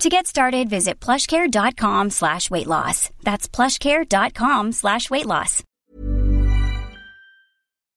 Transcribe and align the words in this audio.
To 0.00 0.08
get 0.08 0.26
started, 0.26 0.68
visit 0.68 1.04
plushcare.com 1.04 2.10
slash 2.10 2.50
weight 2.50 2.66
loss. 2.66 3.10
That's 3.22 3.48
plushcare.com 3.56 4.72
slash 4.72 5.10
weight 5.10 5.26
loss. 5.26 5.62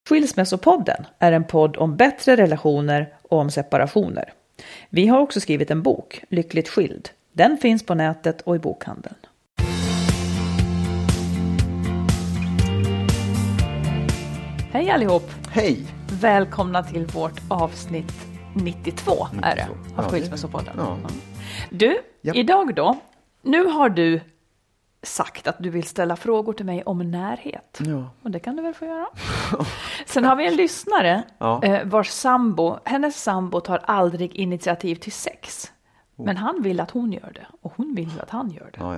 Skilsmässopodden 0.09 1.05
är 1.19 1.31
en 1.31 1.43
podd 1.43 1.77
om 1.77 1.95
bättre 1.95 2.35
relationer 2.35 3.13
och 3.21 3.37
om 3.37 3.51
separationer. 3.51 4.33
Vi 4.89 5.07
har 5.07 5.19
också 5.19 5.39
skrivit 5.39 5.71
en 5.71 5.81
bok, 5.81 6.23
Lyckligt 6.29 6.69
skild. 6.69 7.09
Den 7.33 7.57
finns 7.57 7.85
på 7.85 7.95
nätet 7.95 8.41
och 8.41 8.55
i 8.55 8.59
bokhandeln. 8.59 9.15
Hej 14.71 14.89
allihop! 14.89 15.31
Hej! 15.51 15.85
Välkomna 16.21 16.83
till 16.83 17.05
vårt 17.05 17.41
avsnitt 17.49 18.13
92 18.53 19.27
är 19.43 19.55
det, 19.55 19.67
av 19.95 20.11
Skilsmässopodden. 20.11 20.73
ja. 20.77 20.97
Du, 21.69 22.01
Ja. 22.21 22.33
idag 22.33 22.75
då. 22.75 22.97
Nu 23.41 23.65
har 23.65 23.89
du 23.89 24.21
sagt 25.01 25.47
att 25.47 25.55
du 25.59 25.69
vill 25.69 25.83
ställa 25.83 26.15
frågor 26.15 26.53
till 26.53 26.65
mig 26.65 26.83
om 26.83 27.11
närhet. 27.11 27.79
Ja. 27.85 28.09
Och 28.23 28.31
det 28.31 28.39
kan 28.39 28.55
du 28.55 28.61
väl 28.63 28.73
få 28.73 28.85
göra. 28.85 29.07
Sen 30.05 30.25
har 30.25 30.35
vi 30.35 30.47
en 30.47 30.55
lyssnare 30.55 31.23
Ja. 31.37 31.63
eh, 31.63 31.85
vars 31.85 32.09
sambo, 32.09 32.77
hennes 32.85 33.23
sambo 33.23 33.59
tar 33.61 33.77
aldrig 33.77 34.35
initiativ 34.35 34.95
till 34.95 35.11
sex. 35.11 35.71
Men 36.15 36.37
han 36.37 36.61
vill 36.61 36.79
att 36.79 36.91
hon 36.91 37.13
gör 37.13 37.31
det 37.35 37.47
och 37.61 37.73
hon 37.75 37.95
vill 37.95 38.19
att 38.21 38.29
han 38.29 38.49
gör 38.51 38.69
det. 38.73 38.79
Ja. 38.79 38.95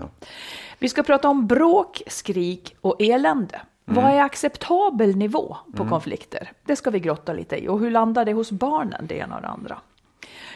Vi 0.79 0.89
ska 0.89 1.03
prata 1.03 1.29
om 1.29 1.47
bråk, 1.47 2.01
skrik 2.07 2.75
och 2.81 2.95
elände. 3.01 3.61
Mm. 3.87 4.03
Vad 4.03 4.13
är 4.13 4.21
acceptabel 4.21 5.15
nivå 5.15 5.57
på 5.75 5.89
konflikter? 5.89 6.51
Det 6.65 6.75
ska 6.75 6.89
vi 6.89 6.99
grotta 6.99 7.33
lite 7.33 7.55
i. 7.63 7.67
Och 7.67 7.79
hur 7.79 7.91
landar 7.91 8.25
det 8.25 8.33
hos 8.33 8.51
barnen, 8.51 9.05
det 9.07 9.15
ena 9.17 9.35
och 9.35 9.41
det 9.41 9.47
andra? 9.47 9.77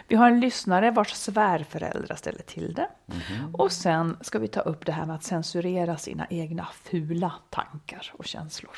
Vi 0.07 0.15
har 0.15 0.27
en 0.27 0.39
lyssnare 0.39 0.91
vars 0.91 1.13
svärföräldrar 1.13 2.15
ställer 2.15 2.41
till 2.41 2.73
det. 2.73 2.87
Mhm. 3.05 3.55
Och 3.55 3.71
sen 3.71 4.17
ska 4.21 4.39
vi 4.39 4.47
ta 4.47 4.59
upp 4.59 4.85
det 4.85 4.91
här 4.91 5.05
med 5.05 5.15
att 5.15 5.23
censurera 5.23 5.97
sina 5.97 6.27
egna 6.29 6.67
fula 6.83 7.33
tankar 7.49 8.11
och 8.17 8.25
känslor. 8.25 8.71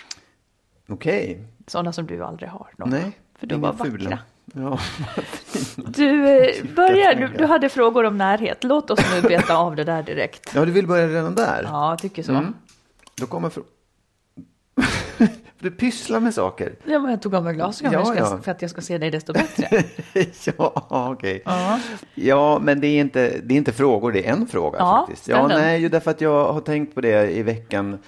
Okej. 0.88 1.48
Sådana 1.68 1.94
som 1.94 2.06
du 2.08 2.24
aldrig 2.24 2.50
har. 2.50 2.68
Nora. 2.78 2.90
Nej, 2.90 3.18
För 3.40 3.48
du 3.48 3.56
inga 3.56 3.62
var 3.62 3.74
vackra. 3.74 3.92
fula. 3.92 4.20
Ja. 4.54 4.80
Du, 5.76 6.30
eh, 6.30 6.66
börjar, 6.76 7.16
du, 7.16 7.28
du 7.28 7.46
hade 7.46 7.70
frågor 7.70 8.04
om 8.04 8.18
närhet. 8.18 8.64
Låt 8.64 8.90
oss 8.92 9.00
nu 9.16 9.22
beta 9.22 9.58
av 9.58 9.76
det 9.76 9.84
där 9.84 10.04
direkt. 10.04 10.52
ja, 10.56 10.66
du 10.66 10.72
vill 10.72 10.88
börja 10.88 11.08
redan 11.08 11.36
där? 11.36 11.64
Ja, 11.64 11.90
jag 11.92 12.00
tycker 12.00 12.24
så. 12.24 12.32
Mm. 12.32 12.54
Då 13.16 13.26
kommer 13.28 13.50
Du 15.60 15.72
pysslar 15.72 16.20
med 16.20 16.34
saker. 16.34 16.76
Ja, 16.86 17.00
men 17.00 17.12
jag 17.12 17.22
tog 17.22 17.36
av 17.36 17.44
mig 17.44 17.54
glasögonen 17.54 18.02
Ja, 18.06 18.16
ja. 18.16 18.40
för 18.44 18.52
att 18.52 18.62
jag 18.62 18.72
ska 18.72 18.82
se 18.82 18.98
dig 18.98 19.12
desto 19.12 19.34
bättre. 19.34 19.84
ja, 20.58 20.74
okej. 21.12 21.42
Ja. 21.46 21.80
Ja, 22.16 22.60
men 22.64 22.80
det 22.82 22.88
är, 22.88 23.00
inte, 23.02 23.40
det 23.44 23.54
är 23.54 23.58
inte 23.58 23.72
frågor, 23.72 24.12
det 24.12 24.28
är 24.28 24.32
en 24.34 24.48
fråga 24.48 24.80
Ja, 24.80 25.06
faktiskt. 25.08 25.28
Ja, 25.28 25.48
den. 25.48 25.62
nej, 25.62 25.82
ju 25.82 25.90
därför 25.90 26.12
att 26.12 26.22
jag 26.22 26.54
har 26.54 26.62
tänkt 26.62 26.96
på 26.96 27.02
det 27.02 27.32
i 27.32 27.44
veckan. 27.44 28.00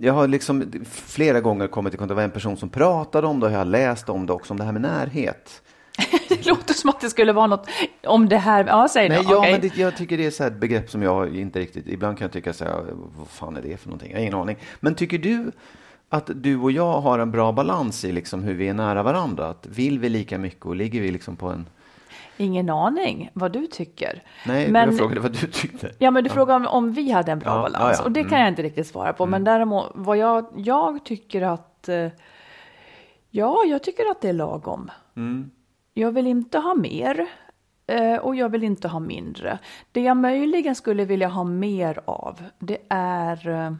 Jag 0.00 0.12
har 0.12 0.28
liksom 0.28 0.72
flera 0.92 1.40
gånger 1.40 1.66
kommit 1.66 1.94
i 1.94 1.96
kontakt 1.96 2.16
med 2.16 2.24
en 2.24 2.30
person 2.30 2.56
som 2.56 2.68
pratade 2.68 3.26
om 3.26 3.40
det 3.40 3.46
och 3.46 3.52
jag 3.52 3.58
har 3.58 3.64
läst 3.64 4.08
om 4.08 4.26
det 4.26 4.32
också, 4.32 4.52
om 4.52 4.58
det 4.58 4.64
här 4.64 4.72
med 4.72 4.82
närhet. 4.82 5.62
Det 6.28 6.46
låter 6.46 6.74
som 6.74 6.90
att 6.90 7.00
det 7.00 7.10
skulle 7.10 7.32
vara 7.32 7.46
något 7.46 7.66
om 8.06 8.28
det 8.28 8.36
här. 8.36 8.64
Ja, 8.68 8.88
säg 8.90 9.08
Nej, 9.08 9.18
då. 9.24 9.32
ja, 9.32 9.38
Okej. 9.38 9.52
men 9.52 9.60
det, 9.60 9.76
jag 9.76 9.96
tycker 9.96 10.16
det 10.16 10.26
är 10.26 10.30
så 10.30 10.44
ett 10.44 10.56
begrepp 10.56 10.90
som 10.90 11.02
jag 11.02 11.36
inte 11.36 11.58
riktigt, 11.60 11.88
ibland 11.88 12.18
kan 12.18 12.24
jag 12.24 12.32
tycka 12.32 12.52
så 12.52 12.64
här, 12.64 12.84
vad 13.18 13.28
fan 13.28 13.56
är 13.56 13.62
det 13.62 13.76
för 13.76 13.88
någonting? 13.88 14.10
Jag 14.10 14.18
har 14.18 14.22
ingen 14.22 14.34
aning. 14.34 14.56
Men 14.80 14.94
tycker 14.94 15.18
du 15.18 15.50
att 16.08 16.30
du 16.34 16.60
och 16.60 16.70
jag 16.72 17.00
har 17.00 17.18
en 17.18 17.30
bra 17.30 17.52
balans 17.52 18.04
i 18.04 18.12
liksom 18.12 18.42
hur 18.42 18.54
vi 18.54 18.68
är 18.68 18.74
nära 18.74 19.02
varandra? 19.02 19.48
Att 19.48 19.66
vill 19.66 19.98
vi 19.98 20.08
lika 20.08 20.38
mycket 20.38 20.66
och 20.66 20.76
ligger 20.76 21.00
vi 21.00 21.10
liksom 21.10 21.36
på 21.36 21.48
en... 21.48 21.66
Ingen 22.36 22.70
aning 22.70 23.30
vad 23.34 23.52
du 23.52 23.66
tycker. 23.66 24.22
Nej, 24.46 24.68
men, 24.70 24.88
jag 24.88 24.98
frågade 24.98 25.20
vad 25.20 25.32
du 25.32 25.46
tyckte. 25.46 25.90
Ja, 25.98 26.10
men 26.10 26.24
du 26.24 26.30
frågade 26.30 26.56
om, 26.56 26.66
om 26.66 26.92
vi 26.92 27.10
hade 27.10 27.32
en 27.32 27.38
bra 27.38 27.50
Ja, 27.50 27.62
balans. 27.62 27.74
ja, 27.80 27.94
ja. 27.98 28.04
Och 28.04 28.12
det 28.12 28.20
kan 28.20 28.28
Mm. 28.32 28.40
jag 28.40 28.48
inte 28.48 28.62
riktigt 28.62 28.86
svara 28.86 29.12
på. 29.12 29.26
Men 29.26 29.44
däremot, 29.44 29.90
vad 29.94 30.16
jag, 30.16 30.46
jag 30.56 31.04
tycker 31.04 31.42
att... 31.42 31.88
eh, 31.88 32.08
Ja, 33.30 33.64
jag 33.66 33.82
tycker 33.82 34.10
att 34.10 34.20
det 34.20 34.28
är 34.28 34.32
lagom. 34.32 34.90
Mm. 35.16 35.50
Jag 35.94 36.12
vill 36.12 36.26
inte 36.26 36.58
ha 36.58 36.74
mer. 36.74 37.26
eh, 37.86 38.16
Och 38.16 38.36
jag 38.36 38.48
vill 38.48 38.64
inte 38.64 38.88
ha 38.88 39.00
mindre. 39.00 39.58
Det 39.92 40.00
jag 40.00 40.16
möjligen 40.16 40.74
skulle 40.74 41.04
vilja 41.04 41.28
ha 41.28 41.44
mer 41.44 42.00
av, 42.04 42.42
det 42.58 42.78
är... 42.88 43.48
eh, 43.48 43.72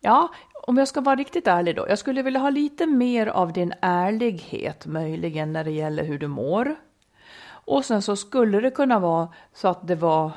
Ja, 0.00 0.28
om 0.68 0.76
jag 0.76 0.88
ska 0.88 1.00
vara 1.00 1.16
riktigt 1.16 1.46
ärlig 1.46 1.76
då. 1.76 1.86
Jag 1.88 1.98
skulle 1.98 2.22
vilja 2.22 2.40
ha 2.40 2.50
lite 2.50 2.86
mer 2.86 3.26
av 3.26 3.52
din 3.52 3.72
ärlighet 3.80 4.86
möjligen 4.86 5.52
när 5.52 5.64
det 5.64 5.70
gäller 5.70 6.04
hur 6.04 6.18
du 6.18 6.26
mår. 6.26 6.74
Och 7.48 7.84
sen 7.84 8.02
så 8.02 8.16
skulle 8.16 8.60
det 8.60 8.70
kunna 8.70 8.98
vara 8.98 9.28
så 9.52 9.68
att 9.68 9.88
det 9.88 9.94
var... 9.94 10.30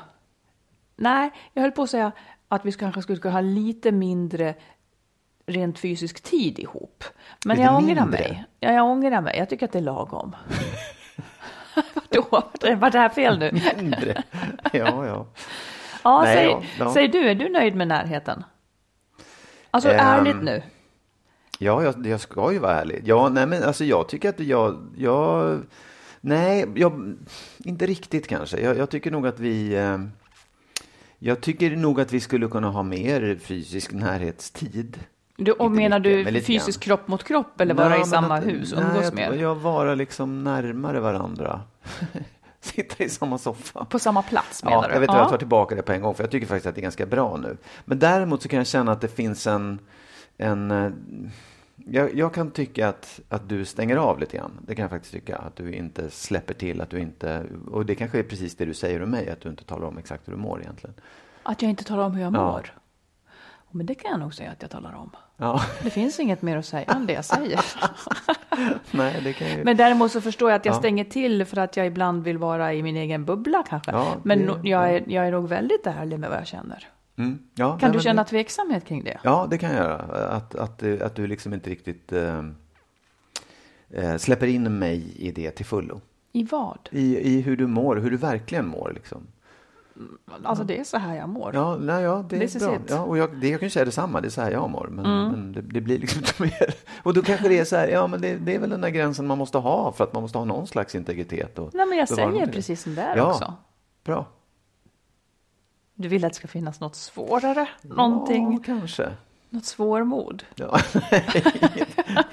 Nej, 0.96 1.30
jag 1.52 1.62
höll 1.62 1.72
på 1.72 1.82
att 1.82 1.90
säga 1.90 2.12
att 2.48 2.64
vi 2.64 2.72
kanske 2.72 3.02
skulle 3.02 3.18
kunna 3.18 3.34
ha 3.34 3.40
lite 3.40 3.92
mindre 3.92 4.54
rent 5.46 5.78
fysisk 5.78 6.20
tid 6.22 6.58
ihop. 6.58 7.04
Men 7.44 7.56
Lite 7.56 7.66
jag 7.66 7.76
ångrar 7.76 7.86
mindre? 7.86 8.06
mig. 8.06 8.44
Ja, 8.60 8.72
jag 8.72 8.86
ångrar 8.86 9.20
mig. 9.20 9.38
Jag 9.38 9.48
tycker 9.48 9.66
att 9.66 9.72
det 9.72 9.78
är 9.78 9.82
lagom. 9.82 10.36
Vadå? 11.94 12.50
Var 12.76 12.90
det 12.90 12.98
här 12.98 13.08
fel 13.08 13.38
nu? 13.38 13.52
Mindre. 13.76 14.22
Ja, 14.72 15.06
ja. 15.06 15.26
Ja, 16.04 16.22
Nej, 16.22 16.36
säg, 16.36 16.46
ja, 16.46 16.62
ja. 16.78 16.92
säg 16.92 17.08
du, 17.08 17.30
är 17.30 17.34
du 17.34 17.48
nöjd 17.48 17.74
med 17.74 17.88
närheten? 17.88 18.44
Alltså 19.74 19.90
Ehm, 19.90 19.98
ärligt 20.00 20.42
nu. 20.42 20.62
Ja, 21.58 21.82
jag, 21.82 22.06
jag 22.06 22.20
ska 22.20 22.52
ju 22.52 22.58
vara 22.58 22.80
ärlig. 22.80 23.02
Ja, 23.04 23.28
nej, 23.28 23.46
men 23.46 23.62
alltså 23.62 23.84
jag 23.84 24.08
tycker 24.08 24.28
att 24.28 24.40
jag, 24.40 24.86
jag 24.96 25.60
nej, 26.20 26.66
jag, 26.74 27.14
inte 27.58 27.86
riktigt 27.86 28.28
kanske. 28.28 28.60
Jag, 28.60 28.76
jag 28.78 28.90
tycker 28.90 29.10
nog 29.10 29.26
att 29.26 29.40
vi, 29.40 29.74
eh, 29.74 29.98
jag 31.18 31.40
tycker 31.40 31.76
nog 31.76 32.00
att 32.00 32.12
vi 32.12 32.20
skulle 32.20 32.48
kunna 32.48 32.68
ha 32.70 32.82
mer 32.82 33.38
fysisk 33.42 33.92
närhetstid. 33.92 34.98
Du, 35.36 35.52
och 35.52 35.70
menar 35.70 36.00
mycket, 36.00 36.34
du 36.34 36.40
fysisk 36.40 36.84
grann. 36.84 36.96
kropp 36.98 37.08
mot 37.08 37.24
kropp 37.24 37.60
eller 37.60 37.74
vara 37.74 37.88
Nej, 37.88 38.00
i 38.00 38.04
samma 38.04 38.34
att- 38.34 38.46
hus 38.46 38.74
nej, 38.76 38.84
umgås 38.84 39.12
mer? 39.12 39.32
Jag 39.32 39.54
vara 39.54 39.94
liksom 39.94 40.44
närmare 40.44 41.00
varandra. 41.00 41.60
Sitta 42.62 43.04
i 43.04 43.08
samma 43.08 43.38
soffa. 43.38 43.84
På 43.84 43.98
samma 43.98 44.22
plats 44.22 44.64
menar 44.64 44.76
Ja, 44.76 44.88
du? 44.88 44.94
jag 44.94 45.00
vet 45.00 45.08
vad 45.08 45.18
jag 45.18 45.28
tar 45.28 45.38
tillbaka 45.38 45.74
det 45.74 45.82
på 45.82 45.92
en 45.92 46.02
gång, 46.02 46.14
för 46.14 46.24
jag 46.24 46.30
tycker 46.30 46.46
faktiskt 46.46 46.66
att 46.66 46.74
det 46.74 46.80
är 46.80 46.82
ganska 46.82 47.06
bra 47.06 47.36
nu. 47.36 47.56
Men 47.84 47.98
däremot 47.98 48.42
så 48.42 48.48
kan 48.48 48.56
jag 48.56 48.66
känna 48.66 48.92
att 48.92 49.00
det 49.00 49.08
finns 49.08 49.46
en... 49.46 49.78
en 50.38 50.70
eh, 50.70 50.90
jag, 51.86 52.14
jag 52.14 52.34
kan 52.34 52.50
tycka 52.50 52.88
att, 52.88 53.20
att 53.28 53.48
du 53.48 53.64
stänger 53.64 53.96
av 53.96 54.18
lite 54.18 54.36
grann. 54.36 54.52
Det 54.66 54.74
kan 54.74 54.82
jag 54.82 54.90
faktiskt 54.90 55.14
tycka. 55.14 55.36
Att 55.36 55.56
du 55.56 55.72
inte 55.72 56.10
släpper 56.10 56.54
till, 56.54 56.80
att 56.80 56.90
du 56.90 56.98
inte... 56.98 57.46
Och 57.70 57.86
det 57.86 57.94
kanske 57.94 58.18
är 58.18 58.22
precis 58.22 58.56
det 58.56 58.64
du 58.64 58.74
säger 58.74 59.02
om 59.02 59.10
mig, 59.10 59.30
att 59.30 59.40
du 59.40 59.48
inte 59.48 59.64
talar 59.64 59.86
om 59.86 59.98
exakt 59.98 60.28
hur 60.28 60.32
du 60.32 60.38
mår 60.38 60.60
egentligen. 60.60 60.94
Att 61.42 61.62
jag 61.62 61.70
inte 61.70 61.84
talar 61.84 62.04
om 62.04 62.12
hur 62.12 62.22
jag 62.22 62.34
Ja. 62.34 62.60
Men 63.72 63.86
det 63.86 63.94
kan 63.94 64.10
jag 64.10 64.20
nog 64.20 64.34
säga 64.34 64.50
att 64.50 64.62
jag 64.62 64.70
talar 64.70 64.92
om. 64.94 65.10
Ja, 65.36 65.62
Det 65.82 65.90
finns 65.90 66.20
inget 66.20 66.42
mer 66.42 66.56
att 66.56 66.66
säga 66.66 66.84
än 66.84 67.06
det 67.06 67.12
jag 67.12 67.24
säger. 67.24 67.60
nej, 68.96 69.20
det 69.24 69.32
kan 69.32 69.48
ju... 69.48 69.64
Men 69.64 69.76
däremot 69.76 70.12
så 70.12 70.20
förstår 70.20 70.50
jag 70.50 70.56
att 70.58 70.64
jag 70.64 70.74
Ja. 70.74 70.78
stänger 70.78 71.04
till 71.04 71.44
för 71.44 71.56
att 71.56 71.76
jag 71.76 71.86
ibland 71.86 72.24
vill 72.24 72.38
vara 72.38 72.74
i 72.74 72.82
min 72.82 72.96
egen 72.96 73.24
bubbla 73.24 73.64
kanske. 73.68 73.90
Ja, 73.90 74.16
Men 74.22 74.38
det- 74.38 74.44
no- 74.52 74.60
jag, 74.68 74.90
är, 74.94 75.04
jag 75.06 75.26
är 75.26 75.30
nog 75.32 75.48
väldigt 75.48 75.86
ärlig 75.86 76.18
med 76.18 76.30
vad 76.30 76.38
jag 76.38 76.46
känner. 76.46 76.88
Mm, 77.16 77.38
ja, 77.54 77.68
Kan 77.70 77.78
nej, 77.80 77.90
du 77.90 77.96
men 77.96 78.02
känna 78.02 78.22
det- 78.22 78.28
tveksamhet 78.28 78.84
kring 78.84 79.04
det? 79.04 79.18
Ja, 79.24 79.46
det 79.50 79.58
kan 79.58 79.70
jag 79.70 79.78
göra. 79.84 80.28
Att, 80.28 80.54
att, 80.54 80.82
att 81.02 81.14
du 81.14 81.26
liksom 81.26 81.54
inte 81.54 81.70
riktigt 81.70 82.12
eh, 82.12 82.42
släpper 84.18 84.46
in 84.46 84.78
mig 84.78 85.12
i 85.16 85.30
det 85.30 85.50
till 85.50 85.66
fullo. 85.66 86.00
I 86.32 86.44
vad? 86.44 86.88
I, 86.92 87.18
I 87.36 87.40
hur 87.40 87.56
du 87.56 87.66
mår, 87.66 87.96
hur 87.96 88.10
du 88.10 88.16
verkligen 88.16 88.66
mår. 88.68 88.92
Liksom. 88.94 89.26
Alltså 90.44 90.64
det 90.64 90.78
är 90.80 90.84
så 90.84 90.96
här 90.98 91.16
jag 91.16 91.28
mår. 91.28 91.50
Ja, 91.54 91.76
nej, 91.80 92.02
ja 92.02 92.24
det 92.28 92.38
This 92.40 92.54
är 92.54 92.58
is 92.58 92.64
bra. 92.66 92.78
Ja, 92.96 93.02
och 93.02 93.18
jag, 93.18 93.36
det, 93.40 93.48
jag 93.48 93.60
kan 93.60 93.70
säga 93.70 93.84
detsamma, 93.84 94.20
det 94.20 94.28
är 94.28 94.30
så 94.30 94.40
här 94.40 94.50
jag 94.50 94.70
mår. 94.70 94.88
Men, 94.90 95.06
Mm. 95.06 95.28
men 95.28 95.52
det, 95.52 95.60
det 95.60 95.80
blir 95.80 95.98
liksom 95.98 96.18
inte 96.38 96.42
mer. 96.42 96.74
Och 97.02 97.14
då 97.14 97.22
kanske 97.22 97.48
det 97.48 97.58
är 97.58 97.64
så 97.64 97.76
här, 97.76 97.88
ja 97.88 98.06
men 98.06 98.20
det, 98.20 98.34
det 98.36 98.54
är 98.54 98.58
väl 98.58 98.70
den 98.70 98.80
där 98.80 98.88
gränsen 98.90 99.26
man 99.26 99.38
måste 99.38 99.58
ha 99.58 99.92
för 99.92 100.04
att 100.04 100.12
man 100.12 100.22
måste 100.22 100.38
ha 100.38 100.44
någon 100.44 100.66
slags 100.66 100.94
integritet. 100.94 101.58
Och 101.58 101.70
Nej 101.74 101.86
men 101.86 101.98
jag 101.98 102.08
säger 102.08 102.46
precis 102.46 102.82
som 102.82 102.94
det 102.94 103.02
är 103.02 103.16
Ja. 103.16 103.30
också. 103.32 103.54
Bra. 104.04 104.26
Du 105.94 106.08
vill 106.08 106.24
att 106.24 106.32
det 106.32 106.36
ska 106.36 106.48
finnas 106.48 106.80
något 106.80 106.94
svårare? 106.96 107.68
Någonting? 107.82 108.52
Ja, 108.52 108.58
kanske. 108.64 109.08
Något 109.50 109.64
svårmod? 109.64 110.42
Ja. 110.54 110.78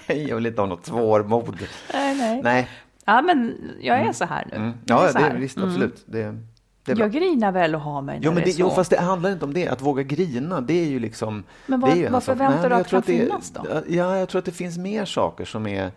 Nej, 0.07 0.27
jag 0.27 0.35
vill 0.35 0.45
inte 0.45 0.61
ha 0.61 0.67
något 0.67 0.85
svårmod. 0.85 1.57
Nej, 1.93 2.15
nej. 2.17 2.41
Nej. 2.43 2.69
Ja 3.05 3.21
men 3.21 3.57
jag 3.81 3.99
är 3.99 4.13
så 4.13 4.25
här 4.25 4.47
nu. 4.51 4.55
Mm. 4.55 4.69
Är 4.69 4.75
Ja, 4.85 5.11
det 5.13 5.19
är 5.19 5.35
visst, 5.37 5.57
Mm. 5.57 5.69
absolut. 5.69 6.03
Det, 6.05 6.35
det 6.48 6.48
är 6.91 6.95
bra. 6.95 7.05
Jag 7.05 7.11
grinar 7.11 7.51
väl 7.51 7.75
och 7.75 7.81
har 7.81 8.01
mig 8.01 8.19
Jo, 8.21 8.31
men 8.31 8.43
det 8.43 8.51
jo, 8.59 8.69
fast 8.69 8.89
det 8.89 8.99
handlar 8.99 9.31
inte 9.31 9.45
om 9.45 9.53
det. 9.53 9.67
Att 9.67 9.81
våga 9.81 10.03
grina, 10.03 10.61
det 10.61 10.73
är 10.73 10.85
ju 10.85 10.99
liksom... 10.99 11.43
Men 11.67 11.79
vad- 11.79 11.91
det 11.95 12.05
är 12.05 12.09
vad 12.09 12.23
förväntar 12.23 12.59
Nej, 12.59 12.69
du 12.69 12.75
att 12.75 12.87
kan 12.87 13.03
finnas 13.03 13.49
då? 13.51 13.65
Ja, 13.87 14.17
jag 14.17 14.29
tror 14.29 14.39
att 14.39 14.45
det 14.45 14.51
finns 14.51 14.77
mer 14.77 15.05
saker 15.05 15.45
som 15.45 15.67
är 15.67 15.91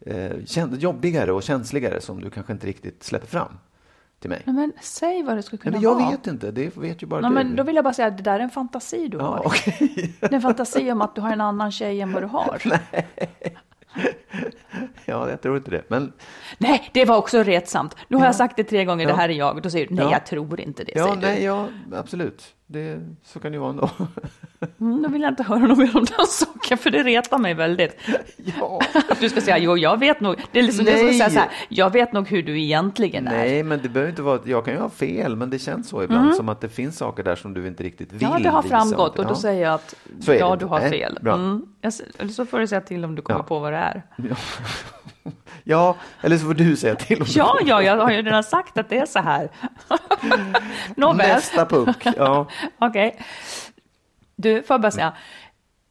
eh, 0.00 0.30
jobbigare 0.78 1.32
och 1.32 1.42
känsligare 1.42 2.00
som 2.00 2.20
du 2.20 2.30
kanske 2.30 2.52
inte 2.52 2.66
riktigt 2.66 3.02
släpper 3.02 3.26
fram 3.26 3.58
till 4.20 4.30
mig. 4.30 4.42
Nej, 4.44 4.54
men 4.54 4.72
säg 4.80 5.22
vad 5.22 5.36
det 5.36 5.42
skulle 5.42 5.62
kunna 5.62 5.72
Men 5.72 5.82
jag 5.82 5.94
vara. 5.94 6.10
vet 6.10 6.26
inte, 6.26 6.50
det 6.50 6.76
vet 6.76 7.02
ju 7.02 7.06
bara 7.06 7.20
Nej, 7.20 7.30
du. 7.30 7.34
men 7.34 7.56
då 7.56 7.62
vill 7.62 7.74
jag 7.76 7.84
bara 7.84 7.94
säga 7.94 8.08
att 8.08 8.16
det 8.16 8.22
där 8.22 8.34
är 8.34 8.40
en 8.40 8.50
fantasi 8.50 9.08
du 9.08 9.18
Ja, 9.18 9.24
har. 9.24 9.46
okej. 9.46 10.14
Det 10.20 10.26
är 10.26 10.34
en 10.34 10.40
fantasi 10.42 10.92
om 10.92 11.00
att 11.02 11.14
du 11.14 11.20
har 11.20 11.32
en 11.32 11.40
annan 11.40 11.72
tjej 11.72 12.00
än 12.00 12.12
vad 12.12 12.22
du 12.22 12.26
har. 12.26 12.62
ja, 15.04 15.30
jag 15.30 15.40
tror 15.42 15.56
inte 15.56 15.70
det. 15.70 15.82
Men 15.88 16.12
Nej, 16.58 16.90
det 16.94 17.04
var 17.04 17.16
också 17.16 17.42
retsamt. 17.42 17.96
Nu 18.08 18.16
har 18.16 18.24
jag 18.24 18.34
sagt 18.34 18.56
det 18.56 18.64
tre 18.64 18.84
gånger, 18.84 19.04
Ja. 19.04 19.10
det 19.10 19.16
här 19.16 19.28
är 19.28 19.32
jag. 19.32 19.62
Då 19.62 19.70
säger 19.70 19.86
du, 19.86 19.94
nej 19.94 20.04
Ja. 20.04 20.12
jag 20.12 20.26
tror 20.26 20.60
inte 20.60 20.84
det. 20.84 20.92
ja, 20.94 21.16
nej, 21.22 21.44
ja, 21.44 21.68
absolut. 21.94 22.54
Det, 22.72 23.00
så 23.24 23.40
kan 23.40 23.52
det 23.52 23.56
ju 23.56 23.60
vara 23.60 23.70
ändå. 23.70 23.90
Mm, 24.80 25.02
då 25.02 25.08
vill 25.08 25.22
jag 25.22 25.30
inte 25.32 25.42
höra 25.42 25.58
något 25.58 25.78
mer 25.78 25.96
om 25.96 26.04
den 26.04 26.26
saken, 26.26 26.78
för 26.78 26.90
det 26.90 27.02
retar 27.02 27.38
mig 27.38 27.54
väldigt. 27.54 27.96
ja. 28.60 28.80
Att 29.08 29.20
du 29.20 29.28
ska 29.28 29.40
säga, 29.40 29.58
jo 29.58 29.76
jag 29.76 29.98
vet 30.00 30.20
nog. 30.20 30.36
Det 30.52 30.58
är 30.58 30.62
liksom 30.62 30.84
det 30.84 30.90
som 30.92 31.00
att 31.00 31.06
Nej. 31.06 31.18
säga 31.18 31.30
så 31.30 31.38
här, 31.38 31.48
jag 31.68 31.92
vet 31.92 32.12
nog 32.12 32.28
hur 32.28 32.42
du 32.42 32.60
egentligen 32.60 33.26
är. 33.26 33.30
Nej, 33.30 33.62
men 33.62 33.80
det 33.82 33.88
behöver 33.88 34.10
inte 34.10 34.22
vara... 34.22 34.34
att- 34.36 34.46
Jag 34.46 34.64
kan 34.64 34.74
ju 34.74 34.80
ha 34.80 34.88
fel, 34.90 35.36
men 35.36 35.50
det 35.50 35.58
känns 35.58 35.88
så 35.88 36.02
ibland 36.02 36.34
som 36.34 36.48
att 36.48 36.60
det 36.60 36.68
finns 36.68 36.96
saker 36.98 37.22
där 37.22 37.36
som 37.36 37.54
du 37.54 37.66
inte 37.66 37.82
riktigt 37.82 38.12
vill 38.12 38.22
Mm. 38.22 38.32
Ja, 38.32 38.42
det 38.42 38.48
har 38.48 38.62
visa. 38.62 38.76
framgått 38.76 39.18
och 39.18 39.24
då 39.24 39.30
Ja. 39.30 39.34
säger 39.36 39.62
jag 39.62 39.74
att 39.74 39.94
det 40.06 40.36
ja, 40.38 40.56
du 40.56 40.64
har 40.66 40.80
Nej, 40.80 40.90
fel. 40.90 41.18
Mm. 41.26 41.62
Eller 42.18 42.28
så 42.32 42.46
får 42.46 42.58
du 42.58 42.66
säga 42.66 42.80
till 42.80 43.04
om 43.04 43.14
du 43.14 43.22
kommer 43.22 43.40
Ja. 43.40 43.44
på 43.44 43.58
vad 43.58 43.72
det 43.72 43.78
är. 43.78 44.02
Ja, 44.16 44.36
eller 46.20 46.38
så 46.38 46.46
får 46.46 46.54
du 46.54 46.76
säga 46.76 46.94
till 46.94 47.24
Ja, 47.26 47.58
ja, 47.64 47.82
jag 47.82 47.96
har 47.96 48.10
ju 48.10 48.22
redan 48.22 48.44
sagt 48.44 48.78
att 48.78 48.88
det 48.88 48.98
är 48.98 49.06
så 49.06 49.18
här. 49.18 49.50
Nåväl. 50.96 51.28
Nästa 51.28 51.66
puck. 51.66 52.06
Ja. 52.16 52.46
Okej. 52.78 53.20
Du, 54.36 54.62
får 54.62 54.74
jag 54.74 54.80
bara 54.80 54.90
säga. 54.90 55.12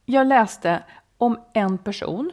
Jag 0.05 0.27
läste 0.27 0.83
om 1.17 1.39
en 1.53 1.77
person 1.77 2.31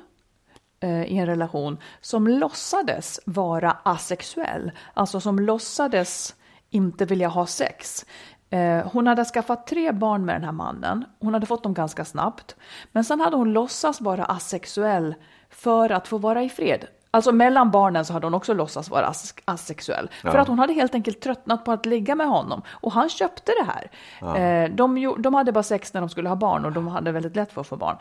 eh, 0.80 1.04
i 1.04 1.18
en 1.18 1.26
relation 1.26 1.78
som 2.00 2.28
låtsades 2.28 3.20
vara 3.26 3.76
asexuell. 3.82 4.72
Alltså 4.94 5.20
som 5.20 5.38
låtsades 5.38 6.34
inte 6.70 7.04
vilja 7.04 7.28
ha 7.28 7.46
sex. 7.46 8.06
Eh, 8.50 8.86
hon 8.92 9.06
hade 9.06 9.24
skaffat 9.24 9.66
tre 9.66 9.92
barn 9.92 10.24
med 10.24 10.34
den 10.34 10.44
här 10.44 10.52
mannen. 10.52 11.04
Hon 11.20 11.34
hade 11.34 11.46
fått 11.46 11.62
dem 11.62 11.74
ganska 11.74 12.04
snabbt. 12.04 12.56
Men 12.92 13.04
sen 13.04 13.20
hade 13.20 13.36
hon 13.36 13.52
låtsats 13.52 14.00
vara 14.00 14.24
asexuell 14.24 15.14
för 15.56 15.90
att 15.92 16.08
få 16.08 16.18
vara 16.18 16.42
i 16.42 16.48
fred. 16.48 16.84
Alltså 17.10 17.32
mellan 17.32 17.70
barnen 17.70 18.04
så 18.04 18.12
hade 18.12 18.26
hon 18.26 18.34
också 18.34 18.54
låtsats 18.54 18.90
vara 18.90 19.06
as- 19.06 19.34
asexuell. 19.44 20.10
För 20.32 20.38
att 20.38 20.48
hon 20.48 20.58
hade 20.58 20.72
helt 20.72 20.94
enkelt 20.94 21.20
tröttnat 21.20 21.64
på 21.64 21.72
att 21.72 21.86
ligga 21.86 22.14
med 22.14 22.26
honom. 22.28 22.62
Och 22.68 22.92
han 22.92 23.08
köpte 23.08 23.52
det 23.60 23.66
här. 23.72 23.90
Eh, 24.64 24.70
de, 24.70 25.14
de 25.18 25.34
hade 25.34 25.52
bara 25.52 25.62
sex 25.62 25.94
när 25.94 26.00
de 26.00 26.10
skulle 26.10 26.28
ha 26.28 26.36
barn 26.36 26.64
och 26.64 26.72
de 26.72 26.88
hade 26.88 27.12
väldigt 27.12 27.36
lätt 27.36 27.52
för 27.52 27.60
att 27.60 27.66
få 27.66 27.76
barn. 27.76 27.96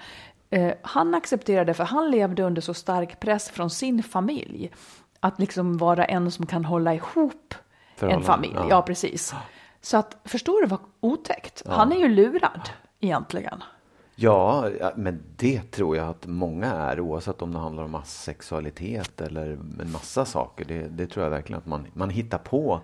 Eh, 0.50 0.74
han 0.82 1.16
accepterade 1.16 1.74
för 1.74 1.84
han 1.84 2.12
levde 2.12 2.44
under 2.44 2.62
så 2.62 2.74
stark 2.74 3.20
press 3.20 3.50
från 3.50 3.70
sin 3.70 4.04
familj. 4.04 4.72
Att 5.20 5.40
liksom 5.40 5.78
vara 5.78 6.06
en 6.06 6.32
som 6.32 6.46
kan 6.46 6.66
hålla 6.66 6.94
ihop 6.94 7.54
en 8.00 8.24
familj. 8.24 8.54
ja. 8.56 8.66
Ja, 8.70 8.82
precis. 8.82 9.36
Så 9.82 9.98
att, 9.98 10.18
förstår 10.26 10.62
du 10.62 10.68
vad 10.68 10.80
otäckt? 11.00 11.64
Han 11.68 11.92
är 11.92 11.98
ju 11.98 12.08
lurad 12.10 12.70
egentligen. 13.00 13.64
Ja, 14.16 14.70
men 14.96 15.24
det 15.36 15.72
tror 15.72 15.98
jag 15.98 16.08
att 16.08 16.28
många 16.28 16.74
är 16.74 17.00
oavsett 17.00 17.42
om 17.42 17.54
det 17.54 17.60
handlar 17.60 17.84
om 17.84 18.02
sexualitet 18.06 19.22
eller 19.22 19.52
en 19.82 19.92
massa 19.92 20.26
saker. 20.26 20.66
Det, 20.66 20.88
det 20.88 21.08
tror 21.08 21.24
jag 21.24 21.30
verkligen 21.30 21.60
att 21.60 21.66
man, 21.66 21.88
man 21.94 22.10
hittar 22.10 22.38
på 22.38 22.82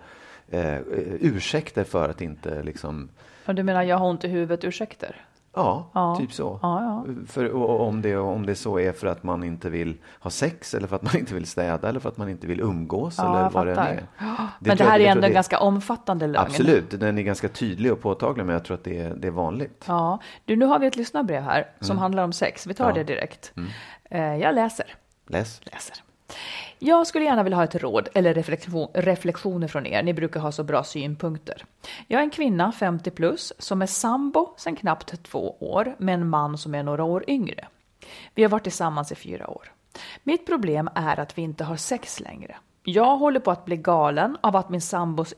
eh, 0.50 0.78
ursäkter 1.20 1.84
för 1.84 2.10
att 2.10 2.22
inte 2.22 2.64
liksom 2.64 3.10
Och 3.46 3.56
du 3.56 3.64
menar 3.64 3.84
jag 3.84 3.98
har 3.98 4.10
ont 4.10 4.24
i 4.24 4.28
huvudet, 4.28 4.64
ursäkter? 4.64 5.26
Ja, 5.56 5.90
Ja. 5.94 6.16
typ 6.20 6.34
så. 6.34 6.60
Ja, 6.62 6.82
ja. 6.84 7.06
För, 7.28 7.50
och 7.52 7.88
om, 7.88 8.02
det, 8.02 8.18
om 8.18 8.46
det 8.46 8.56
så 8.56 8.80
är 8.80 8.92
för 8.92 9.08
att 9.08 9.24
man 9.24 9.44
inte 9.44 9.70
vill 9.70 9.98
ha 10.20 10.30
sex 10.32 10.74
eller 10.74 10.88
för 10.88 10.96
att 10.96 11.02
man 11.02 11.16
inte 11.20 11.34
vill 11.34 11.46
städa 11.46 11.90
eller 11.90 12.00
för 12.00 12.10
att 12.10 12.18
man 12.18 12.30
inte 12.30 12.48
vill 12.48 12.60
umgås 12.62 13.20
eller 13.20 13.50
vad 13.50 13.68
det 13.68 13.72
är. 13.74 14.04
Men 14.60 14.78
det 14.78 14.84
här 14.84 15.00
jag- 15.00 15.08
är 15.08 15.12
ändå 15.12 15.24
en 15.26 15.30
det- 15.30 15.34
ganska 15.34 15.60
omfattande 15.60 16.28
lögn. 16.28 16.46
Absolut, 16.46 17.00
den 17.00 17.18
är 17.18 17.22
ganska 17.22 17.48
tydlig 17.50 17.92
och 17.92 18.02
påtaglig 18.02 18.46
men 18.46 18.54
jag 18.54 18.66
tror 18.66 18.76
att 18.78 18.84
det 18.84 18.98
är, 19.00 19.14
det 19.16 19.28
är 19.28 19.32
vanligt. 19.32 19.86
Ja, 19.88 20.20
du, 20.46 20.56
nu 20.56 20.66
har 20.66 20.80
vi 20.80 20.88
ett 20.88 20.96
lyssnarbrev 20.96 21.42
här 21.44 21.68
som 21.80 21.98
handlar 21.98 22.24
om 22.24 22.34
sex. 22.34 22.68
Vi 22.68 22.74
tar 22.74 22.84
Mm. 22.86 22.96
Mm. 22.96 23.06
det 23.06 23.14
direkt. 23.14 23.54
Eh, 24.10 24.36
Jag 24.36 24.56
läser. 24.56 24.86
Läs. 25.28 25.62
läser. 25.64 25.96
Jag 26.84 27.08
skulle 27.08 27.26
gärna 27.26 27.44
vilja 27.44 27.58
ha 27.58 27.64
ett 27.64 27.76
råd 27.76 28.10
eller 28.14 28.34
reflektion, 28.34 28.88
reflektioner 28.94 29.68
från 29.68 29.86
er. 29.86 30.04
Ni 30.04 30.14
brukar 30.14 30.40
ha 30.40 30.52
så 30.52 30.64
bra 30.64 30.84
synpunkter. 30.84 31.66
Jag 32.08 32.20
är 32.20 32.24
en 32.24 32.30
kvinna, 32.30 32.72
50 32.72 33.12
plus, 33.12 33.54
som 33.58 33.82
är 33.82 33.86
sambo 33.86 34.54
sedan 34.58 34.76
knappt 34.76 35.24
två 35.24 35.56
år 35.60 35.96
med 35.98 36.14
en 36.14 36.30
man 36.30 36.58
som 36.58 36.76
är 36.76 36.84
några 36.84 37.04
år 37.04 37.24
yngre. 37.28 37.68
Vi 38.36 38.44
har 38.44 38.50
varit 38.50 38.64
tillsammans 38.64 39.12
i 39.12 39.16
fyra 39.16 39.50
år. 39.50 39.72
Mitt 40.24 40.46
problem 40.46 40.90
är 40.96 41.20
att 41.20 41.38
vi 41.38 41.42
inte 41.42 41.64
har 41.64 41.76
sex 41.76 42.20
längre. 42.20 42.56
Jag 42.84 43.18
håller 43.18 43.40
på 43.40 43.52
att 43.52 43.66
bli 43.66 43.78
galen 43.78 44.38
av 44.42 44.56
att 44.56 44.70
min 44.70 44.82
sambos 44.82 45.34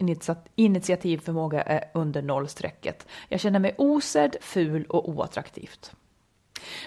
initiativförmåga 0.56 1.62
är 1.62 1.84
under 1.94 2.22
nollstrecket. 2.22 3.08
Jag 3.30 3.40
känner 3.40 3.60
mig 3.60 3.76
osedd, 3.78 4.36
ful 4.42 4.86
och 4.86 5.10
oattraktivt. 5.10 5.92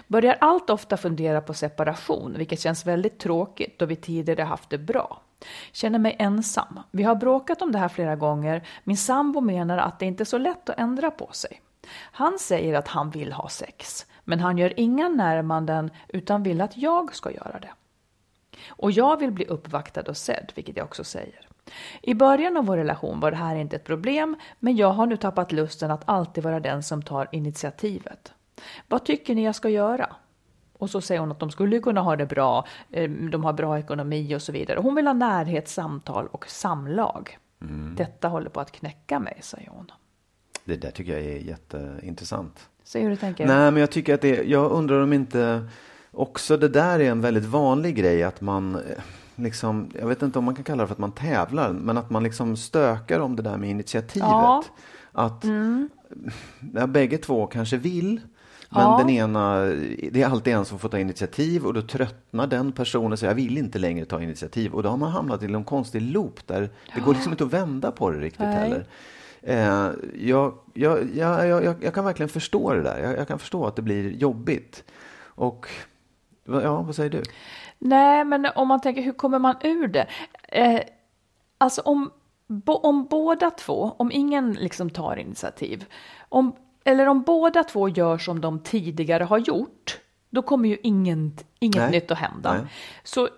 Börjar 0.07 0.37
allt 0.41 0.71
ofta 0.71 0.97
fundera 0.97 1.41
på 1.41 1.55
separation, 1.55 2.35
vilket 2.39 2.61
känns 2.61 2.87
väldigt 2.87 3.19
tråkigt 3.19 3.79
då 3.79 3.87
vi 3.87 3.97
tidigare 3.97 4.43
haft 4.43 4.71
det 4.71 4.79
bra. 4.79 5.21
Känner 5.73 5.99
mig 5.99 6.17
ensam. 6.19 6.81
Vi 6.91 7.03
har 7.03 7.15
bråkat 7.15 7.63
om 7.63 7.73
det 7.73 7.79
här 7.79 7.89
flera 7.89 8.17
gånger. 8.17 8.67
Min 8.85 8.97
sambo 8.97 9.41
menar 9.41 9.79
att 9.79 9.99
det 9.99 10.07
inte 10.07 10.23
är 10.23 10.25
så 10.25 10.39
lätt 10.39 10.71
att 10.71 10.79
ändra 10.79 11.11
på 11.11 11.29
sig. 11.33 11.61
Han 11.99 12.39
säger 12.39 12.75
att 12.75 12.89
han 12.89 13.11
vill 13.11 13.33
ha 13.33 13.49
sex, 13.49 14.07
men 14.25 14.41
han 14.41 14.59
gör 14.59 14.81
inga 14.81 15.09
närmanden 15.09 15.91
utan 16.09 16.43
vill 16.43 16.61
att 16.61 16.77
jag 16.77 17.15
ska 17.15 17.31
göra 17.31 17.59
det. 17.61 17.71
Och 18.69 18.91
jag 18.91 19.21
vill 19.21 19.33
bli 19.33 19.45
uppvaktad 19.45 20.03
och 20.03 20.17
sedd, 20.17 20.53
vilket 20.55 20.77
jag 20.77 20.85
också 20.85 21.05
säger. 21.05 21.49
I 22.03 22.15
början 22.15 22.57
av 22.57 22.67
vår 22.67 22.77
relation 22.77 23.21
var 23.21 23.31
det 23.31 23.37
här 23.37 23.57
inte 23.57 23.77
ett 23.77 23.85
problem, 23.85 24.37
men 24.59 24.77
jag 24.77 24.93
har 24.93 25.07
nu 25.07 25.17
tappat 25.17 25.53
lusten 25.53 25.91
att 25.91 26.03
alltid 26.05 26.45
vara 26.45 26.61
den 26.61 26.83
som 26.83 27.03
tar 27.03 27.29
initiativet. 27.33 28.33
Vad 28.89 29.05
tycker 29.05 29.35
ni 29.35 29.45
jag 29.45 29.55
ska 29.55 29.69
göra? 29.69 30.17
Och 30.73 30.91
så 30.91 31.01
säger 31.01 31.21
hon 31.21 31.33
att 31.33 31.41
de 31.41 31.51
skulle 31.51 31.81
kunna 31.81 32.01
ha 32.01 32.17
det 32.17 32.27
bra, 32.27 32.67
eh, 32.91 33.11
de 33.11 33.45
har 33.45 33.53
bra 33.53 33.79
ekonomi 33.79 34.35
och 34.35 34.43
så 34.43 34.53
vidare. 34.53 34.79
Hon 34.79 34.95
vill 34.95 35.07
ha 35.07 35.15
närhet, 35.15 35.69
samtal 35.69 36.27
och 36.27 36.49
samlag. 36.49 37.39
Detta 37.97 38.29
håller 38.29 38.51
på 38.51 38.61
att 38.61 38.73
knäcka 38.73 39.19
mig, 39.19 39.39
säger 39.43 39.71
hon. 39.71 39.91
Det 40.65 40.77
där 40.77 40.91
tycker 40.91 41.13
jag 41.13 41.23
är 41.23 41.39
jätteintressant. 41.39 42.69
Säg 42.85 43.03
hur 43.03 43.11
du 43.11 43.17
tänker. 43.17 43.47
Nej, 43.47 43.71
men 43.71 43.81
jag 43.81 43.91
tycker 43.91 44.15
att 44.15 44.21
det, 44.21 44.45
jag 44.45 44.71
undrar 44.71 45.01
om 45.01 45.13
inte 45.13 45.69
också 46.11 46.57
det 46.57 46.69
där 46.69 47.01
är 47.01 47.11
en 47.11 47.21
väldigt 47.21 47.45
vanlig 47.45 47.97
grej 47.97 48.23
att 48.23 48.41
man 48.41 48.75
eh, 48.75 48.81
liksom, 49.37 49.91
jag 50.01 50.07
vet 50.07 50.23
inte 50.23 50.39
om 50.39 50.45
man 50.45 50.55
kan 50.55 50.65
kalla 50.65 50.83
det 50.83 50.87
för 50.87 50.95
att 50.95 50.99
man 50.99 51.13
tävlar, 51.13 51.73
men 51.73 51.99
att 51.99 52.11
man 52.11 52.23
liksom 52.23 52.57
stökar 52.57 53.21
om 53.21 53.37
det 53.37 53.43
där 53.43 53.57
med 53.57 53.71
initiativet. 53.71 54.29
Ja. 54.29 54.65
Att 55.13 55.45
ja, 56.75 56.87
bägge 56.87 57.19
två 57.19 57.47
kanske 57.47 57.77
vill, 57.77 58.21
men 58.71 58.83
Ja. 58.83 58.99
den 58.99 59.11
ena, 59.11 59.61
det 60.13 60.23
är 60.23 60.27
alltid 60.27 60.53
en 60.55 60.65
som 60.65 60.79
får 60.79 60.89
ta 60.89 60.99
initiativ 60.99 61.67
och 61.67 61.75
då 61.75 61.83
tröttnar 61.83 62.47
den 62.47 62.73
personen 62.73 63.13
och 63.13 63.19
säger 63.19 63.31
jag 63.31 63.37
vill 63.37 63.59
inte 63.59 63.79
längre 63.79 64.05
ta 64.05 64.23
initiativ. 64.23 64.75
Och 64.75 64.83
då 64.83 64.89
har 64.89 64.97
man 64.97 65.11
hamnat 65.13 65.43
i 65.43 65.47
en 65.47 65.65
konstig 65.65 66.03
loop 66.03 66.47
där 66.47 66.71
det 66.95 67.01
går 67.01 67.15
liksom 67.15 67.33
inte 67.33 67.45
att 67.45 67.53
vända 67.53 67.91
på 67.93 68.11
det 68.11 68.19
riktigt 68.19 68.41
Nej. 68.41 68.57
heller. 68.57 68.87
Eh, 69.43 69.91
jag, 70.29 70.55
jag, 70.75 70.99
jag, 71.15 71.47
jag, 71.49 71.85
jag 71.85 71.95
kan 71.95 72.05
verkligen 72.05 72.29
förstå 72.29 72.75
det 72.75 72.83
där. 72.83 72.99
Jag, 72.99 73.17
jag 73.19 73.29
kan 73.29 73.39
förstå 73.39 73.67
att 73.67 73.77
det 73.77 73.83
blir 73.83 74.11
jobbigt. 74.11 74.85
Och 75.25 75.69
ja, 76.45 76.83
vad 76.83 76.95
säger 76.95 77.11
du? 77.11 77.23
Nej, 77.79 78.25
men 78.25 78.47
om 78.55 78.69
man 78.69 78.81
tänker 78.81 79.03
hur 79.03 79.13
kommer 79.13 79.39
man 79.39 79.55
ur 79.63 79.89
det? 79.89 80.07
Eh, 80.49 80.81
alltså 81.59 81.81
om, 81.81 82.11
bo, 82.47 82.73
om 82.73 83.07
båda 83.11 83.51
två, 83.51 83.95
om 83.97 84.13
ingen 84.13 84.53
liksom 84.53 84.91
tar 84.91 85.17
initiativ, 85.17 85.85
om, 86.29 86.57
eller 86.87 87.07
om 87.07 87.23
båda 87.23 87.65
två 87.65 87.89
gör 87.89 88.19
som 88.19 88.41
de 88.41 88.59
tidigare 88.59 89.25
har 89.25 89.39
gjort, 89.39 90.01
då 90.31 90.43
kommer 90.43 90.69
ju 90.69 90.79
ingen, 90.83 91.37
inget 91.59 91.77
Nej. 91.77 91.91
nytt 91.91 92.11
att 92.11 92.19
hända. 92.19 92.53
Nej. 92.53 92.67
Så 93.05 93.29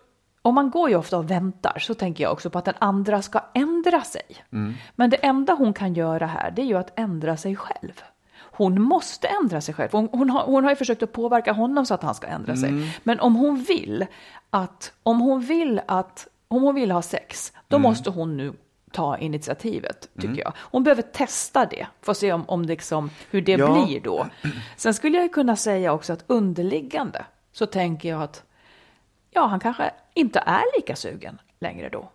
och 0.43 0.55
man 0.55 0.71
går 0.71 0.91
ju 0.91 0.97
ofta 0.97 1.19
och 1.19 1.31
väntar, 1.31 1.79
så 1.79 1.95
tänker 1.95 2.25
jag 2.25 2.33
också 2.33 2.51
på 2.51 2.59
att 2.59 2.65
den 2.65 2.75
andra 2.79 3.23
ska 3.23 3.41
ändra 3.55 4.01
sig. 4.03 4.23
Mm. 4.53 4.75
Men 4.97 5.11
det 5.11 5.17
enda 5.17 5.53
hon 5.55 5.73
kan 5.73 5.95
göra 5.95 6.27
här, 6.27 6.51
det 6.51 6.63
är 6.63 6.67
ju 6.67 6.77
att 6.79 6.99
ändra 6.99 7.37
sig 7.37 7.57
själv. 7.57 8.03
Hon 8.39 8.83
måste 8.83 9.29
ändra 9.29 9.61
sig 9.61 9.75
själv. 9.75 9.89
Hon, 9.93 10.09
hon, 10.13 10.31
har, 10.31 10.45
hon 10.45 10.65
har 10.65 10.71
ju 10.71 10.77
försökt 10.77 11.03
att 11.03 11.13
påverka 11.13 11.53
honom 11.53 11.87
så 11.87 11.95
att 11.95 12.03
han 12.03 12.15
ska 12.15 12.27
ändra 12.27 12.57
sig. 12.57 12.69
Mm. 12.69 12.89
Men 13.03 13.21
om 13.21 13.37
hon 13.37 13.63
vill 13.63 14.07
att, 14.51 14.93
om 15.03 15.21
hon 15.21 15.41
vill 15.41 15.81
att, 15.87 16.29
om 16.49 16.63
hon 16.63 16.75
vill 16.75 16.91
ha 16.91 17.03
sex, 17.03 17.53
då 17.69 17.77
Mm. 17.77 17.91
måste 17.91 18.11
hon 18.11 18.37
nu 18.37 18.53
ta 18.93 19.19
initiativet, 19.19 20.09
tycker 20.21 20.41
jag. 20.43 20.53
Hon 20.59 20.85
behöver 20.85 21.03
testa 21.03 21.67
det, 21.67 21.87
för 22.03 22.13
att 22.13 22.19
se 22.19 22.33
om, 22.33 22.45
om 22.49 22.63
liksom, 22.63 23.11
hur 23.31 23.43
det 23.43 23.53
Ja. 23.53 23.85
blir 23.87 24.01
då. 24.01 24.27
Sen 24.77 24.95
skulle 24.95 25.19
jag 25.19 25.33
kunna 25.33 25.57
säga 25.57 25.93
också 25.93 26.13
att 26.13 26.25
underliggande 26.27 27.25
så 27.53 27.67
tänker 27.67 28.09
jag 28.09 28.23
att 28.23 28.43
ja, 29.31 29.47
han 29.47 29.61
kanske 29.61 29.91
inte 30.15 30.39
är 30.47 30.63
lika 30.79 30.97
sugen 30.97 31.39
längre 31.61 31.89
då. 31.89 32.11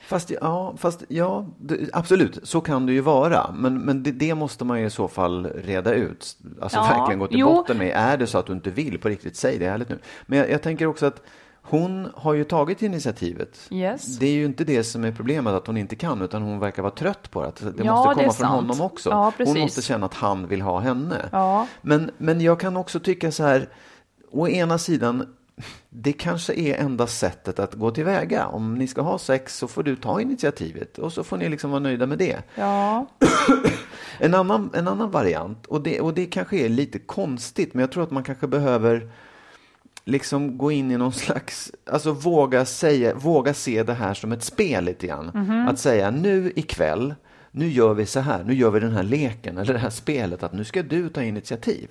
Fast 0.00 0.30
ja, 0.30 0.74
fast, 0.78 1.04
ja 1.08 1.46
det, 1.58 1.90
absolut, 1.92 2.38
så 2.48 2.60
kan 2.60 2.86
det 2.86 2.92
ju 2.92 3.00
vara. 3.00 3.52
Men, 3.52 3.78
men 3.78 4.02
det, 4.02 4.12
det 4.12 4.34
måste 4.34 4.64
man 4.64 4.80
ju 4.80 4.86
i 4.86 4.90
så 4.90 5.08
fall 5.08 5.46
reda 5.46 5.94
ut. 5.94 6.36
Alltså 6.60 6.78
Ja, 6.78 6.82
verkligen 6.98 7.18
gå 7.18 7.26
till 7.26 7.38
jo. 7.38 7.46
botten 7.54 7.78
med. 7.78 7.92
Är 7.94 8.16
det 8.16 8.26
så 8.26 8.38
att 8.38 8.46
du 8.46 8.52
inte 8.52 8.70
vill 8.70 8.98
på 8.98 9.08
riktigt, 9.08 9.36
säg 9.36 9.58
det 9.58 9.66
ärligt 9.66 9.88
nu. 9.88 9.98
Men 10.26 10.38
jag, 10.38 10.50
jag 10.50 10.62
tänker 10.62 10.86
också 10.86 11.06
att 11.06 11.22
hon 11.70 12.08
har 12.14 12.34
ju 12.34 12.44
tagit 12.44 12.82
initiativet. 12.82 13.58
Yes. 13.70 14.18
Det 14.18 14.26
är 14.26 14.32
ju 14.32 14.44
inte 14.44 14.64
det 14.64 14.84
som 14.84 15.04
är 15.04 15.12
problemet, 15.12 15.54
att 15.54 15.66
hon 15.66 15.76
inte 15.76 15.96
kan, 15.96 16.22
utan 16.22 16.42
hon 16.42 16.58
verkar 16.58 16.82
vara 16.82 16.94
trött 16.94 17.30
på 17.30 17.42
det. 17.42 17.48
Att 17.48 17.76
Det 17.76 17.84
Ja, 17.84 17.94
måste 17.94 18.08
det 18.08 18.14
komma 18.14 18.32
från 18.32 18.32
sant. 18.32 18.54
honom 18.54 18.80
också. 18.80 19.10
Ja, 19.10 19.32
hon 19.38 19.58
måste 19.60 19.82
känna 19.82 20.06
att 20.06 20.14
han 20.14 20.46
vill 20.46 20.60
ha 20.62 20.78
henne. 20.80 21.28
Ja. 21.32 21.66
Men, 21.82 22.10
men 22.18 22.40
jag 22.40 22.60
kan 22.60 22.76
också 22.76 23.00
tycka 23.00 23.32
så 23.32 23.42
här, 23.42 23.68
å 24.30 24.48
ena 24.48 24.78
sidan, 24.78 25.34
det 25.90 26.12
kanske 26.12 26.54
är 26.54 26.74
enda 26.76 27.06
sättet 27.06 27.58
att 27.58 27.74
gå 27.74 27.90
tillväga. 27.90 28.46
Om 28.46 28.74
ni 28.74 28.86
ska 28.88 29.00
ha 29.02 29.18
sex 29.18 29.56
så 29.56 29.68
får 29.68 29.82
du 29.82 29.96
ta 29.96 30.20
initiativet 30.20 30.98
och 30.98 31.12
så 31.12 31.24
får 31.24 31.36
ni 31.36 31.48
liksom 31.48 31.70
vara 31.70 31.80
nöjda 31.80 32.06
med 32.06 32.18
det. 32.18 32.36
Ja, 32.54 33.06
En 34.20 34.34
annan, 34.34 34.70
en 34.74 34.88
annan 34.88 35.10
variant, 35.10 35.66
och 35.66 35.80
det, 35.82 36.00
och 36.00 36.14
det 36.14 36.26
kanske 36.26 36.56
är 36.56 36.68
lite 36.68 36.98
konstigt, 36.98 37.74
men 37.74 37.80
jag 37.80 37.92
tror 37.92 38.02
att 38.02 38.10
man 38.10 38.22
kanske 38.22 38.46
behöver 38.46 39.10
liksom 40.08 40.58
gå 40.58 40.72
in 40.72 40.90
i 40.90 40.96
någon 40.96 41.12
slags, 41.12 41.72
alltså 41.90 42.12
våga 42.12 42.64
säga, 42.64 43.14
våga 43.14 43.54
se 43.54 43.82
det 43.82 43.94
här 43.94 44.14
som 44.14 44.32
ett 44.32 44.42
spel 44.42 44.84
lite 44.84 45.06
grann. 45.06 45.30
Mhm. 45.34 45.68
Att 45.68 45.78
säga 45.78 46.10
nu 46.10 46.52
ikväll, 46.56 47.14
nu 47.50 47.68
gör 47.68 47.94
vi 47.94 48.06
så 48.06 48.20
här, 48.20 48.44
nu 48.44 48.54
gör 48.54 48.70
vi 48.70 48.80
den 48.80 48.92
här 48.92 49.02
leken 49.02 49.58
eller 49.58 49.72
det 49.72 49.78
här 49.78 49.90
spelet, 49.90 50.42
att 50.42 50.52
nu 50.52 50.64
ska 50.64 50.82
du 50.82 51.08
ta 51.08 51.22
initiativ. 51.22 51.88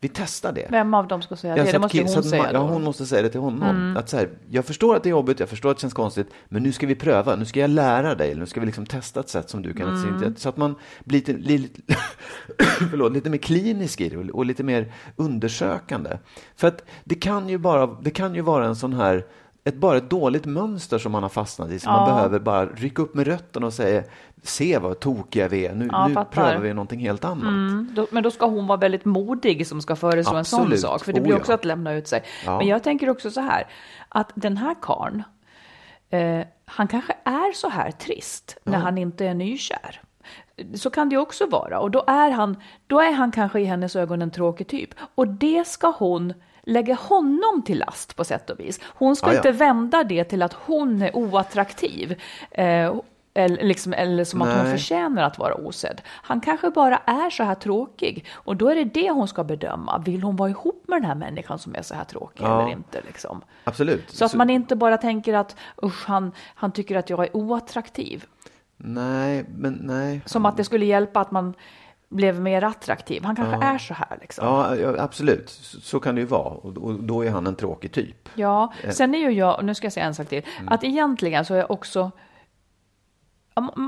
Vi 0.00 0.08
testar 0.08 0.52
det. 0.52 0.66
vem 0.70 0.94
av 0.94 1.08
dem 1.08 1.22
ska 1.22 1.36
säga 1.36 1.56
Ja, 1.56 1.64
det? 1.64 1.72
Det 1.72 1.78
måste 1.78 1.98
hon 1.98 2.18
att 2.18 2.24
säga 2.24 2.42
man-. 2.42 2.50
Mm. 2.54 2.62
Ja, 2.62 2.72
hon 2.72 2.84
måste 2.84 3.06
säga 3.06 3.22
det 3.22 3.28
till 3.28 3.40
honom. 3.40 3.96
Att 3.96 4.08
så 4.08 4.16
här, 4.16 4.28
jag 4.50 4.64
förstår 4.64 4.96
att 4.96 5.02
det 5.02 5.08
är 5.08 5.10
jobbigt, 5.10 5.40
jag 5.40 5.48
förstår 5.48 5.70
att 5.70 5.76
det 5.76 5.80
känns 5.80 5.94
konstigt, 5.94 6.26
men 6.48 6.62
nu 6.62 6.72
ska 6.72 6.86
vi 6.86 6.94
pröva, 6.94 7.36
nu 7.36 7.44
ska 7.44 7.60
jag 7.60 7.70
lära 7.70 8.14
dig, 8.14 8.34
nu 8.34 8.46
ska 8.46 8.60
vi 8.60 8.66
liksom 8.66 8.86
testa 8.86 9.20
ett 9.20 9.28
sätt 9.28 9.50
som 9.50 9.62
du 9.62 9.74
kan. 9.74 9.88
Mm. 10.04 10.36
Så 10.36 10.48
att 10.48 10.56
man 10.56 10.74
blir 11.04 11.18
lite, 11.18 11.32
lite, 11.32 11.80
förlåt, 12.90 13.12
lite 13.12 13.30
mer 13.30 13.38
klinisk 13.38 14.00
i 14.00 14.08
det 14.08 14.16
och, 14.16 14.24
och 14.30 14.46
lite 14.46 14.62
mer 14.62 14.92
undersökande. 15.16 16.18
För 16.56 16.68
att 16.68 16.84
det 17.04 17.14
kan 17.14 17.48
ju 17.48 17.58
bara, 17.58 17.86
det 17.86 18.10
kan 18.10 18.34
ju 18.34 18.40
vara 18.40 18.66
en 18.66 18.76
sån 18.76 18.92
här 18.92 19.24
ett, 19.64 19.76
bara 19.76 19.96
ett 19.96 20.10
dåligt 20.10 20.44
mönster 20.44 20.98
som 20.98 21.12
man 21.12 21.22
har 21.22 21.30
fastnat 21.30 21.70
i, 21.70 21.78
som 21.78 21.92
man 21.92 22.08
Ja. 22.08 22.14
behöver 22.14 22.38
bara 22.38 22.66
rycka 22.66 23.02
upp 23.02 23.14
med 23.14 23.26
rötterna 23.26 23.66
och 23.66 23.72
säga, 23.72 24.02
se 24.42 24.78
vad 24.78 25.00
tokiga 25.00 25.48
vi 25.48 25.66
är, 25.66 25.74
nu, 25.74 25.88
Ja, 25.92 26.08
nu 26.08 26.14
prövar 26.30 26.58
vi 26.58 26.74
någonting 26.74 27.00
helt 27.00 27.24
annat. 27.24 27.42
Mm, 27.42 27.90
då, 27.94 28.06
men 28.10 28.22
då 28.22 28.30
ska 28.30 28.46
hon 28.46 28.66
vara 28.66 28.78
väldigt 28.78 29.04
modig 29.04 29.66
som 29.66 29.80
ska 29.82 29.96
föreslå 29.96 30.36
en 30.36 30.44
sån 30.44 30.60
Absolut. 30.60 30.80
sak. 30.80 31.04
För 31.04 31.12
det 31.12 31.20
Oh, 31.20 31.22
blir 31.22 31.32
ja. 31.32 31.38
också 31.38 31.52
att 31.52 31.64
lämna 31.64 31.92
ut 31.92 32.08
sig. 32.08 32.22
Ja. 32.44 32.58
Men 32.58 32.66
jag 32.66 32.82
tänker 32.82 33.10
också 33.10 33.30
så 33.30 33.40
här, 33.40 33.66
att 34.08 34.32
den 34.34 34.56
här 34.56 34.74
karn, 34.82 35.22
eh, 36.10 36.40
han 36.64 36.88
kanske 36.88 37.12
är 37.24 37.52
så 37.52 37.68
här 37.68 37.90
trist 37.90 38.56
när 38.64 38.78
han 38.78 38.98
inte 38.98 39.26
är 39.26 39.34
nykär. 39.34 40.00
Så 40.74 40.90
kan 40.90 41.08
det 41.08 41.16
också 41.16 41.46
vara. 41.46 41.80
Och 41.80 41.90
då 41.90 42.04
är, 42.06 42.30
han, 42.30 42.56
då 42.86 43.00
är 43.00 43.12
han 43.12 43.32
kanske 43.32 43.60
i 43.60 43.64
hennes 43.64 43.96
ögon 43.96 44.22
en 44.22 44.30
tråkig 44.30 44.68
typ. 44.68 44.90
Och 45.14 45.28
det 45.28 45.66
ska 45.66 45.90
hon 45.98 46.34
lägga 46.62 46.94
honom 46.94 47.62
till 47.66 47.78
last 47.78 48.16
på 48.16 48.24
sätt 48.24 48.50
och 48.50 48.60
vis. 48.60 48.80
Hon 48.84 49.16
ska 49.16 49.26
Ja, 49.26 49.32
ja. 49.32 49.36
inte 49.36 49.52
vända 49.52 50.04
det 50.04 50.24
till 50.24 50.42
att 50.42 50.52
hon 50.52 51.02
är 51.02 51.16
oattraktiv. 51.16 52.20
Eh, 52.50 52.94
eller, 53.38 53.64
liksom, 53.64 53.92
eller 53.92 54.24
som 54.24 54.42
att 54.42 54.48
hon 54.54 54.64
Nej. 54.64 54.72
förtjänar 54.78 55.22
att 55.22 55.38
vara 55.38 55.54
osedd. 55.54 56.00
Han 56.06 56.40
kanske 56.40 56.70
bara 56.70 56.96
är 56.96 57.30
så 57.30 57.42
här 57.44 57.54
tråkig. 57.54 58.24
Och 58.32 58.56
då 58.56 58.68
är 58.68 58.74
det 58.74 58.84
det 58.84 59.10
hon 59.10 59.28
ska 59.28 59.44
bedöma. 59.44 59.98
Vill 59.98 60.22
hon 60.22 60.36
vara 60.36 60.50
ihop 60.50 60.84
med 60.88 60.96
den 60.96 61.04
här 61.04 61.14
människan 61.14 61.58
som 61.58 61.74
är 61.74 61.82
så 61.82 61.94
här 61.94 62.04
tråkig 62.04 62.44
Ja. 62.44 62.62
eller 62.62 62.72
inte? 62.72 63.00
Liksom. 63.06 63.40
Absolut. 63.64 64.10
Så 64.10 64.24
att 64.24 64.34
man 64.34 64.50
inte 64.50 64.76
bara 64.76 64.96
tänker 64.96 65.34
att 65.34 65.56
usch, 65.82 66.06
han, 66.06 66.32
han 66.54 66.72
tycker 66.72 66.96
att 66.96 67.10
jag 67.10 67.24
är 67.24 67.36
oattraktiv. 67.36 68.24
Nej, 68.76 69.44
men 69.56 69.78
nej. 69.82 70.20
Som 70.26 70.46
att 70.46 70.56
det 70.56 70.64
skulle 70.64 70.84
hjälpa 70.86 71.20
att 71.20 71.30
man 71.30 71.54
blev 72.08 72.40
mer 72.40 72.64
attraktiv. 72.64 73.24
Han 73.24 73.36
kanske 73.36 73.66
är 73.66 73.78
så 73.78 73.94
här 73.94 74.18
liksom. 74.20 74.46
Ja, 74.46 74.76
ja, 74.76 74.94
absolut. 74.98 75.50
Så, 75.82 76.00
kan 76.00 76.14
det 76.14 76.20
ju 76.20 76.26
vara. 76.26 76.42
Och, 76.54 76.94
då 76.94 77.24
är 77.24 77.30
han 77.30 77.46
en 77.46 77.54
tråkig 77.56 77.92
typ. 77.92 78.28
Ja, 78.34 78.72
sen 78.90 79.14
är 79.14 79.18
ju 79.18 79.30
jag, 79.30 79.64
nu 79.64 79.74
ska 79.74 79.84
jag 79.84 79.92
säga 79.92 80.06
en 80.06 80.14
sak 80.14 80.28
till, 80.28 80.42
Mm. 80.58 80.72
att 80.72 80.84
egentligen 80.84 81.44
så 81.44 81.54
är 81.54 81.58
jag 81.58 81.70
också 81.70 81.98
Ja, 82.00 82.10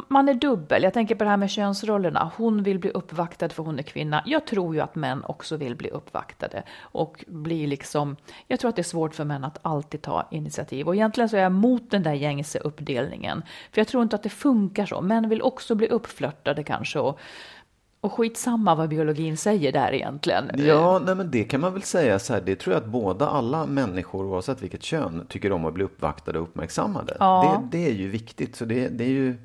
man 0.08 0.28
är 0.28 0.34
dubbel. 0.34 0.82
Jag 0.82 0.94
tänker 0.94 1.14
på 1.14 1.24
det 1.24 1.30
här 1.30 1.36
med 1.36 1.50
könsrollerna. 1.50 2.32
Hon 2.36 2.62
vill 2.62 2.78
bli 2.78 2.90
uppvaktad 2.90 3.48
för 3.48 3.62
hon 3.62 3.78
är 3.78 3.82
kvinna. 3.82 4.22
Jag 4.26 4.46
tror 4.46 4.74
ju 4.74 4.80
att 4.80 4.94
män 4.94 5.24
också 5.24 5.56
vill 5.56 5.76
bli 5.76 5.90
uppvaktade 5.90 6.62
och 6.80 7.24
bli 7.28 7.66
liksom. 7.66 8.16
Jag 8.46 8.60
tror 8.60 8.68
att 8.68 8.76
det 8.76 8.82
är 8.82 8.84
svårt 8.84 9.14
för 9.14 9.24
män 9.24 9.44
att 9.44 9.58
alltid 9.62 10.02
ta 10.02 10.28
initiativ 10.30 10.86
och 10.86 10.94
egentligen 10.94 11.28
så 11.28 11.36
är 11.36 11.40
jag 11.40 11.52
mot 11.52 11.90
den 11.90 12.02
där 12.02 12.14
gängse 12.14 12.58
uppdelningen. 12.58 13.42
För 13.72 13.80
jag 13.80 13.88
tror 13.88 14.02
inte 14.02 14.16
att 14.16 14.22
det 14.22 14.28
funkar 14.28 14.86
så. 14.86 15.00
Män 15.00 15.28
vill 15.28 15.42
också 15.42 15.74
bli 15.74 15.88
uppflörtade 15.88 16.62
kanske 16.62 16.98
och 16.98 17.20
och 18.00 18.12
skitsamma 18.12 18.74
vad 18.74 18.88
biologin 18.88 19.36
säger 19.36 19.72
där 19.72 19.94
egentligen. 19.94 20.50
Ja, 20.56 21.00
nej, 21.06 21.14
men 21.14 21.30
det 21.30 21.44
kan 21.44 21.60
man 21.60 21.72
väl 21.72 21.82
säga 21.82 22.18
så 22.18 22.32
här. 22.32 22.40
Det 22.40 22.56
tror 22.56 22.74
jag 22.74 22.82
att 22.82 22.88
båda 22.88 23.28
alla 23.28 23.66
människor, 23.66 24.24
oavsett 24.24 24.62
vilket 24.62 24.82
kön, 24.82 25.26
tycker 25.28 25.52
om 25.52 25.64
att 25.64 25.74
bli 25.74 25.84
uppvaktade 25.84 26.38
och 26.38 26.44
uppmärksammade. 26.44 27.16
Ja. 27.20 27.62
Det, 27.70 27.78
det 27.78 27.90
är 27.90 27.94
ju 27.94 28.08
viktigt. 28.08 28.56
Så 28.56 28.64
det, 28.64 28.88
det 28.88 29.04
är 29.04 29.08
ju... 29.08 29.36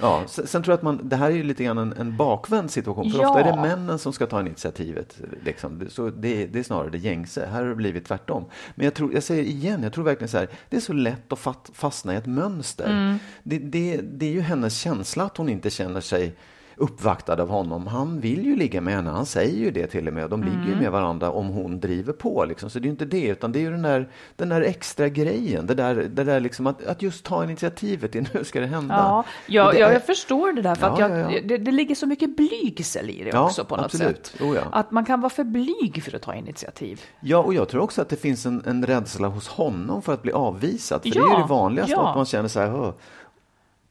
Ja, 0.00 0.22
sen, 0.26 0.46
tror 0.62 0.72
jag 0.72 0.74
att 0.74 0.82
man, 0.82 1.08
det 1.08 1.16
här 1.16 1.30
är 1.30 1.34
ju 1.34 1.42
lite 1.42 1.64
grann 1.64 1.78
en, 1.78 1.92
en 1.92 2.16
bakvänd 2.16 2.70
situation. 2.70 3.10
För 3.10 3.18
Ja. 3.20 3.28
ofta 3.28 3.40
är 3.40 3.52
det 3.56 3.62
männen 3.62 3.98
som 3.98 4.12
ska 4.12 4.26
ta 4.26 4.40
initiativet. 4.40 5.20
Liksom. 5.44 5.86
Så 5.88 6.10
det, 6.10 6.46
det 6.46 6.58
är 6.58 6.62
snarare 6.62 6.90
det 6.90 6.98
gängse. 6.98 7.46
Här 7.52 7.60
har 7.62 7.68
det 7.68 7.74
blivit 7.74 8.04
tvärtom. 8.04 8.44
Men 8.74 8.84
jag, 8.84 8.94
tror, 8.94 9.14
jag 9.14 9.22
säger 9.22 9.42
igen, 9.42 9.82
jag 9.82 9.92
tror 9.92 10.04
verkligen 10.04 10.28
så 10.28 10.38
här. 10.38 10.48
Det 10.68 10.76
är 10.76 10.80
så 10.80 10.92
lätt 10.92 11.32
att 11.32 11.70
fastna 11.72 12.14
i 12.14 12.16
ett 12.16 12.26
mönster. 12.26 12.90
Mm. 12.90 13.18
Det, 13.42 13.58
det, 13.58 14.00
det 14.02 14.26
är 14.26 14.32
ju 14.32 14.40
hennes 14.40 14.78
känsla 14.78 15.24
att 15.24 15.36
hon 15.36 15.48
inte 15.48 15.70
känner 15.70 16.00
sig 16.00 16.34
uppvaktad 16.76 17.42
av 17.42 17.48
honom. 17.48 17.86
Han 17.86 18.20
vill 18.20 18.44
ju 18.46 18.56
ligga 18.56 18.80
med 18.80 18.94
henne, 18.94 19.10
han 19.10 19.26
säger 19.26 19.58
ju 19.58 19.70
det 19.70 19.86
till 19.86 20.08
och 20.08 20.14
med. 20.14 20.24
Och 20.24 20.30
de 20.30 20.42
ligger 20.42 20.56
Mm. 20.56 20.68
ju 20.70 20.76
med 20.76 20.92
varandra 20.92 21.30
om 21.30 21.48
hon 21.48 21.80
driver 21.80 22.12
på. 22.12 22.44
Liksom. 22.44 22.70
Så 22.70 22.78
det 22.78 22.82
är 22.82 22.86
ju 22.86 22.90
inte 22.90 23.04
det, 23.04 23.26
utan 23.26 23.52
det 23.52 23.58
är 23.58 23.60
ju 23.60 23.70
den 23.70 23.82
där, 23.82 24.08
den 24.36 24.48
där 24.48 24.60
extra 24.60 25.08
grejen. 25.08 25.66
Det 25.66 25.74
där, 25.74 25.94
det 25.94 26.24
där 26.24 26.40
liksom 26.40 26.66
att, 26.66 26.86
att 26.86 27.02
just 27.02 27.24
ta 27.24 27.44
initiativet 27.44 28.12
till 28.12 28.28
nu 28.34 28.44
ska 28.44 28.60
det 28.60 28.66
hända. 28.66 28.94
Ja, 28.94 29.24
ja, 29.46 29.72
det 29.72 29.78
ja 29.78 29.88
är- 29.88 29.92
jag 29.92 30.06
förstår 30.06 30.52
det 30.52 30.62
där 30.62 30.74
för 30.74 30.86
att 30.86 30.98
Ja, 30.98 31.08
jag, 31.08 31.32
ja. 31.32 31.40
Det, 31.44 31.56
det 31.58 31.70
ligger 31.72 31.94
så 31.94 32.06
mycket 32.06 32.36
blygsel 32.36 33.10
i 33.10 33.24
det 33.24 33.38
också 33.38 33.64
på 33.64 33.76
något 33.76 33.84
absolut. 33.84 34.26
sätt. 34.26 34.40
Oh. 34.40 34.56
Att 34.72 34.90
man 34.90 35.04
kan 35.04 35.20
vara 35.20 35.30
för 35.30 35.44
blyg 35.44 36.02
för 36.04 36.16
att 36.16 36.22
ta 36.22 36.34
initiativ. 36.34 37.00
Ja, 37.20 37.38
och 37.38 37.54
jag 37.54 37.68
tror 37.68 37.82
också 37.82 38.02
att 38.02 38.08
det 38.08 38.16
finns 38.16 38.46
en, 38.46 38.62
en 38.66 38.86
rädsla 38.86 39.28
hos 39.28 39.48
honom 39.48 40.02
för 40.02 40.14
att 40.14 40.22
bli 40.22 40.32
avvisad. 40.32 41.02
För 41.02 41.10
det 41.10 41.18
är 41.18 41.30
ju 41.36 41.42
det 41.42 41.48
vanligaste, 41.48 41.96
att 42.00 42.16
man 42.16 42.26
känner 42.26 42.48
så 42.48 42.60
här, 42.60 42.68
"Hö, 42.68 42.92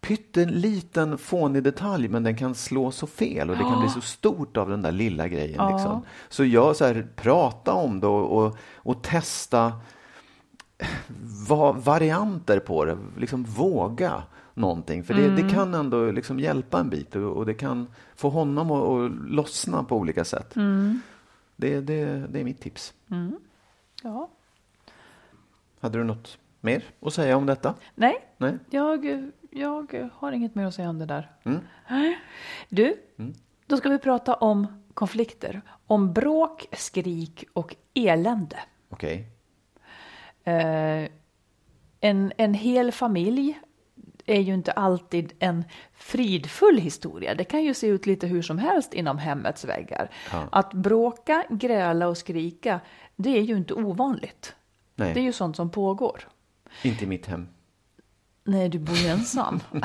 pytteliten 0.08 1.18
fånig 1.18 1.64
detalj, 1.64 2.08
men 2.08 2.24
den 2.24 2.36
kan 2.36 2.56
slå 2.56 2.92
så 2.92 3.08
fel 3.08 3.50
och 3.50 3.58
det 3.58 3.64
kan 3.64 3.80
bli 3.80 3.90
så 3.90 4.02
stort 4.02 4.58
av 4.58 4.70
den 4.70 4.82
där 4.82 4.92
lilla 4.92 5.28
grejen. 5.28 5.72
Liksom. 5.74 6.02
Så 6.30 6.46
jag 6.46 6.76
så 6.76 6.86
här, 6.86 7.08
prata 7.16 7.74
om 7.74 8.00
det 8.00 8.08
och, 8.08 8.46
och, 8.46 8.58
och 8.76 9.04
testa 9.04 9.74
va, 11.48 11.72
varianter 11.72 12.60
på 12.60 12.86
det, 12.86 12.98
liksom 13.18 13.44
våga 13.44 14.24
någonting. 14.54 15.04
För 15.04 15.14
det, 15.14 15.36
det 15.36 15.50
kan 15.50 15.74
ändå 15.74 16.12
liksom 16.12 16.40
hjälpa 16.40 16.80
en 16.80 16.90
bit 16.90 17.16
och, 17.16 17.38
och 17.38 17.46
det 17.46 17.54
kan 17.54 17.88
få 18.16 18.30
honom 18.30 18.72
att, 18.72 18.84
att 18.84 19.12
lossna 19.32 19.84
på 19.84 19.98
olika 19.98 20.26
sätt. 20.26 20.54
Det, 21.56 21.82
det, 21.82 22.06
det 22.30 22.40
är 22.40 22.44
mitt 22.44 22.62
tips. 22.62 22.94
Ja. 24.04 24.30
Hade 25.80 25.98
du 25.98 26.04
något 26.04 26.38
mer 26.62 26.84
att 27.02 27.14
säga 27.14 27.38
om 27.38 27.46
detta? 27.46 27.74
Nej, 27.96 28.28
Nej? 28.38 28.58
jag, 28.70 29.32
jag 29.56 30.10
har 30.14 30.32
inget 30.32 30.56
mer 30.56 30.66
att 30.66 30.74
säga 30.76 30.90
om 30.90 31.00
det 31.00 31.06
där. 31.06 31.32
Nej. 31.90 32.20
Du, 32.70 32.96
då 33.66 33.78
ska 33.78 33.90
vi 33.90 34.00
prata 34.00 34.34
om 34.34 34.84
konflikter. 34.94 35.62
Om 35.88 36.14
bråk, 36.14 36.66
skrik 36.72 37.44
och 37.54 37.76
elände. 37.94 38.60
Okej. 38.90 39.28
Eh, 40.44 41.10
en, 42.00 42.34
en 42.38 42.54
hel 42.54 42.92
familj 42.92 43.60
är 44.26 44.40
ju 44.40 44.54
inte 44.54 44.72
alltid 44.72 45.34
en 45.40 45.64
fridfull 45.94 46.78
historia. 46.78 47.36
Det 47.36 47.44
kan 47.44 47.64
ju 47.64 47.74
se 47.74 47.88
ut 47.88 48.06
lite 48.06 48.28
hur 48.28 48.42
som 48.42 48.58
helst 48.58 48.94
inom 48.94 49.18
hemmets 49.18 49.66
väggar. 49.66 50.10
Att 50.52 50.74
bråka, 50.74 51.44
gräla 51.50 52.08
och 52.08 52.18
skrika, 52.18 52.80
det 53.16 53.38
är 53.38 53.42
ju 53.42 53.58
inte 53.58 53.74
ovanligt. 53.74 54.56
Nej, 54.96 55.14
Det 55.14 55.20
är 55.20 55.24
ju 55.24 55.32
sånt 55.34 55.56
som 55.56 55.70
pågår. 55.70 56.28
inte 56.84 57.04
i 57.04 57.08
mitt 57.08 57.26
hem. 57.26 57.48
Nej, 58.48 58.70
du 58.70 58.80
bor 58.80 58.96
ju 58.96 59.08
ensam. 59.08 59.60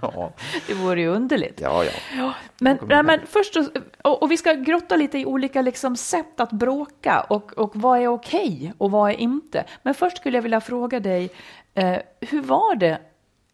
Ja, 0.00 0.32
Det 0.66 0.74
vore 0.74 1.00
ju 1.00 1.08
underligt. 1.08 1.60
ja. 1.60 1.84
ja. 2.16 2.34
Men, 2.60 2.78
nej, 2.88 3.02
men 3.02 3.20
först, 3.26 3.56
och, 4.02 4.22
och 4.22 4.30
vi 4.30 4.36
ska 4.36 4.52
grotta 4.52 4.96
lite 4.96 5.18
i 5.18 5.26
olika 5.26 5.62
liksom 5.62 5.96
sätt 5.96 6.40
att 6.40 6.52
bråka 6.52 7.20
och, 7.20 7.52
och 7.52 7.76
vad 7.76 7.98
är 8.00 8.08
okej 8.08 8.72
och 8.78 8.90
vad 8.90 9.10
är 9.10 9.14
inte. 9.14 9.64
Men 9.82 9.94
först 9.94 10.16
skulle 10.16 10.36
jag 10.36 10.42
vilja 10.42 10.60
fråga 10.60 11.00
dig, 11.00 11.30
eh, 11.74 11.98
hur 12.20 12.42
var 12.42 12.74
det 12.74 12.98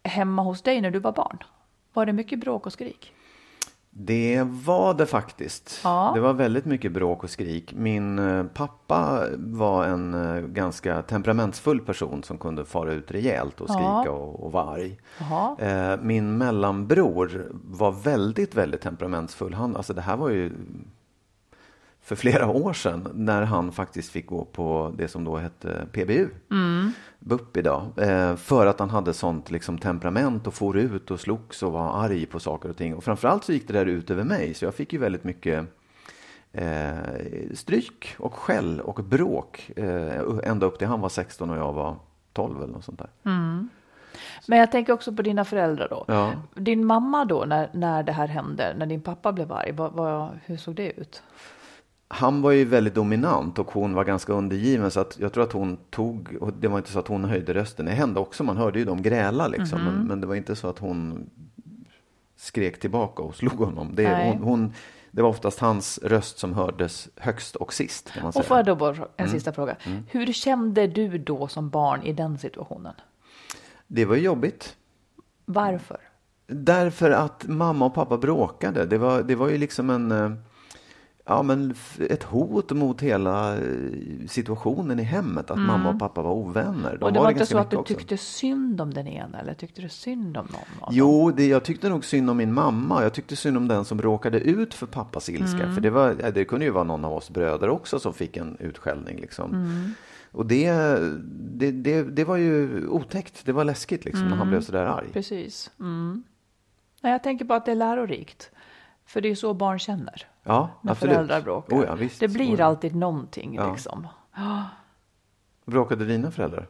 hemma 0.02 0.42
hos 0.42 0.62
dig 0.62 0.80
när 0.80 0.90
du 0.90 0.98
var 0.98 1.12
barn? 1.12 1.38
Var 1.92 2.06
det 2.06 2.12
mycket 2.12 2.38
bråk 2.38 2.66
och 2.66 2.72
skrik? 2.72 3.12
Det 3.90 4.42
var 4.46 4.94
det 4.94 5.06
faktiskt. 5.06 5.80
Ja. 5.84 6.12
Det 6.14 6.20
var 6.20 6.32
väldigt 6.34 6.64
mycket 6.64 6.92
bråk 6.92 7.24
och 7.24 7.30
skrik. 7.30 7.74
Min 7.76 8.18
eh, 8.18 8.44
pappa 8.44 9.24
var 9.36 9.84
en 9.84 10.14
eh, 10.14 10.40
ganska 10.40 11.02
temperamentsfull 11.02 11.80
person 11.80 12.22
som 12.22 12.38
kunde 12.38 12.64
fara 12.64 12.92
ut 12.92 13.10
rejält 13.10 13.60
och 13.60 13.68
skrika 13.68 13.82
Ja. 14.04 14.10
och, 14.10 14.44
och 14.44 14.52
vara 14.52 14.64
arg. 14.70 14.98
Jaha. 15.20 15.56
Eh, 15.58 16.00
Min 16.02 16.38
mellanbror 16.38 17.52
var 17.64 17.92
väldigt, 17.92 18.54
väldigt 18.54 18.80
temperamentsfull. 18.80 19.54
Han, 19.54 19.76
alltså 19.76 19.94
det 19.94 20.00
här 20.00 20.16
var 20.16 20.28
ju 20.28 20.52
för 22.08 22.16
flera 22.16 22.48
år 22.48 22.72
sedan 22.72 23.08
när 23.14 23.42
han 23.42 23.72
faktiskt 23.72 24.10
fick 24.10 24.26
gå 24.26 24.44
på 24.44 24.94
det 24.98 25.08
som 25.08 25.24
då 25.24 25.36
hette 25.36 25.86
PBU. 25.92 26.28
BUP 27.18 27.56
idag. 27.56 27.86
Eh, 27.96 28.36
för 28.36 28.66
att 28.66 28.80
han 28.80 28.90
hade 28.90 29.12
sånt 29.12 29.50
liksom, 29.50 29.78
temperament 29.78 30.46
och 30.46 30.54
for 30.54 30.76
ut 30.76 31.10
och 31.10 31.20
slogs 31.20 31.62
och 31.62 31.72
var 31.72 32.04
arg 32.04 32.26
på 32.26 32.40
saker 32.40 32.68
och 32.68 32.76
ting. 32.76 32.94
Och 32.94 33.04
framförallt 33.04 33.44
så 33.44 33.52
gick 33.52 33.66
det 33.66 33.72
där 33.72 33.86
ut 33.86 34.10
över 34.10 34.24
mig. 34.24 34.54
Så 34.54 34.64
jag 34.64 34.74
fick 34.74 34.92
ju 34.92 34.98
väldigt 34.98 35.24
mycket 35.24 35.64
eh, 36.52 36.96
stryk 37.54 38.14
och 38.18 38.34
skäll 38.34 38.80
och 38.80 39.04
bråk. 39.04 39.70
Eh, 39.76 40.22
ända 40.44 40.66
upp 40.66 40.78
till 40.78 40.88
han 40.88 41.00
var 41.00 41.08
16 41.08 41.50
och 41.50 41.56
jag 41.56 41.72
var 41.72 41.96
12 42.32 42.62
eller 42.62 42.72
något 42.72 42.84
sånt 42.84 42.98
där. 42.98 43.10
Men 44.46 44.58
jag 44.58 44.72
tänker 44.72 44.92
också 44.92 45.12
på 45.12 45.22
dina 45.22 45.44
föräldrar 45.44 45.88
då. 45.88 46.04
Ja. 46.08 46.32
Din 46.54 46.86
mamma 46.86 47.24
då, 47.24 47.44
när, 47.44 47.70
när 47.72 48.02
det 48.02 48.12
här 48.12 48.26
hände, 48.26 48.74
när 48.78 48.86
din 48.86 49.00
pappa 49.00 49.32
blev 49.32 49.52
arg, 49.52 49.72
vad, 49.72 49.92
vad, 49.92 50.38
hur 50.44 50.56
såg 50.56 50.74
det 50.74 51.00
ut? 51.00 51.22
Han 52.10 52.42
var 52.42 52.50
ju 52.50 52.64
väldigt 52.64 52.94
dominant 52.94 53.58
och 53.58 53.70
hon 53.70 53.94
var 53.94 54.04
ganska 54.04 54.32
undergiven 54.32 54.90
så 54.90 55.00
att 55.00 55.18
jag 55.20 55.32
tror 55.32 55.44
att 55.44 55.52
hon 55.52 55.76
tog, 55.90 56.36
och 56.40 56.52
det 56.52 56.68
var 56.68 56.78
inte 56.78 56.90
så 56.90 56.98
att 56.98 57.08
hon 57.08 57.24
höjde 57.24 57.54
rösten, 57.54 57.86
det 57.86 57.92
hände 57.92 58.20
också, 58.20 58.44
man 58.44 58.56
hörde 58.56 58.78
ju 58.78 58.84
dem 58.84 59.02
gräla 59.02 59.48
liksom, 59.48 59.84
men, 59.84 59.94
men 60.06 60.20
det 60.20 60.26
var 60.26 60.34
inte 60.34 60.56
så 60.56 60.68
att 60.68 60.78
hon 60.78 61.30
skrek 62.36 62.80
tillbaka 62.80 63.22
och 63.22 63.34
slog 63.34 63.52
honom. 63.52 63.90
Det, 63.94 64.24
hon, 64.32 64.42
hon, 64.42 64.72
det 65.10 65.22
var 65.22 65.28
oftast 65.28 65.58
hans 65.60 65.98
röst 66.02 66.38
som 66.38 66.54
hördes 66.54 67.08
högst 67.16 67.56
och 67.56 67.72
sist 67.72 68.12
kan 68.12 68.22
man 68.22 68.32
säga. 68.32 68.40
Och 68.40 68.46
får 68.46 68.56
jag 68.56 68.66
då 68.66 68.74
bara 68.74 68.94
en 68.96 69.04
Mm. 69.16 69.30
sista 69.30 69.52
fråga. 69.52 69.76
Hur 70.08 70.32
kände 70.32 70.86
du 70.86 71.18
då 71.18 71.48
som 71.48 71.70
barn 71.70 72.02
i 72.02 72.12
den 72.12 72.38
situationen? 72.38 72.94
Det 73.86 74.04
var 74.04 74.16
jobbigt. 74.16 74.76
Varför? 75.44 75.98
Därför 76.46 77.10
att 77.10 77.46
mamma 77.48 77.84
och 77.86 77.94
pappa 77.94 78.18
bråkade. 78.18 78.86
Det 78.86 78.98
var, 78.98 79.22
det 79.22 79.34
var 79.34 79.48
ju 79.48 79.58
liksom 79.58 79.90
en, 79.90 80.12
eh, 80.12 80.32
ja, 81.28 81.42
men 81.42 81.74
ett 82.10 82.22
hot 82.22 82.70
mot 82.70 83.00
hela 83.00 83.56
eh, 83.56 83.62
situationen 84.28 85.00
i 85.00 85.02
hemmet. 85.02 85.50
Att 85.50 85.58
mamma 85.58 85.90
och 85.90 85.98
pappa 85.98 86.22
var 86.22 86.32
ovänner. 86.32 86.90
De 86.90 86.96
Mm. 86.96 87.02
och 87.02 87.12
det 87.12 87.18
var, 87.20 87.28
inte 87.28 87.38
ganska 87.38 87.54
så 87.54 87.58
att 87.58 87.70
du 87.70 87.76
också. 87.76 87.94
tyckte 87.94 88.16
synd 88.16 88.80
om 88.80 88.94
den 88.94 89.06
ena 89.08 89.40
eller 89.40 89.54
tyckte 89.54 89.82
du 89.82 89.88
synd 89.88 90.36
om 90.36 90.46
någon? 90.52 90.88
Jo, 90.90 91.30
det, 91.30 91.46
jag 91.46 91.64
tyckte 91.64 91.88
nog 91.88 92.04
synd 92.04 92.30
om 92.30 92.36
min 92.36 92.52
mamma. 92.52 93.02
Jag 93.02 93.12
tyckte 93.14 93.36
synd 93.36 93.56
om 93.56 93.68
den 93.68 93.84
som 93.84 94.02
råkade 94.02 94.40
ut 94.40 94.74
för 94.74 94.86
pappas 94.86 95.28
ilska. 95.28 95.62
Mm. 95.62 95.74
För 95.74 95.80
det, 95.80 95.90
var, 95.90 96.30
det 96.34 96.44
kunde 96.44 96.64
ju 96.64 96.70
vara 96.70 96.84
någon 96.84 97.04
av 97.04 97.12
oss 97.12 97.30
bröder 97.30 97.68
också 97.68 97.98
som 97.98 98.14
fick 98.14 98.36
en 98.36 98.56
utskällning. 98.60 99.16
Liksom. 99.20 99.50
Mm. 99.54 99.92
Och 100.32 100.46
det, 100.46 100.72
det, 101.54 101.70
det, 101.72 102.02
det 102.02 102.24
var 102.24 102.36
ju 102.36 102.86
otäckt. 102.88 103.46
Det 103.46 103.52
var 103.52 103.64
läskigt 103.64 104.04
liksom, 104.04 104.20
när 104.22 104.26
Mm. 104.26 104.38
han 104.38 104.48
blev 104.48 104.60
så 104.60 104.72
där 104.72 104.84
arg. 104.84 105.06
Precis. 105.12 105.70
Mm. 105.80 106.22
Nej, 107.02 107.12
jag 107.12 107.22
tänker 107.22 107.44
på 107.44 107.54
att 107.54 107.64
det 107.66 107.70
är 107.72 107.76
lärorikt. 107.76 108.50
För 109.06 109.20
det 109.20 109.28
är 109.30 109.34
så 109.34 109.54
barn 109.54 109.78
känner. 109.78 110.26
Ja, 110.48 110.68
När 110.80 110.92
absolut. 110.92 111.14
föräldrar 111.14 111.40
bråkar. 111.40 111.76
Oh, 111.76 111.84
ja, 111.84 111.94
visst. 111.94 112.20
det 112.20 112.28
blir 112.28 112.54
Oh, 112.54 112.58
ja. 112.58 112.64
alltid 112.64 112.96
någonting 112.96 113.54
Ja. 113.54 113.72
liksom. 113.72 114.06
Bråkade 115.64 116.04
dina 116.04 116.30
föräldrar? 116.30 116.66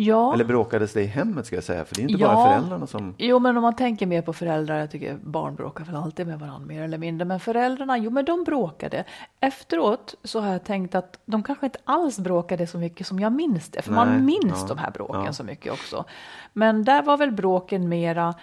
Ja. 0.00 0.34
Eller 0.34 0.44
bråkades 0.44 0.92
det 0.92 1.02
i 1.02 1.06
hemmet 1.06 1.46
ska 1.46 1.56
jag 1.56 1.64
säga? 1.64 1.84
För 1.84 1.94
det 1.94 2.00
är 2.00 2.08
inte 2.08 2.22
Ja. 2.22 2.34
bara 2.34 2.48
föräldrarna 2.48 2.86
som... 2.86 3.14
Jo, 3.18 3.38
men 3.38 3.56
om 3.56 3.62
man 3.62 3.76
tänker 3.76 4.06
mer 4.06 4.22
på 4.22 4.32
föräldrar, 4.32 4.78
jag 4.78 4.90
tycker 4.90 5.16
barn 5.22 5.54
bråkar 5.54 5.84
väl 5.84 5.96
alltid 5.96 6.26
med 6.26 6.38
varandra 6.40 6.66
mer 6.66 6.82
eller 6.82 6.98
mindre, 6.98 7.24
men 7.24 7.40
föräldrarna, 7.40 7.98
jo 7.98 8.10
men 8.10 8.24
de 8.24 8.44
bråkade. 8.44 9.04
Efteråt 9.40 10.14
så 10.24 10.40
har 10.40 10.52
jag 10.52 10.64
tänkt 10.64 10.94
att 10.94 11.18
de 11.24 11.42
kanske 11.42 11.66
inte 11.66 11.78
alls 11.84 12.18
bråkade 12.18 12.66
så 12.66 12.78
mycket 12.78 13.06
som 13.06 13.18
jag 13.20 13.32
minns 13.32 13.68
det, 13.68 13.82
för 13.82 13.92
man 13.92 14.08
Nej, 14.08 14.20
minns 14.20 14.60
ja, 14.60 14.66
de 14.68 14.78
här 14.78 14.90
bråken 14.90 15.24
ja. 15.24 15.32
så 15.32 15.44
mycket 15.44 15.72
också. 15.72 16.04
Men 16.52 16.84
där 16.84 17.02
var 17.02 17.16
väl 17.16 17.32
bråken 17.32 17.88
mera, 17.88 18.34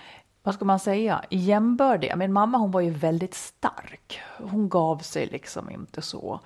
vad 0.46 0.56
ska 0.56 0.66
man 0.66 0.80
säga, 0.80 1.22
jämbördiga. 1.30 2.16
Min 2.16 2.34
mamma 2.34 2.58
hon 2.58 2.72
var 2.72 2.82
ju 2.82 2.90
väldigt 2.90 3.34
stark, 3.34 4.20
hon 4.38 4.70
gav 4.70 4.98
sig 4.98 5.26
liksom 5.26 5.70
inte 5.70 6.02
så. 6.02 6.40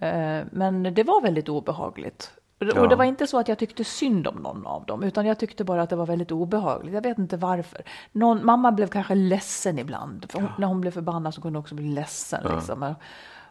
Eh, 0.00 0.40
Men 0.50 0.82
det 0.94 1.02
var 1.02 1.22
väldigt 1.22 1.48
obehagligt. 1.48 2.30
Och 2.60 2.66
Ja. 2.74 2.86
det 2.86 2.96
var 2.96 3.04
inte 3.04 3.26
så 3.26 3.38
att 3.38 3.48
jag 3.48 3.58
tyckte 3.58 3.84
synd 3.84 4.26
om 4.26 4.34
någon 4.36 4.66
av 4.66 4.84
dem, 4.86 5.02
utan 5.02 5.26
jag 5.26 5.38
tyckte 5.38 5.64
bara 5.64 5.82
att 5.82 5.90
det 5.90 5.96
var 5.96 6.06
väldigt 6.06 6.32
obehagligt. 6.32 6.94
Jag 6.94 7.02
vet 7.02 7.18
inte 7.18 7.36
varför. 7.36 7.82
Någon, 8.12 8.44
mamma 8.46 8.72
blev 8.72 8.88
kanske 8.88 9.14
ledsen 9.14 9.78
ibland. 9.78 10.26
Hon, 10.34 10.48
När 10.58 10.66
hon 10.66 10.80
blev 10.80 10.90
förbannad 10.90 11.34
så 11.34 11.40
kunde 11.40 11.56
hon 11.58 11.62
också 11.62 11.74
bli 11.74 11.88
ledsen. 11.88 12.54
Liksom. 12.54 12.94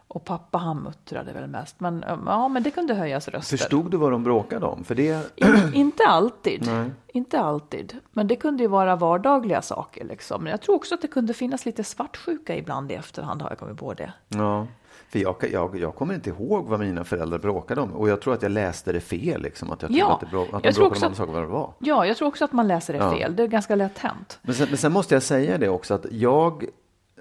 Och 0.08 0.24
pappa 0.24 0.58
han 0.58 0.82
muttrade 0.82 1.32
väl 1.32 1.46
mest. 1.46 1.80
Men, 1.80 2.04
um, 2.04 2.22
ja, 2.26 2.48
men 2.48 2.62
det 2.62 2.70
kunde 2.70 2.94
höjas 2.94 3.28
röster. 3.28 3.56
Förstod 3.56 3.90
du 3.90 3.96
vad 3.96 4.10
de 4.12 4.24
bråkade 4.24 4.66
om? 4.66 4.84
För 4.84 4.94
det... 4.94 5.32
In, 5.36 5.74
inte 5.74 6.04
alltid. 6.06 6.62
Nej. 6.66 6.90
Inte 7.08 7.40
alltid. 7.40 7.96
Men 8.12 8.26
det 8.26 8.36
kunde 8.36 8.62
ju 8.62 8.68
vara 8.68 8.96
vardagliga 8.96 9.62
saker. 9.62 10.04
Liksom. 10.04 10.42
Men 10.42 10.50
jag 10.50 10.60
tror 10.62 10.74
också 10.76 10.94
att 10.94 11.02
det 11.02 11.08
kunde 11.08 11.34
finnas 11.34 11.66
lite 11.66 11.84
svartsjuka 11.84 12.56
ibland 12.56 12.92
i 12.92 12.94
efterhand, 12.94 13.42
har 13.42 13.50
jag 13.50 13.58
kommit 13.58 13.78
på 13.78 13.94
det. 13.94 14.12
Ja, 14.28 14.66
för 15.08 15.18
jag, 15.18 15.36
jag, 15.52 15.78
jag 15.78 15.94
kommer 15.94 16.14
inte 16.14 16.30
ihåg 16.30 16.66
vad 16.66 16.80
mina 16.80 17.04
föräldrar 17.04 17.38
bråkade 17.38 17.80
om. 17.80 17.92
Och 17.92 18.08
jag 18.08 18.20
tror 18.20 18.34
att 18.34 18.42
jag 18.42 18.50
läste 18.52 18.92
det 18.92 19.00
fel, 19.00 19.42
liksom. 19.42 19.70
Att 19.70 19.82
jag 19.82 19.90
Ja, 19.90 20.12
att, 20.14 20.20
det 20.20 20.26
brå, 20.26 20.42
att 20.42 20.50
de 20.50 20.60
jag 20.62 20.74
bråkade 20.74 21.06
om 21.06 21.12
att- 21.12 21.18
saker 21.18 21.32
vad 21.32 21.42
det 21.42 21.46
var. 21.46 21.72
Ja, 21.78 22.06
jag 22.06 22.16
tror 22.16 22.28
också 22.28 22.44
att 22.44 22.52
man 22.52 22.68
läser 22.68 22.92
det 22.92 22.98
Ja. 22.98 23.12
fel. 23.16 23.36
Det 23.36 23.42
är 23.42 23.46
ganska 23.46 23.74
lätt 23.74 23.98
hänt. 23.98 24.38
Men 24.42 24.54
sen, 24.54 24.66
men 24.68 24.78
sen 24.78 24.92
måste 24.92 25.14
jag 25.14 25.22
säga 25.22 25.58
det 25.58 25.68
också 25.68 25.94
att 25.94 26.06
jag, 26.10 26.64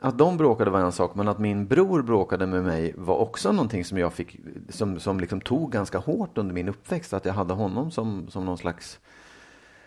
att 0.04 0.18
de 0.18 0.38
bråkade 0.38 0.72
var 0.72 0.80
en 0.80 0.92
sak, 0.92 1.16
men 1.16 1.28
att 1.28 1.40
min 1.40 1.68
bror 1.68 2.02
bråkade 2.02 2.46
med 2.46 2.64
mig 2.64 2.94
var 2.98 3.16
också 3.16 3.52
någonting 3.52 3.86
som 3.86 3.98
jag 3.98 4.14
fick, 4.14 4.40
som, 4.70 5.00
som 5.00 5.20
liksom 5.20 5.42
tog 5.42 5.72
ganska 5.72 5.98
hårt 5.98 6.38
under 6.38 6.54
min 6.54 6.70
uppväxt. 6.70 7.14
Att 7.14 7.26
jag 7.26 7.34
hade 7.34 7.54
honom 7.54 7.92
som, 7.92 8.28
som 8.30 8.46
någon 8.46 8.58
slags 8.58 9.00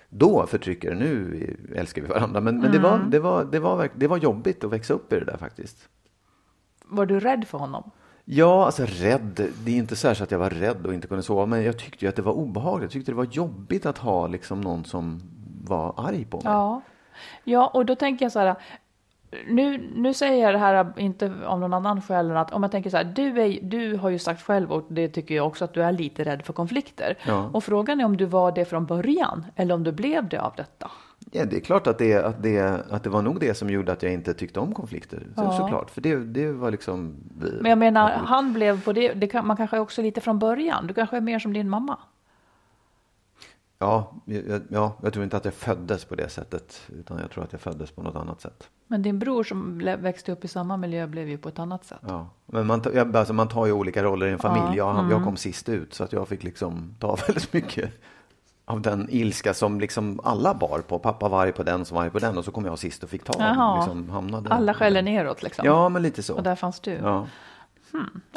då 0.08 0.46
förtryckare, 0.46 0.94
nu 0.94 1.56
älskar 1.74 2.02
vi 2.02 2.08
varandra. 2.08 2.40
Men, 2.40 2.60
men 2.60 2.72
det, 2.72 2.78
var, 2.78 2.98
det, 2.98 3.18
var, 3.18 3.44
det, 3.44 3.58
var, 3.58 3.90
det 3.94 4.06
var 4.06 4.16
jobbigt 4.16 4.64
att 4.64 4.70
växa 4.70 4.94
upp 4.94 5.12
i 5.12 5.18
det 5.18 5.24
där 5.24 5.36
faktiskt. 5.36 5.88
Var 6.84 7.06
du 7.06 7.20
rädd 7.20 7.44
för 7.48 7.58
honom? 7.58 7.90
Ja, 8.24 8.66
alltså 8.66 8.84
rädd. 8.86 9.48
Det 9.64 9.70
är 9.70 9.76
inte 9.76 9.96
så 9.96 10.08
att 10.08 10.30
jag 10.30 10.38
var 10.38 10.50
rädd 10.50 10.86
och 10.86 10.94
inte 10.94 11.08
kunde 11.08 11.22
sova, 11.22 11.46
men 11.46 11.62
jag 11.62 11.78
tyckte 11.78 12.04
ju 12.04 12.08
att 12.08 12.16
det 12.16 12.22
var 12.22 12.32
obehagligt. 12.32 12.82
Jag 12.82 12.90
tyckte 12.90 13.12
det 13.12 13.16
var 13.16 13.28
jobbigt 13.30 13.86
att 13.86 13.98
ha 13.98 14.26
liksom 14.26 14.60
någon 14.60 14.84
som 14.84 15.22
var 15.64 15.94
arg 15.96 16.24
på 16.24 16.36
mig. 16.36 16.52
Ja. 16.52 16.82
ja, 17.44 17.70
och 17.74 17.86
då 17.86 17.94
tänker 17.94 18.24
jag 18.24 18.32
så 18.32 18.38
här. 18.38 18.56
Nu, 19.48 19.90
nu 19.94 20.14
säger 20.14 20.44
jag 20.44 20.54
det 20.54 20.58
här 20.58 20.92
inte 20.96 21.32
av 21.46 21.60
någon 21.60 21.74
annan 21.74 22.02
skäl 22.02 22.30
än 22.30 22.36
att 22.36 22.52
om 22.52 22.62
jag 22.62 22.72
tänker 22.72 22.90
så 22.90 22.96
här, 22.96 23.04
du, 23.04 23.42
är, 23.42 23.58
du 23.62 23.96
har 23.96 24.10
ju 24.10 24.18
sagt 24.18 24.42
själv 24.42 24.72
och 24.72 24.86
det 24.88 25.08
tycker 25.08 25.34
jag 25.34 25.46
också 25.46 25.64
att 25.64 25.74
du 25.74 25.82
är 25.82 25.92
lite 25.92 26.24
rädd 26.24 26.42
för 26.42 26.52
konflikter. 26.52 27.18
Ja. 27.26 27.50
Och 27.52 27.64
frågan 27.64 28.00
är 28.00 28.04
om 28.04 28.16
du 28.16 28.24
var 28.24 28.52
det 28.52 28.64
från 28.64 28.86
början 28.86 29.46
eller 29.56 29.74
om 29.74 29.84
du 29.84 29.92
blev 29.92 30.28
det 30.28 30.38
av 30.38 30.52
detta. 30.56 30.90
Ja, 31.32 31.44
det 31.44 31.56
är 31.56 31.60
klart 31.60 31.86
att 31.86 31.98
det, 31.98 32.14
att, 32.14 32.42
det, 32.42 32.84
att 32.90 33.02
det 33.02 33.10
var 33.10 33.22
nog 33.22 33.40
det 33.40 33.54
som 33.54 33.70
gjorde 33.70 33.92
att 33.92 34.02
jag 34.02 34.12
inte 34.12 34.34
tyckte 34.34 34.60
om 34.60 34.74
konflikter. 34.74 35.18
Så, 35.34 35.42
Ja. 35.42 35.52
Såklart, 35.52 35.90
för 35.90 36.00
det, 36.00 36.16
det 36.16 36.52
var 36.52 36.70
liksom... 36.70 37.14
Men 37.60 37.70
jag 37.70 37.78
menar, 37.78 38.10
han 38.10 38.52
blev 38.52 38.84
på 38.84 38.92
det, 38.92 39.12
det 39.12 39.26
kan, 39.26 39.46
man 39.46 39.56
kanske 39.56 39.78
också 39.78 40.02
lite 40.02 40.20
från 40.20 40.38
början. 40.38 40.86
Du 40.86 40.94
kanske 40.94 41.16
är 41.16 41.20
mer 41.20 41.38
som 41.38 41.52
din 41.52 41.68
mamma. 41.68 41.98
Ja, 43.78 44.12
jag, 44.24 44.62
ja, 44.68 44.92
jag 45.02 45.12
tror 45.12 45.24
inte 45.24 45.36
att 45.36 45.44
jag 45.44 45.54
föddes 45.54 46.04
på 46.04 46.14
det 46.14 46.28
sättet, 46.28 46.80
utan 46.98 47.18
jag 47.18 47.30
tror 47.30 47.44
att 47.44 47.52
jag 47.52 47.60
föddes 47.60 47.90
på 47.90 48.02
något 48.02 48.16
annat 48.16 48.40
sätt. 48.40 48.68
Men 48.86 49.02
din 49.02 49.18
bror 49.18 49.44
som 49.44 49.78
växte 49.78 50.32
upp 50.32 50.44
i 50.44 50.48
samma 50.48 50.76
miljö 50.76 51.06
blev 51.06 51.28
ju 51.28 51.38
på 51.38 51.48
ett 51.48 51.58
annat 51.58 51.84
sätt. 51.84 51.98
Ja. 52.06 52.28
Men 52.46 52.66
man, 52.66 52.82
jag, 52.94 53.16
alltså 53.16 53.34
man 53.34 53.48
tar 53.48 53.66
ju 53.66 53.72
olika 53.72 54.02
roller 54.02 54.26
i 54.26 54.32
en 54.32 54.38
familj. 54.38 54.76
Ja, 54.76 55.02
Jag, 55.02 55.12
jag 55.12 55.24
kom 55.24 55.36
sist 55.36 55.68
ut, 55.68 55.94
så 55.94 56.04
att 56.04 56.12
jag 56.12 56.28
fick 56.28 56.42
liksom 56.42 56.94
ta 57.00 57.16
väldigt 57.26 57.52
mycket 57.52 57.90
av 58.64 58.80
den 58.80 59.06
ilska 59.10 59.54
som 59.54 59.80
liksom 59.80 60.20
alla 60.24 60.54
bar 60.54 60.78
på. 60.88 60.98
Pappa 60.98 61.28
var 61.28 61.42
arg 61.42 61.52
på 61.52 61.62
den 61.62 61.84
som 61.84 61.94
var 61.94 62.02
arg 62.02 62.10
på 62.10 62.18
den 62.18 62.38
och 62.38 62.44
så 62.44 62.50
kom 62.50 62.64
jag 62.64 62.78
sist 62.78 63.02
och 63.02 63.10
fick 63.10 63.24
ta. 63.24 63.32
Jaha. 63.38 63.76
Liksom, 63.76 64.10
hamnade. 64.10 64.50
Alla 64.50 64.74
skäller 64.74 65.02
neråt 65.02 65.42
liksom. 65.42 65.66
Ja, 65.66 65.88
men 65.88 66.02
lite 66.02 66.22
så. 66.22 66.34
Och 66.34 66.42
där 66.42 66.54
fanns 66.54 66.80
du. 66.80 66.92
Ja. 66.92 67.26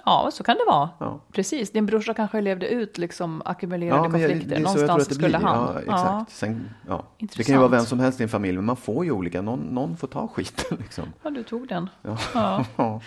Ja, 0.06 0.30
så 0.34 0.44
kan 0.44 0.56
det 0.58 0.64
vara. 0.68 0.90
Ja. 1.00 1.20
Precis. 1.32 1.72
Din 1.72 1.86
brorsa 1.86 2.14
kanske 2.14 2.42
levde 2.42 2.68
ut 2.68 2.98
liksom 2.98 3.42
ackumulerade 3.46 3.98
Ja, 4.04 4.04
konflikter. 4.12 4.50
det 4.56 4.60
Någonstans 4.60 5.08
det 5.08 5.16
skulle 5.16 5.38
blir. 5.38 5.48
han. 5.48 5.74
Ja, 5.76 5.80
exakt. 5.96 6.32
Sen, 6.32 6.70
ja. 6.88 7.04
Det 7.20 7.44
kan 7.44 7.54
ju 7.56 7.60
vara 7.60 7.68
vem 7.70 7.86
som 7.86 8.00
helst 8.00 8.20
i 8.20 8.24
en 8.24 8.30
familj, 8.30 8.56
men 8.58 8.66
man 8.66 8.76
får 8.78 9.06
ju 9.06 9.12
olika. 9.12 9.42
Någon, 9.42 9.60
någon 9.60 9.98
får 9.98 10.08
ta 10.08 10.28
skiten 10.28 10.78
liksom. 10.82 11.14
Ja, 11.24 11.30
du 11.30 11.44
tog 11.44 11.68
den. 11.68 11.90
Ja. 12.02 12.18
Ja. 12.34 12.66
Ja. 12.78 13.02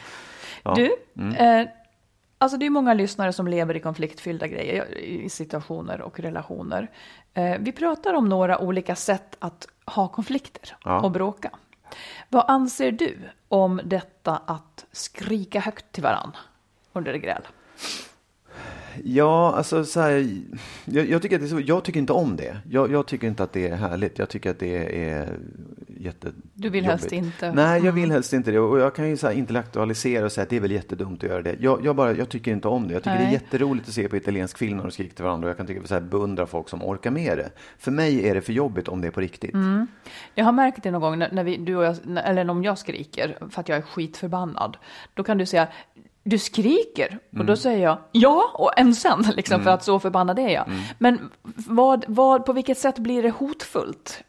Ja. 0.63 0.75
Du, 0.75 0.91
Mm. 1.17 1.61
eh, 1.61 1.69
alltså 2.39 2.59
det 2.59 2.67
är 2.67 2.71
många 2.71 2.95
lyssnare 2.95 3.33
som 3.33 3.47
lever 3.49 3.77
i 3.77 3.81
konfliktfyllda 3.81 4.47
grejer, 4.47 4.99
i 4.99 5.29
situationer 5.29 6.01
och 6.01 6.21
relationer. 6.21 6.91
Eh, 7.35 7.57
vi 7.61 7.73
pratar 7.73 8.15
om 8.15 8.29
några 8.29 8.59
olika 8.59 8.95
sätt 8.97 9.37
att 9.39 9.67
ha 9.87 10.09
konflikter 10.09 10.77
Ja. 10.85 11.01
och 11.01 11.11
bråka. 11.11 11.51
Vad 12.29 12.45
anser 12.49 12.93
du 12.93 13.19
om 13.49 13.81
detta 13.85 14.37
att 14.47 14.85
skrika 14.93 15.61
högt 15.61 15.93
till 15.93 16.03
varann 16.03 16.37
under 16.93 17.15
gräl? 17.15 17.43
Ja, 19.05 19.55
alltså 19.57 19.85
så 19.85 20.01
här, 20.01 20.43
jag, 20.85 21.07
jag, 21.07 21.23
tycker 21.23 21.37
att 21.37 21.43
det 21.43 21.49
så, 21.49 21.61
jag 21.61 21.85
tycker 21.85 22.01
inte 22.01 22.13
om 22.13 22.37
det. 22.37 22.57
Jag, 22.71 22.93
jag 22.93 23.07
tycker 23.07 23.27
inte 23.27 23.43
att 23.43 23.53
det 23.53 23.69
är 23.69 23.77
härligt. 23.77 24.19
Jag 24.19 24.29
tycker 24.29 24.51
att 24.51 24.59
det 24.59 25.05
är 25.11 25.39
jätte 26.03 26.33
Du 26.55 26.71
vill 26.71 26.85
helst 26.85 27.13
inte. 27.13 27.53
Nej, 27.53 27.85
jag 27.85 27.93
vill 27.93 28.11
helst 28.11 28.33
inte 28.33 28.51
det. 28.51 28.59
Och 28.59 28.81
jag 28.81 28.95
kan 28.95 29.09
ju 29.09 29.17
så 29.17 29.27
här 29.27 29.35
intellektualisera 29.35 30.25
och 30.25 30.33
säga 30.33 30.43
att 30.43 30.51
det 30.51 30.57
är 30.57 30.61
väl 30.61 30.71
jättedumt 30.71 31.25
att 31.25 31.31
göra 31.31 31.43
det. 31.43 31.57
Jag, 31.61 31.85
jag, 31.85 31.97
bara, 31.97 32.13
jag 32.13 32.29
tycker 32.29 32.53
inte 32.53 32.69
om 32.69 32.89
det. 32.89 32.95
Jag 32.95 33.03
tycker 33.03 33.17
det 33.17 33.23
är 33.23 33.25
Nej. 33.25 33.33
jätteroligt 33.33 33.89
att 33.89 33.95
se 33.95 34.09
på 34.09 34.17
italiensk 34.17 34.59
film 34.59 34.77
när 34.77 34.85
de 34.85 34.91
skriker 34.91 35.15
till 35.15 35.25
varandra. 35.25 35.47
Och 35.47 35.51
jag 35.51 35.57
kan 35.57 35.67
tycka 35.67 35.87
så 35.87 35.95
här, 35.95 36.01
beundra 36.01 36.47
folk 36.47 36.69
som 36.69 36.85
orkar 36.85 37.11
med 37.11 37.39
det. 37.39 37.51
För 37.79 37.91
mig 37.91 38.29
är 38.29 38.35
det 38.35 38.41
för 38.41 38.53
jobbigt 38.53 38.89
om 38.89 39.01
det 39.01 39.07
är 39.07 39.13
på 39.13 39.21
riktigt. 39.21 39.55
Mm. 39.55 39.87
Jag 40.35 40.45
har 40.45 40.53
märkt 40.53 40.83
det 40.83 40.91
någon 40.91 41.01
gång 41.01 41.19
när, 41.19 41.33
när 41.33 41.45
vi, 41.45 41.57
du 41.57 41.77
och 41.77 41.85
jag, 41.85 41.97
eller 42.25 42.51
om 42.51 42.65
jag 42.65 42.79
skriker 42.79 43.39
för 43.51 43.61
att 43.61 43.69
jag 43.69 43.79
är 43.79 43.83
skitförbannad. 43.83 44.77
Då 45.15 45.25
kan 45.25 45.39
du 45.39 45.47
säga, 45.47 45.69
du 46.23 46.39
skriker. 46.39 47.19
Och 47.29 47.35
Mm. 47.35 47.47
då 47.47 47.57
säger 47.57 47.83
jag, 47.85 47.99
ja, 48.13 48.51
och 48.55 48.79
en 48.79 48.95
sen, 48.95 49.23
liksom, 49.37 49.63
för 49.63 49.71
att 49.71 49.85
så 49.85 50.01
förbannad 50.01 50.39
är 50.39 50.49
jag. 50.49 50.69
Mm. 50.69 50.81
Men 50.99 51.31
vad, 51.67 52.05
vad, 52.09 52.45
på 52.47 52.53
vilket 52.53 52.79
sätt 52.79 52.99
blir 52.99 53.23
det 53.23 53.31
hotfullt? 53.31 54.25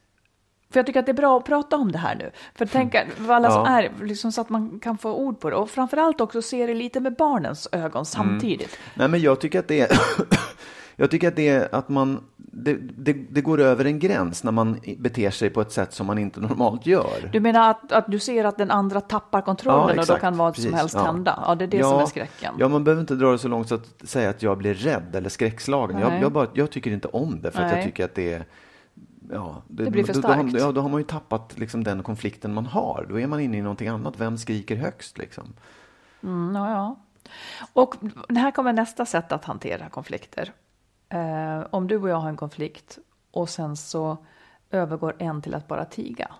För 0.71 0.79
jag 0.79 0.85
tycker 0.85 0.99
att 0.99 1.05
det 1.05 1.11
är 1.11 1.13
bra 1.13 1.37
att 1.37 1.45
prata 1.45 1.75
om 1.75 1.91
det 1.91 1.97
här 1.97 2.15
nu. 2.15 2.31
För 2.55 2.65
tänka, 2.65 3.03
för 3.27 3.33
alla 3.33 3.51
som 3.51 3.63
Ja. 3.65 3.79
är, 3.81 3.91
liksom, 4.01 4.31
så 4.31 4.41
att 4.41 4.49
man 4.49 4.79
kan 4.79 4.97
få 4.97 5.13
ord 5.13 5.39
på 5.39 5.49
det. 5.49 5.55
Och 5.55 5.69
framförallt 5.69 6.21
också 6.21 6.41
se 6.41 6.65
det 6.67 6.73
lite 6.73 6.99
med 6.99 7.15
barnens 7.15 7.67
Mm. 7.71 7.85
ögon 7.85 8.05
samtidigt. 8.05 8.77
Nej, 8.95 9.07
men 9.07 9.21
jag 9.21 9.39
tycker 9.39 9.59
att 9.59 9.67
det 9.67 9.79
är... 9.81 9.99
jag 10.95 11.11
tycker 11.11 11.27
att 11.27 11.35
det 11.35 11.47
är 11.47 11.75
att 11.75 11.89
man... 11.89 12.23
Det, 12.55 12.73
det, 12.97 13.13
det 13.13 13.41
går 13.41 13.59
över 13.59 13.85
en 13.85 13.99
gräns 13.99 14.43
när 14.43 14.51
man 14.51 14.79
beter 14.99 15.29
sig 15.31 15.49
på 15.49 15.61
ett 15.61 15.71
sätt 15.71 15.93
som 15.93 16.07
man 16.07 16.17
inte 16.17 16.39
normalt 16.39 16.85
gör. 16.85 17.29
Du 17.31 17.39
menar 17.39 17.69
att, 17.71 17.91
att 17.91 18.05
du 18.07 18.19
ser 18.19 18.45
att 18.45 18.57
den 18.57 18.71
andra 18.71 19.01
tappar 19.01 19.41
kontrollen 19.41 19.99
och 19.99 20.05
då 20.05 20.15
kan 20.15 20.37
vad 20.37 20.55
som 20.55 20.63
Precis. 20.63 20.79
helst 20.79 20.95
Ja. 20.95 21.03
hända? 21.03 21.43
Ja, 21.47 21.55
det 21.55 21.65
är 21.65 21.67
det 21.67 21.77
ja, 21.77 21.89
som 21.89 21.99
är 21.99 22.05
skräcken. 22.05 22.53
Ja, 22.59 22.67
man 22.67 22.83
behöver 22.83 23.01
inte 23.01 23.15
dra 23.15 23.31
det 23.31 23.37
så 23.37 23.47
långt 23.47 23.67
så 23.69 23.75
att 23.75 23.93
säga 24.03 24.29
att 24.29 24.43
jag 24.43 24.57
blir 24.57 24.73
rädd 24.73 25.15
eller 25.15 25.29
skräckslagen. 25.29 25.99
Jag, 25.99 26.09
Nej. 26.09 26.21
jag, 26.21 26.31
bara, 26.31 26.47
jag 26.53 26.71
tycker 26.71 26.91
inte 26.91 27.07
om 27.07 27.41
det 27.41 27.51
för 27.51 27.59
att 27.61 27.69
jag 27.69 27.75
Nej. 27.77 27.85
tycker 27.85 28.05
att 28.05 28.15
det 28.15 28.33
är... 28.33 28.45
Ja, 29.31 29.61
Det 29.67 29.91
blir 29.91 30.03
för 30.03 30.13
då, 30.13 30.19
då, 30.21 30.27
har- 30.27 30.33
starkt. 30.35 30.59
ja, 30.59 30.71
då 30.71 30.81
har 30.81 30.89
man 30.89 30.99
ju 31.01 31.05
tappat 31.07 31.53
liksom, 31.59 31.83
den 31.83 32.03
konflikten 32.03 32.53
man 32.53 32.65
har. 32.65 33.05
Då 33.09 33.19
är 33.19 33.27
man 33.27 33.39
inne 33.39 33.57
i 33.57 33.61
någonting 33.61 33.87
annat. 33.87 34.13
Vem 34.19 34.37
skriker 34.37 34.75
högst? 34.75 35.17
Liksom? 35.17 35.53
Mm, 36.23 36.55
ja, 36.55 36.69
ja. 36.71 36.95
Och 37.73 37.95
här 38.35 38.51
kommer 38.51 38.73
nästa 38.73 39.05
sätt 39.05 39.31
att 39.31 39.45
hantera 39.45 39.89
konflikter. 39.89 40.51
Eh, 41.13 41.67
om 41.69 41.87
du 41.87 41.97
och 41.97 42.09
jag 42.09 42.15
har 42.15 42.29
en 42.29 42.37
konflikt 42.37 42.99
och 43.31 43.49
sen 43.49 43.77
så 43.77 44.17
övergår 44.71 45.15
en 45.19 45.41
till 45.41 45.53
att 45.55 45.67
bara 45.67 45.85
tiga. 45.85 46.31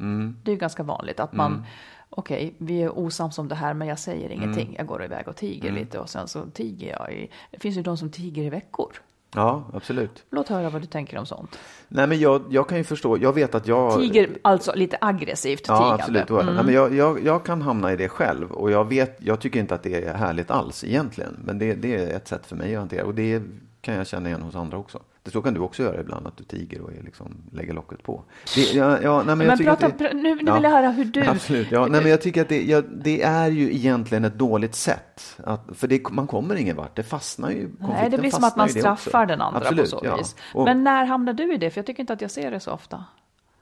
Mm. 0.00 0.36
Det 0.44 0.50
är 0.50 0.52
ju 0.52 0.58
ganska 0.58 0.82
vanligt 0.82 1.20
att 1.20 1.32
man, 1.32 1.64
okej, 2.10 2.54
vi 2.58 2.82
är 2.82 2.98
osams 2.98 3.38
om 3.38 3.48
det 3.48 3.54
här 3.54 3.74
men 3.74 3.88
jag 3.88 3.98
säger 3.98 4.28
ingenting. 4.30 4.66
Mm. 4.66 4.74
Jag 4.78 4.86
går 4.86 5.04
iväg 5.04 5.28
och 5.28 5.36
tiger 5.36 5.72
lite 5.72 5.98
och 5.98 6.08
sen 6.08 6.28
så 6.28 6.46
tiger 6.46 6.96
jag 6.98 7.12
i, 7.12 7.30
det 7.50 7.58
finns 7.58 7.76
ju 7.76 7.82
de 7.82 7.96
som 7.96 8.10
tiger 8.10 8.42
i 8.42 8.50
veckor. 8.50 8.92
Ja, 9.34 9.64
absolut. 9.72 10.24
Låt 10.30 10.48
höra 10.48 10.70
vad 10.70 10.82
du 10.82 10.86
tänker 10.86 11.18
om 11.18 11.26
sånt. 11.26 11.58
Nej, 11.88 12.06
men 12.06 12.18
jag, 12.20 12.42
jag 12.50 12.68
kan 12.68 12.78
ju 12.78 12.84
förstå. 12.84 13.18
Jag 13.18 13.32
vet 13.32 13.54
att 13.54 13.66
jag... 13.66 14.00
Tiger, 14.00 14.38
alltså 14.42 14.72
lite 14.74 14.98
aggressivt 15.00 15.64
Ja, 15.68 15.76
tigande. 15.78 15.94
absolut. 15.94 16.30
är 16.30 16.46
det. 16.46 16.52
Nej, 16.52 16.64
men 16.64 16.74
jag, 16.74 16.94
jag, 16.94 17.24
jag 17.24 17.44
kan 17.44 17.62
hamna 17.62 17.92
i 17.92 17.96
det 17.96 18.08
själv 18.08 18.52
och 18.52 18.70
jag, 18.70 18.88
vet, 18.88 19.16
jag 19.18 19.40
tycker 19.40 19.60
inte 19.60 19.74
att 19.74 19.82
det 19.82 20.04
är 20.04 20.14
härligt 20.14 20.50
alls 20.50 20.84
egentligen. 20.84 21.36
Men 21.44 21.58
det, 21.58 21.74
det 21.74 21.94
är 21.94 22.16
ett 22.16 22.28
sätt 22.28 22.46
för 22.46 22.56
mig 22.56 22.74
att 22.74 22.80
hantera 22.80 23.04
och 23.04 23.14
det 23.14 23.42
kan 23.84 23.94
jag 23.94 24.06
känna 24.06 24.28
igen 24.28 24.42
hos 24.42 24.54
andra 24.54 24.78
också. 24.78 24.98
Det 25.22 25.30
så 25.30 25.42
kan 25.42 25.54
du 25.54 25.60
också 25.60 25.82
göra 25.82 26.00
ibland, 26.00 26.26
att 26.26 26.36
du 26.36 26.44
tiger 26.44 26.80
och 26.80 26.92
är 26.92 27.02
liksom, 27.02 27.36
lägger 27.52 27.72
locket 27.74 28.02
på. 28.02 28.22
Det, 28.54 28.60
ja, 28.74 28.98
ja, 29.02 29.16
nej, 29.16 29.36
men 29.36 29.40
jag 29.40 29.46
Men 29.46 29.58
tycker 29.58 29.70
prata, 29.70 29.86
att 29.86 29.98
det, 29.98 30.14
nu, 30.14 30.22
nu 30.22 30.34
vill 30.34 30.46
jag 30.46 30.70
höra 30.70 30.90
hur 30.90 31.04
du... 31.04 31.20
Absolut, 31.26 31.68
ja, 31.70 31.86
nej, 31.86 32.00
men 32.00 32.10
jag 32.10 32.20
tycker 32.22 32.42
att 32.42 32.48
det, 32.48 32.62
ja, 32.64 32.82
det 33.04 33.22
är 33.22 33.50
ju 33.50 33.74
egentligen 33.74 34.24
ett 34.24 34.38
dåligt 34.38 34.74
sätt. 34.74 35.36
Att, 35.44 35.64
för 35.74 35.86
det, 35.88 36.10
man 36.10 36.26
kommer 36.26 36.54
ingen 36.56 36.76
vart, 36.76 36.96
det 36.96 37.02
fastnar 37.02 37.50
ju. 37.50 37.68
Nej, 37.78 38.10
det 38.10 38.18
blir 38.18 38.30
som 38.30 38.44
att 38.44 38.56
man 38.56 38.68
straffar 38.68 39.26
den 39.26 39.40
andra 39.40 39.60
Absolut, 39.60 39.90
på 39.90 39.98
så 39.98 40.00
ja. 40.04 40.16
vis. 40.16 40.36
Och, 40.54 40.64
Men 40.64 40.84
när 40.84 41.04
hamnar 41.04 41.32
du 41.32 41.54
i 41.54 41.56
det? 41.56 41.70
För 41.70 41.78
jag 41.78 41.86
tycker 41.86 42.00
inte 42.00 42.12
att 42.12 42.20
jag 42.20 42.30
ser 42.30 42.50
det 42.50 42.60
så 42.60 42.70
ofta. 42.70 43.04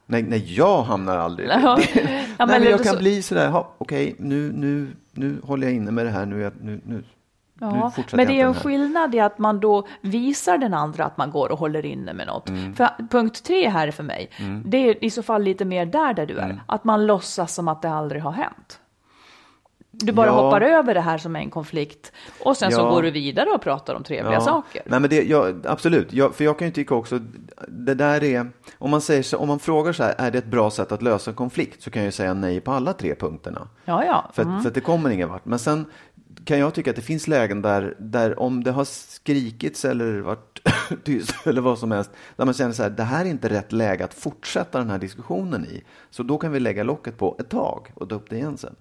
nej, 0.07 0.23
nej, 0.23 0.55
jag 0.57 0.83
hamnar 0.83 1.17
aldrig 1.17 1.49
Ja. 1.63 1.77
det. 1.77 1.83
Ja, 1.95 2.01
nej, 2.05 2.35
men 2.39 2.49
men 2.49 2.51
eller 2.63 2.71
jag 2.71 2.83
kan 2.83 2.93
så- 2.95 2.99
bli 2.99 3.23
sådär, 3.23 3.49
"Ha, 3.51 3.75
okej, 3.79 4.15
nu, 4.19 4.53
nu, 4.53 4.89
nu 5.13 5.41
håller 5.45 5.67
jag 5.67 5.77
inne 5.77 5.91
med 5.91 6.07
det 6.07 6.11
här, 6.11 6.27
nu, 6.27 6.39
är 6.41 6.45
jag- 6.45 6.53
nu, 6.61 6.81
nu, 6.85 6.95
nu 6.95 7.05
Ja, 7.63 7.93
men 8.13 8.27
det 8.27 8.41
är 8.41 8.47
en 8.47 8.55
skillnad 8.55 9.15
i 9.15 9.21
att 9.21 9.39
man 9.39 9.61
då 9.61 9.87
visar 10.01 10.59
den 10.59 10.75
andra 10.75 11.05
att 11.05 11.17
man 11.17 11.31
går 11.31 11.53
och 11.53 11.59
håller 11.59 11.87
inne 11.87 12.13
med 12.13 12.27
något. 12.27 12.49
Mm. 12.49 12.75
För 12.75 12.89
punkt 13.11 13.45
tre 13.45 13.69
här 13.69 13.91
för 13.91 14.03
mig, 14.03 14.31
det 14.65 14.77
är 14.89 15.05
i 15.05 15.11
så 15.11 15.23
fall 15.23 15.43
lite 15.43 15.65
mer 15.65 15.87
där, 15.87 16.15
där 16.15 16.27
du 16.27 16.39
Mm. 16.39 16.51
är. 16.51 16.63
Att 16.67 16.85
man 16.85 17.07
låtsas 17.07 17.55
som 17.55 17.69
att 17.69 17.83
det 17.83 17.91
aldrig 17.91 18.23
har 18.23 18.33
hänt. 18.33 18.79
Du 19.95 20.13
bara 20.13 20.27
Ja. 20.27 20.33
hoppar 20.33 20.61
över 20.61 20.95
det 20.95 21.01
här 21.01 21.19
som 21.19 21.37
är 21.37 21.41
en 21.41 21.51
konflikt 21.51 22.13
och 22.45 22.57
sen 22.57 22.73
så 22.73 22.81
Ja. 22.81 22.91
går 22.91 23.03
du 23.03 23.11
vidare 23.11 23.51
och 23.51 23.61
pratar 23.63 23.95
om 23.95 24.03
trevliga 24.05 24.41
saker. 24.41 24.83
Nej, 24.87 25.01
men 25.01 25.11
det, 25.11 25.23
ja, 25.23 25.47
absolut, 25.65 26.13
jag, 26.13 26.35
för 26.35 26.45
jag 26.45 26.59
kan 26.59 26.69
ju 26.69 26.73
tycka 26.73 26.95
också, 26.95 27.19
det 27.69 27.95
där 27.95 28.25
är, 28.25 28.51
om 28.79 28.91
man, 28.91 29.01
säger 29.01 29.23
så, 29.23 29.39
om 29.39 29.49
man 29.49 29.59
frågar 29.59 29.93
så 29.93 30.03
här, 30.03 30.15
är 30.19 30.31
det 30.31 30.39
ett 30.39 30.47
bra 30.47 30.71
sätt 30.71 30.93
att 30.93 31.03
lösa 31.03 31.31
en 31.31 31.35
konflikt? 31.37 31.83
Så 31.83 31.91
kan 31.91 32.03
jag 32.03 32.07
ju 32.07 32.13
säga 32.13 32.35
nej 32.35 32.61
på 32.61 32.73
alla 32.73 32.93
tre 32.93 33.15
punkterna. 33.15 33.69
Ja, 33.85 34.05
ja. 34.05 34.31
För, 34.33 34.43
att- 34.43 34.63
för 34.63 34.69
att 34.69 34.75
det 34.75 34.81
kommer 34.81 35.11
ingen 35.11 35.29
vart. 35.29 35.45
Men 35.45 35.59
sen 35.59 35.87
kan 36.45 36.59
jag 36.59 36.75
tycka 36.75 36.91
att 36.91 36.97
det 36.97 37.03
finns 37.03 37.29
lägen 37.29 37.63
där, 37.63 37.95
där 37.99 38.39
om 38.39 38.65
det 38.65 38.71
har 38.71 38.85
skrikits 38.85 39.85
eller 39.85 40.21
varit 40.21 40.69
tyst 41.05 41.47
eller 41.47 41.61
vad 41.61 41.79
som 41.79 41.91
helst, 41.91 42.11
där 42.37 42.45
man 42.45 42.55
känner 42.55 42.73
så 42.73 42.83
här, 42.83 42.91
det 42.91 43.03
här 43.03 43.25
är 43.25 43.29
inte 43.29 43.49
rätt 43.49 43.73
läge 43.73 44.05
att 44.05 44.15
fortsätta 44.15 44.79
den 44.79 44.91
här 44.91 44.99
diskussionen 44.99 45.67
i. 45.67 45.83
Så 46.11 46.23
då 46.23 46.39
kan 46.39 46.53
vi 46.53 46.61
lägga 46.61 46.83
locket 46.83 47.19
på 47.19 47.37
ett 47.39 47.49
tag 47.49 47.93
och 47.95 48.09
ta 48.09 48.15
upp 48.15 48.31
det 48.31 48.37
igen 48.37 48.59
sen. 48.59 48.77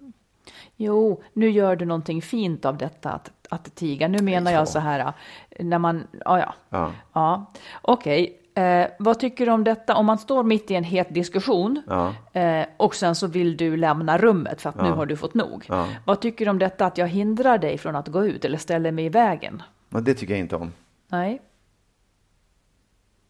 Jo, 0.75 1.23
nu 1.33 1.49
gör 1.49 1.75
du 1.75 1.85
någonting 1.85 2.21
fint 2.21 2.65
av 2.65 2.77
detta 2.77 3.09
att, 3.09 3.31
att 3.49 3.75
tiga. 3.75 4.07
Nu 4.07 4.21
menar 4.21 4.51
jag 4.51 4.67
så. 4.67 4.79
här, 4.79 5.13
när 5.59 5.79
man, 5.79 6.07
ja, 6.25 6.39
ja. 6.39 6.53
Ja. 6.69 6.93
Ja, 7.13 7.53
okej. 7.81 8.40
Eh, 8.55 8.87
vad 8.99 9.19
tycker 9.19 9.45
du 9.45 9.51
om 9.51 9.63
detta? 9.63 9.95
Om 9.95 10.05
man 10.05 10.17
står 10.17 10.43
mitt 10.43 10.71
i 10.71 10.75
en 10.75 10.83
het 10.83 11.13
diskussion 11.13 11.81
Ja. 11.87 12.13
eh, 12.33 12.65
och 12.77 12.95
sen 12.95 13.15
så 13.15 13.27
vill 13.27 13.57
du 13.57 13.77
lämna 13.77 14.17
rummet 14.17 14.61
för 14.61 14.69
att 14.69 14.75
nu 14.81 14.87
Ja. 14.87 14.93
har 14.95 15.05
du 15.05 15.15
fått 15.15 15.33
nog. 15.33 15.65
Ja. 15.69 15.87
Vad 16.05 16.19
tycker 16.21 16.45
du 16.45 16.51
om 16.51 16.59
detta 16.59 16.85
att 16.85 16.97
jag 16.97 17.07
hindrar 17.07 17.57
dig 17.57 17.77
från 17.77 17.95
att 17.95 18.07
gå 18.07 18.25
ut 18.25 18.45
eller 18.45 18.57
ställer 18.57 18.91
mig 18.91 19.05
i 19.05 19.09
vägen? 19.09 19.63
Men 19.89 20.03
det 20.03 20.13
tycker 20.13 20.33
jag 20.33 20.39
inte 20.39 20.55
om. 20.55 20.71
Nej. 21.07 21.41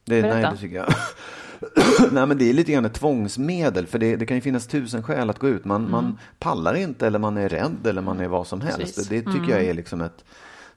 Det, 0.06 0.22
nej, 0.22 0.32
Berätta. 0.32 0.52
det 0.52 0.58
tycker 0.58 0.76
jag. 0.76 0.88
nej, 2.12 2.26
men 2.28 2.38
det 2.38 2.50
är 2.50 2.54
lite 2.54 2.72
grann 2.72 2.86
ett 2.86 2.94
tvångsmedel, 2.94 3.88
för 3.88 4.00
det, 4.00 4.16
det 4.16 4.26
kan 4.26 4.38
ju 4.38 4.42
finnas 4.42 4.68
tusen 4.68 5.04
skäl 5.04 5.30
att 5.30 5.40
gå 5.40 5.48
ut. 5.50 5.66
Man, 5.66 5.92
man 5.92 6.18
pallar 6.40 6.74
inte, 6.74 7.08
eller 7.08 7.20
man 7.20 7.38
är 7.38 7.50
rädd, 7.50 7.88
eller 7.88 8.02
man 8.02 8.20
är 8.20 8.28
vad 8.28 8.48
som 8.48 8.62
helst. 8.62 8.78
Mm. 8.78 8.86
Precis. 8.88 9.08
Det 9.08 9.22
tycker 9.22 9.52
jag 9.52 9.64
är 9.64 9.74
liksom 9.74 10.02
ett... 10.02 10.26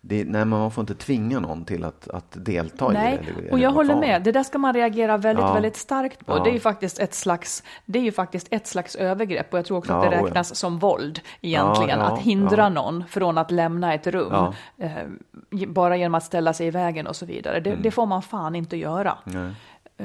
Det, 0.06 0.24
nej, 0.24 0.44
man 0.44 0.70
får 0.70 0.82
inte 0.82 0.94
tvinga 0.94 1.40
någon 1.40 1.64
till 1.64 1.84
att, 1.84 2.08
att 2.08 2.36
delta 2.44 2.84
i 2.92 2.94
det. 2.94 3.00
Nej, 3.02 3.48
och 3.52 3.58
jag 3.58 3.70
håller 3.70 3.96
med. 3.96 4.22
Det 4.22 4.32
där 4.32 4.42
ska 4.42 4.58
man 4.58 4.74
reagera 4.74 5.16
väldigt, 5.16 5.44
Ja. 5.44 5.52
väldigt 5.52 5.76
starkt 5.76 6.26
på. 6.26 6.32
Ja. 6.32 6.44
Det 6.44 6.50
är 6.50 6.52
ju 6.52 6.60
faktiskt 6.60 6.98
ett 6.98 7.14
slags, 7.14 7.62
det 7.84 7.98
är 7.98 8.02
ju 8.02 8.12
faktiskt 8.12 8.48
ett 8.50 8.66
slags 8.66 8.96
övergrepp 8.96 9.52
och 9.52 9.58
jag 9.58 9.66
tror 9.66 9.78
också 9.78 9.92
att 9.92 10.04
Ja, 10.04 10.10
det 10.10 10.16
oh 10.16 10.20
ja. 10.20 10.26
räknas 10.26 10.54
som 10.56 10.78
våld 10.78 11.20
egentligen. 11.40 12.00
Att 12.00 12.18
hindra 12.20 12.68
någon 12.68 13.04
från 13.08 13.38
att 13.38 13.50
lämna 13.50 13.94
ett 13.94 14.06
rum 14.06 14.52
eh, 14.78 14.90
bara 15.68 15.96
genom 15.96 16.14
att 16.14 16.24
ställa 16.24 16.52
sig 16.52 16.66
i 16.66 16.70
vägen 16.70 17.06
och 17.06 17.16
så 17.16 17.26
vidare. 17.26 17.60
Det, 17.60 17.74
det 17.74 17.90
får 17.90 18.06
man 18.06 18.22
fan 18.22 18.54
inte 18.54 18.76
göra. 18.76 19.18
Mm. 19.26 19.44
Nej. 19.44 19.54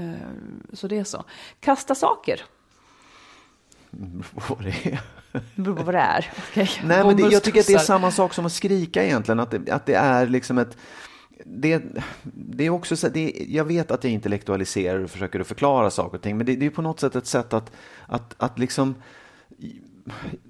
Eh, 0.09 0.13
så 0.73 0.87
det 0.87 0.97
är 0.97 1.03
så. 1.03 1.23
Kasta 1.59 1.95
saker. 1.95 2.41
Vad 4.49 4.63
det 4.63 4.69
är. 4.69 5.01
Det 5.31 5.61
beror 5.61 5.75
på 5.75 5.83
vad 5.83 5.95
det 5.95 5.99
är. 5.99 6.31
Okay. 6.51 6.67
Nej, 6.83 7.03
men 7.05 7.17
det, 7.17 7.23
jag 7.23 7.43
tycker 7.43 7.59
att 7.59 7.67
det 7.67 7.73
är 7.73 7.77
samma 7.77 8.11
sak 8.11 8.33
som 8.33 8.45
att 8.45 8.51
skrika 8.51 9.03
egentligen. 9.03 9.39
Att 9.39 9.51
det, 9.51 9.71
att 9.71 9.85
det 9.85 9.93
är 9.93 10.27
liksom 10.27 10.57
ett... 10.57 10.77
Det, 11.45 11.83
det 12.23 12.65
är 12.65 12.69
också 12.69 12.95
så, 12.95 13.09
det, 13.09 13.45
jag 13.47 13.65
vet 13.65 13.91
att 13.91 14.03
jag 14.03 14.13
intellektualiserar 14.13 14.99
och 14.99 15.09
försöker 15.09 15.43
förklara 15.43 15.89
saker 15.89 16.17
och 16.17 16.23
ting, 16.23 16.37
men 16.37 16.45
det, 16.45 16.55
det 16.55 16.65
är 16.65 16.69
på 16.69 16.81
något 16.81 16.99
sätt 16.99 17.15
ett 17.15 17.27
sätt 17.27 17.53
att, 17.53 17.71
att, 18.07 18.35
att 18.37 18.59
liksom 18.59 18.95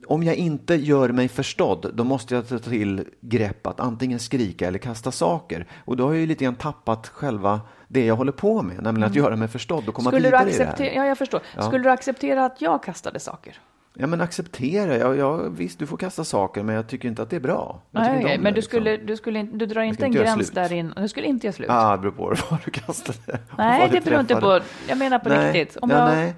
om 0.08 0.24
jag 0.24 0.36
inte 0.36 0.76
gör 0.76 1.10
mig 1.10 1.28
förstådd, 1.28 1.92
då 1.94 2.04
måste 2.04 2.36
jag 2.36 2.50
ta 2.50 2.60
till 2.60 3.06
grepp 3.22 3.68
att 3.68 3.80
antingen 3.80 4.20
skrika 4.20 4.68
eller 4.68 4.80
kasta 4.80 5.12
saker. 5.12 5.68
Och 5.86 5.98
då 5.98 6.06
har 6.06 6.14
jag 6.14 6.20
ju 6.22 6.28
lite 6.28 6.44
grann 6.44 6.56
tappat 6.56 7.08
själva 7.08 7.62
det 7.88 8.06
jag 8.06 8.16
håller 8.16 8.32
på 8.32 8.62
med, 8.62 8.84
nämligen 8.84 9.10
att 9.10 9.16
göra 9.16 9.36
mig 9.36 9.48
förstådd 9.48 9.88
och 9.88 9.94
komma 9.94 10.10
Mm. 10.10 10.22
Skulle 10.22 10.38
du 10.38 10.44
vidare 10.44 10.56
i 10.56 10.58
det 10.58 10.64
här. 10.64 10.72
acceptera, 10.72 10.94
ja, 10.96 11.06
jag 11.06 11.18
förstår. 11.18 11.42
Ja. 11.56 11.62
Skulle 11.62 11.84
du 11.84 11.90
acceptera 11.90 12.46
att 12.46 12.62
jag 12.62 12.84
kastade 12.84 13.20
saker? 13.20 13.58
Ja, 13.94 14.08
men 14.08 14.22
acceptera. 14.22 14.98
Ja, 14.98 15.16
ja, 15.16 15.36
visst, 15.38 15.80
du 15.80 15.88
får 15.88 15.98
kasta 15.98 16.24
saker, 16.24 16.64
men 16.64 16.76
jag 16.76 16.88
tycker 16.88 17.08
inte 17.08 17.22
att 17.22 17.30
det 17.30 17.36
är 17.36 17.40
bra. 17.40 17.82
Jag 17.92 18.02
Nej, 18.02 18.36
om 18.36 18.44
men 18.44 18.44
det, 18.44 18.52
du, 18.52 18.62
skulle, 18.62 18.92
liksom. 18.92 19.08
du, 19.08 19.18
skulle, 19.18 19.44
du 19.44 19.66
drar 19.66 19.82
inte 19.82 20.04
en 20.06 20.08
inte 20.08 20.20
göra 20.20 20.36
gräns 20.36 20.52
där 20.52 20.74
in. 20.74 20.94
Du 20.98 21.08
skulle 21.08 21.28
inte 21.28 21.48
göra 21.48 21.54
slut. 21.54 21.70
Ah, 21.70 21.92
det 21.98 22.02
beror 22.02 22.12
på 22.12 22.36
vad 22.50 22.60
du 22.66 22.72
kastade. 22.72 23.40
nej, 23.58 23.90
det 23.92 24.04
beror 24.06 24.20
inte 24.20 24.36
på. 24.36 24.60
Jag 24.88 24.98
menar 24.98 25.20
på 25.20 25.30
nej. 25.30 25.54
riktigt. 25.54 25.78
Om, 25.78 25.90
ja, 25.90 25.98
jag, 25.98 26.16
nej. 26.16 26.34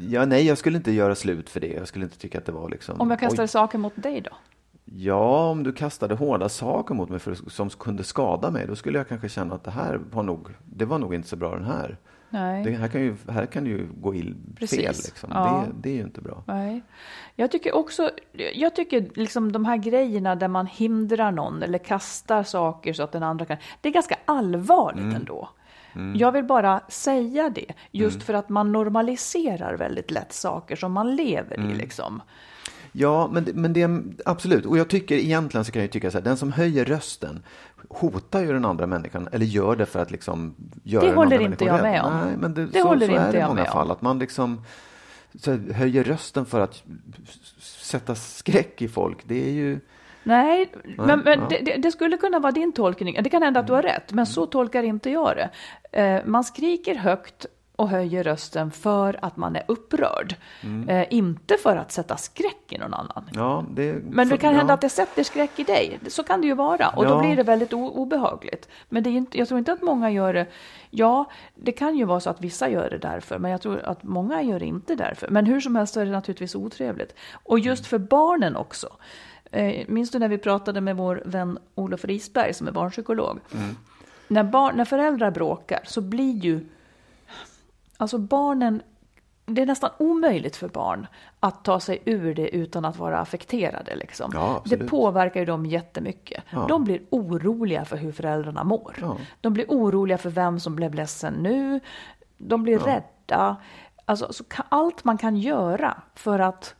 Ja, 0.00 0.24
nej, 0.24 0.46
jag 0.46 0.58
skulle 0.58 0.76
inte 0.76 0.92
göra 0.92 1.14
slut 1.14 1.50
för 1.50 1.60
det. 1.60 1.72
Jag 1.72 1.88
skulle 1.88 2.04
inte 2.04 2.18
tycka 2.18 2.38
att 2.38 2.46
det 2.46 2.52
var 2.52 2.68
liksom... 2.68 3.00
om 3.00 3.10
jag 3.10 3.20
kastade 3.20 3.42
oj. 3.42 3.48
saker 3.48 3.78
mot 3.78 4.02
dig 4.02 4.20
då? 4.20 4.30
Ja, 4.84 5.50
om 5.50 5.62
du 5.62 5.72
kastade 5.72 6.14
hårda 6.14 6.48
saker 6.48 6.94
mot 6.94 7.08
mig 7.08 7.18
för, 7.18 7.34
som 7.50 7.70
kunde 7.70 8.04
skada 8.04 8.50
mig, 8.50 8.66
då 8.66 8.76
skulle 8.76 8.98
jag 8.98 9.08
kanske 9.08 9.28
känna 9.28 9.54
att 9.54 9.64
det 9.64 9.70
här 9.70 10.00
var 10.10 10.22
nog, 10.22 10.48
det 10.64 10.84
var 10.84 10.98
nog 10.98 11.14
inte 11.14 11.28
så 11.28 11.36
bra 11.36 11.54
den 11.54 11.64
här. 11.64 11.96
Nej. 12.30 12.64
Det 12.64 12.70
här 12.70 12.88
kan 12.88 13.00
ju, 13.00 13.16
här 13.28 13.46
kan 13.46 13.66
ju 13.66 13.88
gå 14.00 14.14
ill, 14.14 14.34
Precis. 14.58 14.78
fel. 14.78 14.94
Liksom. 15.04 15.30
Ja. 15.32 15.64
Det, 15.66 15.72
det 15.80 15.90
är 15.90 15.94
ju 15.94 16.02
inte 16.02 16.20
bra. 16.20 16.42
Nej. 16.46 16.82
Jag 17.36 17.50
tycker 17.50 17.74
också, 17.74 18.10
jag 18.54 18.74
tycker 18.74 19.10
liksom 19.14 19.52
de 19.52 19.64
här 19.64 19.76
grejerna 19.76 20.34
där 20.36 20.48
man 20.48 20.66
hindrar 20.66 21.32
någon 21.32 21.62
eller 21.62 21.78
kastar 21.78 22.42
saker 22.42 22.92
så 22.92 23.02
att 23.02 23.12
den 23.12 23.22
andra 23.22 23.44
kan, 23.44 23.56
det 23.80 23.88
är 23.88 23.92
ganska 23.92 24.16
allvarligt 24.24 25.02
Mm. 25.04 25.16
ändå. 25.16 25.48
Jag 26.16 26.32
vill 26.32 26.44
bara 26.44 26.80
säga 26.88 27.50
det, 27.50 27.66
just 27.90 28.14
Mm. 28.16 28.26
för 28.26 28.34
att 28.34 28.48
man 28.48 28.72
normaliserar 28.72 29.76
väldigt 29.76 30.10
lätt 30.10 30.32
saker 30.32 30.76
som 30.76 30.92
man 30.92 31.16
lever 31.16 31.56
Mm. 31.58 31.70
i 31.70 31.74
liksom. 31.74 32.22
Ja, 32.92 33.28
men, 33.32 33.44
men 33.54 33.72
det 33.72 33.82
är 33.82 34.02
absolut. 34.24 34.66
Och 34.66 34.78
jag 34.78 34.88
tycker 34.90 35.14
egentligen 35.16 35.64
så 35.64 35.72
kan 35.72 35.82
jag 35.82 35.90
tycka 35.90 36.10
så 36.10 36.18
här, 36.18 36.24
den 36.24 36.36
som 36.36 36.52
höjer 36.52 36.84
rösten 36.84 37.42
hotar 37.88 38.40
ju 38.40 38.52
den 38.52 38.64
andra 38.64 38.86
människan 38.86 39.28
eller 39.32 39.46
gör 39.46 39.76
det 39.76 39.86
för 39.86 40.00
att 40.02 40.10
liksom 40.10 40.54
göra 40.82 41.06
Det 41.06 41.14
håller 41.14 41.40
inte 41.40 41.64
jag 41.64 41.74
rädd. 41.74 41.82
med 41.82 42.02
om. 42.02 42.12
Nej, 42.24 42.36
men 42.38 42.54
det, 42.54 42.66
Det 42.66 42.80
så, 42.82 42.88
håller 42.88 43.06
så 43.06 43.12
är 43.12 43.16
inte 43.26 43.32
det 43.32 43.38
i 43.38 43.42
många 43.42 43.54
med 43.54 43.64
om. 43.64 43.72
fall. 43.72 43.90
Att 43.90 44.02
man 44.02 44.18
liksom 44.18 44.62
så 45.34 45.56
höjer 45.56 46.04
rösten 46.04 46.46
för 46.46 46.60
att 46.60 46.82
sätta 47.60 48.14
skräck 48.14 48.82
i 48.82 48.88
folk. 48.88 49.18
Det 49.24 49.48
är 49.48 49.52
ju... 49.52 49.80
Nej, 50.24 50.72
men, 50.96 51.20
men 51.20 51.40
ja. 51.40 51.46
det, 51.62 51.76
det- 51.76 51.90
skulle 51.92 52.16
kunna 52.16 52.38
vara 52.38 52.52
din 52.52 52.72
tolkning. 52.72 53.18
Det 53.22 53.30
kan 53.30 53.42
hända 53.42 53.60
att 53.60 53.66
du 53.66 53.72
har 53.72 53.82
rätt, 53.82 54.12
men 54.12 54.26
så 54.26 54.46
tolkar 54.46 54.82
inte 54.82 55.10
jag 55.10 55.36
det. 55.36 55.50
Eh, 56.02 56.22
man 56.24 56.44
skriker 56.44 56.94
högt 56.94 57.46
och 57.76 57.88
höjer 57.88 58.22
rösten 58.24 58.70
för 58.70 59.18
att 59.22 59.36
man 59.36 59.56
är 59.56 59.62
upprörd. 59.68 60.34
Eh, 60.88 61.04
inte 61.14 61.56
för 61.62 61.76
att 61.76 61.92
sätta 61.92 62.16
skräck 62.16 62.64
i 62.72 62.78
någon 62.78 62.94
annan. 62.94 63.24
Ja, 63.34 63.64
det, 63.70 63.96
Men 64.10 64.28
det 64.28 64.36
kan 64.36 64.52
ja. 64.52 64.56
hända 64.58 64.74
att 64.74 64.80
det 64.80 64.88
sätter 64.88 65.22
skräck 65.22 65.58
i 65.58 65.64
dig. 65.64 65.98
Så 66.08 66.22
kan 66.22 66.40
det 66.40 66.46
ju 66.46 66.54
vara. 66.54 66.88
Och 66.88 67.04
då 67.04 67.10
Ja. 67.10 67.18
blir 67.20 67.36
det 67.36 67.42
väldigt 67.42 67.72
obehagligt. 67.72 68.68
Men 68.88 69.02
det 69.02 69.10
är 69.10 69.12
inte, 69.12 69.38
jag 69.38 69.48
tror 69.48 69.58
inte 69.58 69.72
att 69.72 69.82
många 69.82 70.10
gör 70.10 70.34
det. 70.34 70.46
Ja, 70.90 71.24
det 71.54 71.72
kan 71.72 71.96
ju 71.96 72.04
vara 72.04 72.20
så 72.20 72.30
att 72.30 72.40
vissa 72.40 72.68
gör 72.68 72.90
det 72.90 72.98
därför. 72.98 73.38
Men 73.38 73.50
jag 73.50 73.60
tror 73.62 73.82
att 73.82 74.02
många 74.02 74.42
gör 74.42 74.58
det 74.60 74.66
inte 74.66 74.94
därför. 74.94 75.28
Men 75.28 75.46
hur 75.46 75.60
som 75.60 75.76
helst 75.76 75.94
så 75.94 76.00
är 76.00 76.04
det 76.04 76.12
naturligtvis 76.12 76.54
otrevligt. 76.54 77.14
Och 77.44 77.58
just 77.58 77.86
för 77.86 77.98
barnen 77.98 78.56
också. 78.56 78.88
Eh, 79.54 79.84
minns 79.88 80.10
du 80.10 80.18
när 80.18 80.28
vi 80.28 80.38
pratade 80.38 80.80
med 80.80 80.96
vår 80.96 81.22
vän 81.24 81.58
Olof 81.74 82.04
Risberg 82.04 82.54
som 82.54 82.68
är 82.68 82.72
barnpsykolog? 82.72 83.40
När, 84.28 84.44
barn, 84.44 84.76
när 84.76 84.84
föräldrar 84.84 85.30
bråkar 85.30 85.80
så 85.84 86.00
blir 86.00 86.34
ju 86.34 86.60
Alltså 87.96 88.18
barnen, 88.18 88.82
det 89.46 89.62
är 89.62 89.66
nästan 89.66 89.90
omöjligt 89.98 90.56
för 90.56 90.68
barn 90.68 91.06
att 91.40 91.64
ta 91.64 91.80
sig 91.80 92.02
ur 92.04 92.34
det 92.34 92.48
utan 92.48 92.84
att 92.84 92.98
vara 92.98 93.18
affekterade. 93.18 93.96
Liksom. 93.96 94.30
Ja, 94.34 94.62
det 94.64 94.76
påverkar 94.76 95.40
ju 95.40 95.46
dem 95.46 95.66
jättemycket. 95.66 96.44
Ja. 96.50 96.66
De 96.68 96.84
blir 96.84 97.00
oroliga 97.10 97.84
för 97.84 97.96
hur 97.96 98.12
föräldrarna 98.12 98.64
mår. 98.64 98.96
Ja. 99.00 99.16
De 99.40 99.52
blir 99.52 99.66
oroliga 99.68 100.18
för 100.18 100.30
vem 100.30 100.60
som 100.60 100.76
blev 100.76 100.94
ledsen 100.94 101.34
nu. 101.34 101.80
De 102.38 102.62
blir 102.62 102.78
rädda. 102.78 103.56
Alltså, 104.04 104.32
så 104.32 104.44
allt 104.68 105.04
man 105.04 105.18
kan 105.18 105.36
göra 105.36 106.02
för 106.14 106.38
att 106.38 106.74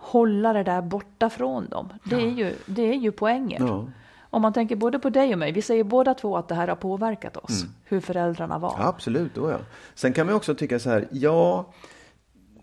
hålla 0.00 0.52
det 0.52 0.62
där 0.62 0.82
borta 0.82 1.30
från 1.30 1.68
dem, 1.68 1.88
det 2.04 2.16
är 2.16 2.30
ju, 2.30 2.54
det 2.66 2.82
är 2.82 2.94
ju 2.94 3.12
poängen. 3.12 3.66
Ja. 3.66 3.86
Om 4.30 4.42
man 4.42 4.52
tänker 4.52 4.76
både 4.76 4.98
på 4.98 5.10
dig 5.10 5.32
och 5.32 5.38
mig, 5.38 5.52
vi 5.52 5.62
säger 5.62 5.84
båda 5.84 6.14
två 6.14 6.36
att 6.36 6.48
det 6.48 6.54
här 6.54 6.68
har 6.68 6.76
påverkat 6.76 7.36
oss, 7.36 7.64
hur 7.84 8.00
föräldrarna 8.00 8.58
var. 8.58 8.74
Absolut, 8.78 9.34
då 9.34 9.50
ja. 9.50 9.58
Sen 9.94 10.12
kan 10.12 10.26
man 10.26 10.34
också 10.34 10.54
tycka 10.54 10.78
så 10.78 10.90
här, 10.90 11.08
ja, 11.10 11.66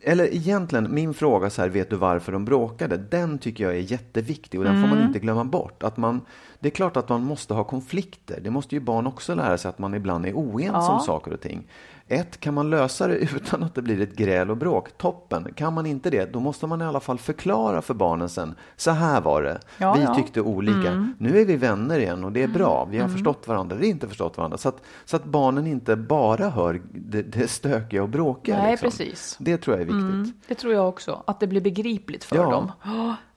eller 0.01 0.33
egentligen 0.35 0.93
min 0.93 1.13
fråga 1.13 1.49
så 1.49 1.61
här, 1.61 1.69
vet 1.69 1.89
du 1.89 1.95
varför 1.95 2.31
de 2.31 2.45
bråkade? 2.45 2.97
Den 2.97 3.37
tycker 3.37 3.63
jag 3.63 3.73
är 3.75 3.91
jätteviktig 3.91 4.59
och 4.59 4.63
den 4.65 4.73
får 4.81 4.87
man 4.87 4.97
Mm. 4.97 5.07
inte 5.07 5.19
glömma 5.19 5.43
bort. 5.45 5.83
Att 5.83 5.97
man, 5.97 6.21
det 6.59 6.67
är 6.69 6.71
klart 6.71 6.97
att 6.97 7.09
man 7.09 7.21
måste 7.23 7.53
ha 7.53 7.63
konflikter. 7.63 8.39
Det 8.41 8.49
måste 8.49 8.75
ju 8.75 8.81
barn 8.81 9.07
också 9.07 9.35
lära 9.35 9.57
sig 9.57 9.69
att 9.69 9.79
man 9.79 9.93
ibland 9.93 10.25
är 10.25 10.33
oense 10.33 10.71
Ja. 10.73 10.93
om 10.93 10.99
saker 10.99 11.33
och 11.33 11.41
ting. 11.41 11.67
Ett, 12.07 12.39
kan 12.39 12.53
man 12.53 12.69
lösa 12.69 13.07
det 13.07 13.15
utan 13.35 13.63
att 13.63 13.75
det 13.75 13.81
blir 13.81 14.01
ett 14.01 14.15
gräl 14.15 14.51
och 14.51 14.57
bråk? 14.57 14.97
Toppen. 14.97 15.53
Kan 15.55 15.73
man 15.73 15.85
inte 15.85 16.09
det, 16.09 16.33
då 16.33 16.39
måste 16.39 16.67
man 16.67 16.81
i 16.81 16.85
alla 16.85 16.99
fall 16.99 17.17
förklara 17.17 17.81
för 17.81 17.93
barnen 17.93 18.29
sen. 18.29 18.55
Så 18.75 18.91
här 18.91 19.21
var 19.21 19.41
det. 19.43 19.59
Ja, 19.77 19.93
vi 19.93 20.01
ja. 20.01 20.09
Mm. 20.09 20.23
tyckte 20.23 20.41
olika. 20.41 21.13
Nu 21.17 21.41
är 21.41 21.45
vi 21.45 21.55
vänner 21.57 21.99
igen 21.99 22.23
och 22.23 22.31
det 22.31 22.43
är 22.43 22.47
bra. 22.47 22.87
Vi 22.91 22.97
har 22.99 23.09
förstått 23.09 23.47
varandra, 23.47 23.75
vi 23.75 23.85
har 23.85 23.91
inte 23.91 24.07
förstått 24.07 24.37
varandra. 24.37 24.57
Så 24.57 24.69
att, 24.69 24.81
så 25.05 25.15
att 25.15 25.23
barnen 25.25 25.67
inte 25.67 25.95
bara 25.95 26.49
hör 26.49 26.81
det, 26.91 27.21
det 27.21 27.47
stökiga 27.47 28.03
och 28.03 28.09
bråkiga. 28.09 28.57
Nej, 28.57 28.71
liksom. 28.71 28.89
precis. 28.89 29.35
Det 29.39 29.57
tror 29.57 29.75
jag 29.75 29.81
är 29.81 29.85
viktigt. 29.85 30.01
Mm, 30.01 30.33
det 30.47 30.55
tror 30.55 30.73
jag 30.73 30.89
också, 30.89 31.23
att 31.27 31.39
det 31.39 31.47
blir 31.47 31.61
begripligt 31.61 32.23
för 32.23 32.35
Ja. 32.35 32.51
dem. 32.51 32.71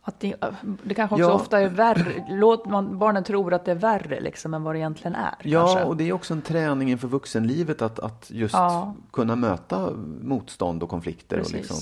Att 0.09 0.21
det, 0.21 0.35
det 0.83 0.95
kanske 0.95 1.15
också 1.15 1.29
Ja. 1.29 1.33
ofta 1.33 1.61
är 1.61 1.69
värre, 1.69 2.25
låt 2.29 2.67
man, 2.67 2.99
barnen 2.99 3.25
tror 3.25 3.55
att 3.55 3.65
det 3.65 3.71
är 3.71 3.75
värre 3.75 4.21
liksom 4.21 4.55
än 4.55 4.63
vad 4.63 4.75
det 4.75 4.79
egentligen 4.79 5.15
är. 5.15 5.35
Ja, 5.43 5.67
kanske. 5.67 5.85
och 5.85 5.97
det 5.97 6.09
är 6.09 6.13
också 6.13 6.35
en 6.35 6.43
träning 6.43 6.91
inför 6.91 7.09
vuxenlivet 7.09 7.83
att, 7.83 7.99
att 7.99 8.31
just 8.31 8.55
Ja. 8.55 8.95
kunna 9.13 9.37
möta 9.37 9.91
motstånd 10.23 10.83
och 10.83 10.89
konflikter. 10.89 11.41
Och 11.41 11.53
liksom, 11.53 11.77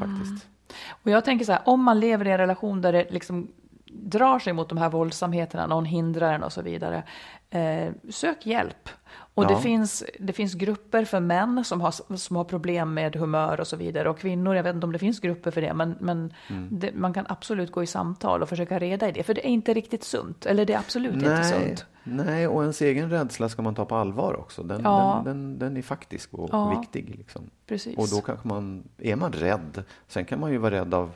faktiskt. 0.00 0.46
Och 1.04 1.10
jag 1.10 1.24
tänker 1.24 1.44
så 1.44 1.52
här, 1.52 1.60
om 1.64 1.82
man 1.82 2.00
lever 2.00 2.26
i 2.26 2.30
en 2.30 2.38
relation 2.38 2.80
där 2.82 2.92
det 2.92 3.10
liksom 3.10 3.48
drar 3.86 4.38
sig 4.38 4.52
mot 4.52 4.68
de 4.68 4.78
här 4.78 4.88
våldsamheterna, 4.90 5.66
någon 5.66 5.84
hindrar 5.84 6.32
en 6.34 6.42
och 6.42 6.52
så 6.52 6.62
vidare, 6.62 7.02
eh, 7.50 7.92
sök 8.10 8.46
hjälp. 8.46 8.88
Och 9.34 9.46
det, 9.46 9.52
Ja. 9.52 9.58
finns, 9.60 10.04
det 10.18 10.32
finns 10.32 10.54
grupper 10.54 11.04
för 11.04 11.20
män 11.20 11.64
som 11.64 11.80
har, 11.80 12.16
som 12.16 12.36
har 12.36 12.44
problem 12.44 12.94
med 12.94 13.16
humör 13.16 13.60
och 13.60 13.66
så 13.66 13.76
vidare. 13.76 14.10
Och 14.10 14.18
kvinnor, 14.18 14.56
jag 14.56 14.62
vet 14.62 14.74
inte 14.74 14.86
om 14.86 14.92
det 14.92 14.98
finns 14.98 15.20
grupper 15.20 15.50
för 15.50 15.60
det, 15.60 15.74
men, 15.74 15.94
men 16.00 16.32
Mm. 16.50 16.68
det, 16.70 16.92
man 16.94 17.12
kan 17.12 17.26
absolut 17.28 17.72
gå 17.72 17.82
i 17.82 17.86
samtal 17.86 18.42
och 18.42 18.48
försöka 18.48 18.78
reda 18.78 19.08
i 19.08 19.12
det. 19.12 19.22
För 19.22 19.34
det 19.34 19.46
är 19.46 19.50
inte 19.50 19.74
riktigt 19.74 20.04
sunt, 20.04 20.46
eller 20.46 20.64
det 20.64 20.72
är 20.72 20.78
absolut 20.78 21.14
inte 21.14 21.28
Nej, 21.28 21.44
sunt. 21.44 21.86
nej, 22.04 22.46
och 22.48 22.62
ens 22.62 22.82
egen 22.82 23.10
rädsla 23.10 23.48
ska 23.48 23.62
man 23.62 23.74
ta 23.74 23.84
på 23.84 23.94
allvar 23.96 24.36
också. 24.40 24.62
Den, 24.62 24.80
Ja. 24.84 25.22
den, 25.24 25.34
den, 25.34 25.58
den 25.58 25.76
är 25.76 25.82
faktisk 25.82 26.34
och 26.34 26.48
Ja. 26.52 26.78
viktig. 26.80 27.14
Liksom. 27.18 27.42
Precis. 27.66 27.98
Och 27.98 28.08
då 28.08 28.20
kanske 28.20 28.48
man, 28.48 28.82
är 28.98 29.16
man 29.16 29.32
rädd, 29.32 29.82
sen 30.08 30.24
kan 30.24 30.40
man 30.40 30.50
ju 30.52 30.58
vara 30.58 30.74
rädd 30.74 30.94
av 30.94 31.10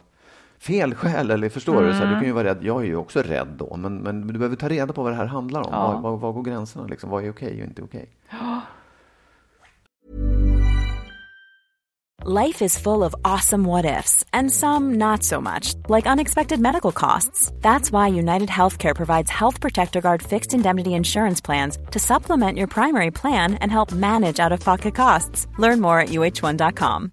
fel 0.59 0.95
skäl, 0.95 1.31
eller 1.31 1.49
förstår 1.49 1.83
du? 1.83 1.92
Så 1.92 1.99
här, 1.99 2.01
du 2.01 2.07
Mm. 2.07 2.19
kan 2.21 2.27
ju 2.27 2.33
vara 2.33 2.45
rädd, 2.49 2.59
jag 2.61 2.81
är 2.83 2.87
ju 2.87 2.97
också 2.97 3.23
rädd 3.23 3.49
då, 3.59 3.77
men, 3.77 3.97
men 3.97 4.27
du 4.27 4.38
behöver 4.38 4.57
ta 4.57 4.69
reda 4.69 4.92
på 4.92 5.03
vad 5.03 5.12
det 5.12 5.16
här 5.16 5.27
handlar 5.27 5.61
om. 5.61 5.69
Ja. 5.73 5.92
Var, 5.92 6.01
var, 6.11 6.16
var 6.16 6.33
går 6.33 6.42
gränserna? 6.42 6.87
Liksom? 6.87 7.11
Vad 7.11 7.25
är 7.25 7.31
okej 7.31 7.62
och 7.62 7.69
inte 7.69 7.83
okej? 7.83 8.09
Life 12.25 12.64
is 12.64 12.79
full 12.79 13.05
of 13.05 13.14
awesome 13.23 13.64
what 13.69 13.85
ifs, 13.85 14.25
and 14.33 14.51
some 14.51 14.95
not 14.97 15.23
so 15.23 15.40
much, 15.40 15.75
like 15.88 16.07
unexpected 16.12 16.59
medical 16.61 16.90
costs. 16.90 17.53
That's 17.62 17.92
why 17.92 18.09
United 18.09 18.49
Healthcare 18.49 18.97
provides 18.97 19.31
Health 19.31 19.61
Protector 19.61 20.01
Guard 20.01 20.23
fixed 20.23 20.53
indemnity 20.55 20.90
insurance 20.95 21.40
plans 21.45 21.79
to 21.92 21.99
supplement 22.01 22.59
your 22.59 22.66
primary 22.69 23.11
plan 23.12 23.55
and 23.61 23.71
help 23.71 23.92
manage 23.92 24.40
out 24.40 24.51
of 24.53 24.64
pocket 24.64 24.95
costs. 24.97 25.47
Learn 25.59 25.81
more 25.81 26.01
at 26.01 26.09
uh1.com. 26.09 27.12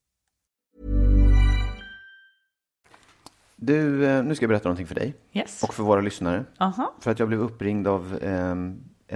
Du, 3.63 4.05
eh, 4.05 4.23
nu 4.23 4.35
ska 4.35 4.43
jag 4.43 4.49
berätta 4.49 4.69
någonting 4.69 4.87
för 4.87 4.95
dig 4.95 5.15
Yes. 5.33 5.63
och 5.63 5.73
för 5.73 5.83
våra 5.83 6.01
lyssnare. 6.01 6.43
Aha. 6.57 6.93
För 6.99 7.11
att 7.11 7.19
jag 7.19 7.27
blev 7.27 7.41
uppringd 7.41 7.87
av 7.87 8.17
eh, 8.21 8.55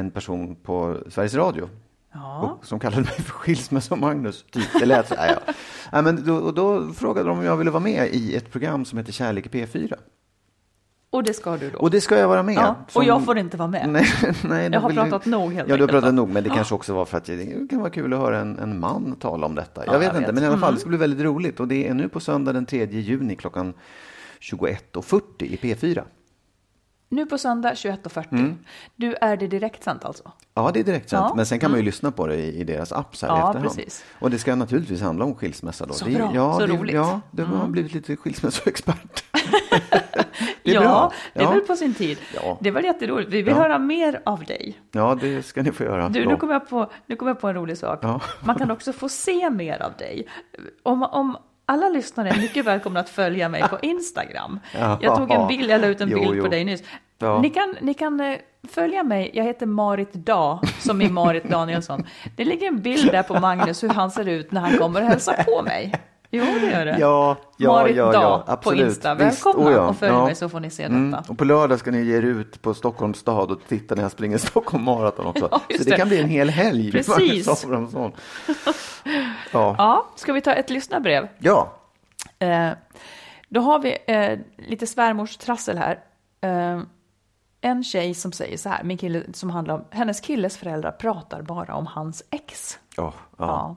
en 0.02 0.12
person 0.14 0.56
på 0.56 0.98
Sveriges 1.10 1.36
Radio 1.36 1.70
Ja. 2.14 2.58
och, 2.60 2.66
som 2.66 2.80
kallade 2.80 3.02
mig 3.02 3.12
för 3.14 3.32
Skilsmässo-Magnus. 3.34 4.46
Typ. 4.52 4.80
Det 4.80 4.86
lät 4.86 5.08
så. 5.08 5.16
Ja, 5.18 5.26
ja. 5.28 5.54
Ja, 5.92 6.02
men 6.02 6.26
då, 6.26 6.36
och 6.36 6.54
då 6.54 6.94
frågade 6.94 7.30
de 7.30 7.38
om 7.40 7.46
jag 7.46 7.58
ville 7.58 7.72
vara 7.72 7.84
med 7.84 8.08
i 8.12 8.36
ett 8.36 8.52
program 8.52 8.86
som 8.86 8.98
heter 8.98 9.12
Kärlek 9.12 9.46
i 9.46 9.50
P4. 9.66 9.94
Och 11.10 11.24
det 11.24 11.34
ska 11.34 11.58
du 11.58 11.70
då? 11.70 11.80
Och 11.80 11.92
det 11.92 12.02
ska 12.02 12.18
jag 12.18 12.28
vara 12.28 12.44
med. 12.44 12.56
ja. 12.56 12.76
Och 12.86 12.92
Som- 12.92 13.06
jag 13.06 13.26
får 13.26 13.38
inte 13.38 13.58
vara 13.58 13.68
med? 13.68 13.90
Nej, 13.90 14.06
nej, 14.44 14.70
Jag 14.72 14.80
har 14.82 14.90
pratat 14.90 15.26
nog 15.26 15.54
helt 15.54 15.70
Ja, 15.70 15.78
du 15.78 15.84
har 15.84 15.88
pratat 15.88 16.10
då. 16.10 16.16
nog, 16.16 16.30
men 16.30 16.44
det 16.44 16.50
kanske 16.50 16.76
också 16.76 16.94
var 16.94 17.06
för 17.06 17.18
att 17.18 17.26
det 17.26 17.70
kan 17.70 17.80
vara 17.80 17.90
kul 17.90 18.14
att 18.14 18.20
höra 18.20 18.40
en, 18.40 18.60
en 18.60 18.80
man 18.80 19.16
tala 19.20 19.46
om 19.46 19.56
detta. 19.56 19.86
Jag 19.86 19.96
Ja, 19.96 20.00
vet 20.00 20.08
jag 20.08 20.16
inte, 20.16 20.26
vet. 20.26 20.36
men 20.36 20.44
i 20.44 20.48
alla 20.48 20.58
fall, 20.58 20.64
Mm. 20.70 20.76
det 20.76 20.80
ska 20.80 20.90
bli 20.90 20.98
väldigt 20.98 21.20
roligt. 21.26 21.60
Och 21.60 21.68
det 21.68 21.88
är 21.88 21.94
nu 21.94 22.10
på 22.10 22.20
söndag 22.20 22.54
den 22.54 22.66
3 22.66 22.86
juni 22.86 23.36
klockan 23.36 23.74
21.40 24.42 25.22
i 25.44 25.56
P4. 25.56 26.04
Nu 27.10 27.26
på 27.26 27.38
söndag 27.38 27.74
21.40. 27.74 28.26
Mm. 28.32 28.58
Du 28.96 29.16
är 29.22 29.38
det 29.38 29.48
direktsänt 29.48 30.06
alltså? 30.06 30.32
Ja, 30.54 30.72
det 30.74 30.80
är 30.80 30.84
direktsänt, 30.84 31.26
Ja. 31.30 31.36
men 31.36 31.46
sen 31.46 31.60
kan 31.60 31.72
man 31.72 31.80
ju 31.80 31.86
lyssna 31.86 32.12
på 32.12 32.28
det 32.28 32.36
i, 32.36 32.60
i 32.60 32.64
deras 32.64 32.92
app 32.92 33.16
så 33.16 33.26
här 33.26 33.34
Ja, 33.38 33.48
efterhand. 33.50 33.76
precis. 33.76 34.06
Och 34.20 34.30
det 34.32 34.38
ska 34.40 34.56
naturligtvis 34.56 35.02
handla 35.02 35.26
om 35.26 35.36
skilsmässa 35.36 35.86
då. 35.86 35.94
Så 35.94 36.06
det, 36.06 36.12
bra, 36.18 36.32
ja, 36.36 36.54
så 36.54 36.66
det, 36.68 36.74
roligt. 36.74 36.96
Ja, 36.96 37.22
du 37.32 37.44
har 37.44 37.56
Mm. 37.60 37.72
blivit 37.72 37.94
lite 37.94 38.16
skilsmässoexpert. 38.16 39.24
det 40.64 40.72
är 40.72 40.74
ja, 40.74 40.80
bra. 40.82 41.12
det 41.34 41.42
är 41.42 41.48
väl 41.52 41.62
på 41.62 41.76
sin 41.76 41.94
tid. 41.94 42.18
Ja. 42.36 42.58
Det 42.62 42.72
var 42.72 42.82
jätteroligt. 42.82 43.30
Vi 43.32 43.42
vill 43.42 43.54
Ja. 43.54 43.60
höra 43.62 43.80
mer 43.80 44.22
av 44.26 44.44
dig. 44.44 44.80
Ja, 44.92 45.18
det 45.22 45.44
ska 45.44 45.62
ni 45.64 45.72
få 45.72 45.84
göra. 45.84 46.10
Du, 46.10 46.26
nu 46.26 46.36
kommer 46.36 46.54
jag, 46.54 46.70
på, 46.70 46.92
nu 47.06 47.16
kommer 47.16 47.30
jag 47.30 47.40
på 47.42 47.48
en 47.48 47.54
rolig 47.56 47.78
sak. 47.78 48.04
Man 48.46 48.56
kan 48.56 48.72
också 48.72 48.94
få 48.94 49.10
se 49.10 49.50
mer 49.50 49.82
av 49.82 49.92
dig. 49.98 50.28
Om, 50.84 51.04
om 51.04 51.38
alla 51.66 51.90
lyssnare 51.90 52.30
är 52.30 52.38
mycket 52.38 52.66
välkomna 52.66 53.00
att 53.00 53.10
följa 53.10 53.50
mig 53.50 53.64
på 53.70 53.80
Instagram. 53.82 54.60
Ja. 54.80 55.00
Jag 55.02 55.16
tog 55.16 55.32
en 55.32 55.48
bild, 55.48 55.72
jag 55.72 55.82
la 55.82 55.88
ut 55.88 56.02
en 56.02 56.10
Jo, 56.10 56.20
bild 56.20 56.36
jo. 56.36 56.44
på 56.44 56.50
dig 56.50 56.64
nyss. 56.66 56.84
Ja. 57.20 57.42
Ni 57.42 57.50
kan, 57.50 57.76
ni 57.82 57.94
kan 57.94 58.20
eh, 58.20 58.38
följa 58.70 59.04
mig, 59.04 59.32
jag 59.34 59.44
heter 59.44 59.66
Marit 59.66 60.14
Da, 60.14 60.62
som 60.80 61.02
i 61.02 61.10
Marit 61.10 61.44
Danielsson. 61.50 62.06
Det 62.36 62.46
ligger 62.46 62.68
en 62.68 62.82
bild 62.82 63.12
där 63.12 63.24
på 63.24 63.40
Magnus, 63.40 63.84
hur 63.84 63.90
han 63.90 64.12
ser 64.12 64.28
ut 64.28 64.52
när 64.52 64.62
han 64.62 64.78
kommer 64.78 65.02
och 65.02 65.08
hälsar 65.08 65.44
på 65.44 65.62
mig. 65.62 65.94
Jo, 66.36 66.46
det 66.62 66.72
gör 66.72 66.86
det. 66.86 66.98
Ja, 67.00 67.38
ja, 67.58 67.72
Marit 67.72 67.96
ja, 67.96 68.14
ja, 68.14 68.44
på 68.46 68.52
absolut. 68.52 68.86
Insta. 68.86 69.16
Visst, 69.16 69.46
Välkomna 69.46 69.70
oh 69.70 69.74
ja, 69.74 69.88
och 69.88 69.98
följ 69.98 70.12
ja. 70.14 70.26
mig 70.26 70.36
så 70.36 70.50
får 70.50 70.60
ni 70.60 70.70
se 70.70 70.84
detta. 70.84 70.96
Mm. 70.96 71.20
Och 71.28 71.38
på 71.38 71.46
lördag 71.46 71.80
ska 71.80 71.92
ni 71.92 72.02
ge 72.02 72.18
er 72.18 72.22
ut 72.22 72.62
på 72.62 72.74
Stockholms 72.74 73.18
stad 73.18 73.52
och 73.52 73.60
titta 73.68 73.96
när 73.96 74.02
jag 74.02 74.12
springer 74.12 74.38
Stockholm 74.52 74.84
Marathon 74.84 75.26
också. 75.26 75.50
Ja, 75.68 75.78
så 75.78 75.84
det, 75.84 75.90
det. 75.90 75.98
kan 75.98 76.08
bli 76.08 76.22
en 76.22 76.30
hel 76.30 76.50
helg. 76.50 76.92
Precis. 76.92 77.66
Ja. 79.52 79.76
Ja, 79.78 80.08
ska 80.16 80.34
vi 80.34 80.42
ta 80.42 80.54
ett 80.54 80.70
lyssnarbrev? 80.70 81.28
ja. 81.40 81.74
Eh, 82.40 82.70
då 83.50 83.62
har 83.62 83.80
vi 83.80 83.98
eh, 84.08 84.40
lite 84.58 84.88
svärmorstrassel 84.88 85.78
här. 85.78 86.00
Eh, 86.42 86.82
en 87.66 87.84
tjej 87.84 88.14
som 88.14 88.32
säger 88.32 88.58
så 88.58 88.70
här, 88.70 88.84
min 88.84 88.98
kille 88.98 89.24
som 89.34 89.50
handlar 89.50 89.76
om, 89.76 89.86
hennes 89.90 90.22
killes 90.22 90.58
föräldrar 90.58 90.92
pratar 90.92 91.42
bara 91.42 91.76
om 91.76 91.88
hans 91.88 92.24
ex. 92.30 92.80
Ja, 92.98 93.14
ja. 93.38 93.46
Ja. 93.46 93.76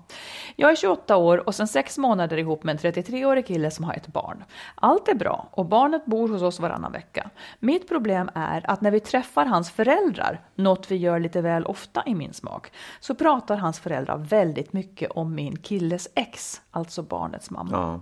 Jag 0.57 0.71
är 0.71 0.77
28 0.77 1.17
år 1.17 1.49
och 1.49 1.55
sedan 1.55 1.69
sex 1.69 1.99
månader 1.99 2.37
ihop 2.37 2.65
med 2.65 2.85
en 2.85 2.93
33-årig 2.93 3.47
kille 3.47 3.71
som 3.71 3.85
har 3.85 3.95
ett 3.95 4.07
barn. 4.07 4.45
Allt 4.75 5.09
är 5.09 5.15
bra 5.15 5.49
och 5.51 5.67
barnet 5.67 6.07
bor 6.07 6.29
hos 6.29 6.43
oss 6.43 6.61
varannan 6.61 6.93
vecka. 6.93 7.31
Mitt 7.59 7.89
problem 7.89 8.31
är 8.35 8.71
att 8.71 8.81
när 8.81 8.91
vi 8.91 9.01
träffar 9.01 9.47
hans 9.47 9.71
föräldrar, 9.71 10.41
något 10.55 10.91
vi 10.91 10.97
gör 10.97 11.21
lite 11.21 11.41
väl 11.41 11.67
ofta 11.67 12.03
i 12.07 12.15
min 12.15 12.33
smak, 12.33 12.73
så 13.01 13.15
pratar 13.15 13.57
hans 13.57 13.81
föräldrar 13.81 14.17
väldigt 14.17 14.73
mycket 14.73 15.11
om 15.11 15.35
min 15.35 15.57
killes 15.57 16.09
ex, 16.15 16.61
alltså 16.71 17.03
barnets 17.03 17.51
mamma. 17.51 17.73
Ja. 17.73 18.01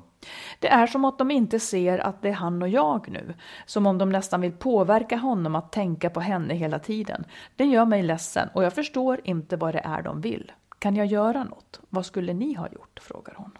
Det 0.59 0.69
är 0.69 0.87
som 0.87 1.05
att 1.05 1.19
de 1.19 1.31
inte 1.31 1.61
ser 1.61 1.99
att 1.99 2.23
det 2.23 2.29
är 2.29 2.33
han 2.33 2.62
och 2.62 2.69
jag 2.69 3.09
nu. 3.09 3.35
Som 3.67 3.87
om 3.87 3.99
de 3.99 4.11
nästan 4.11 4.41
vill 4.41 4.53
påverka 4.53 5.17
honom 5.17 5.55
att 5.55 5.73
tänka 5.73 6.11
på 6.11 6.21
henne 6.21 6.55
hela 6.55 6.79
tiden. 6.79 7.25
Det 7.57 7.65
gör 7.65 7.85
mig 7.85 8.03
ledsen 8.03 8.49
och 8.55 8.65
jag 8.65 8.73
förstår 8.73 9.21
inte 9.25 9.57
vad 9.57 9.75
det 9.75 9.83
är 9.85 10.03
de 10.03 10.21
vill. 10.21 10.53
Kan 10.79 10.97
jag 10.97 11.07
göra 11.07 11.45
något? 11.45 11.81
Vad 11.89 12.07
skulle 12.07 12.33
ni 12.33 12.55
ha 12.55 12.69
gjort? 12.69 13.01
frågar 13.03 13.35
hon. 13.37 13.51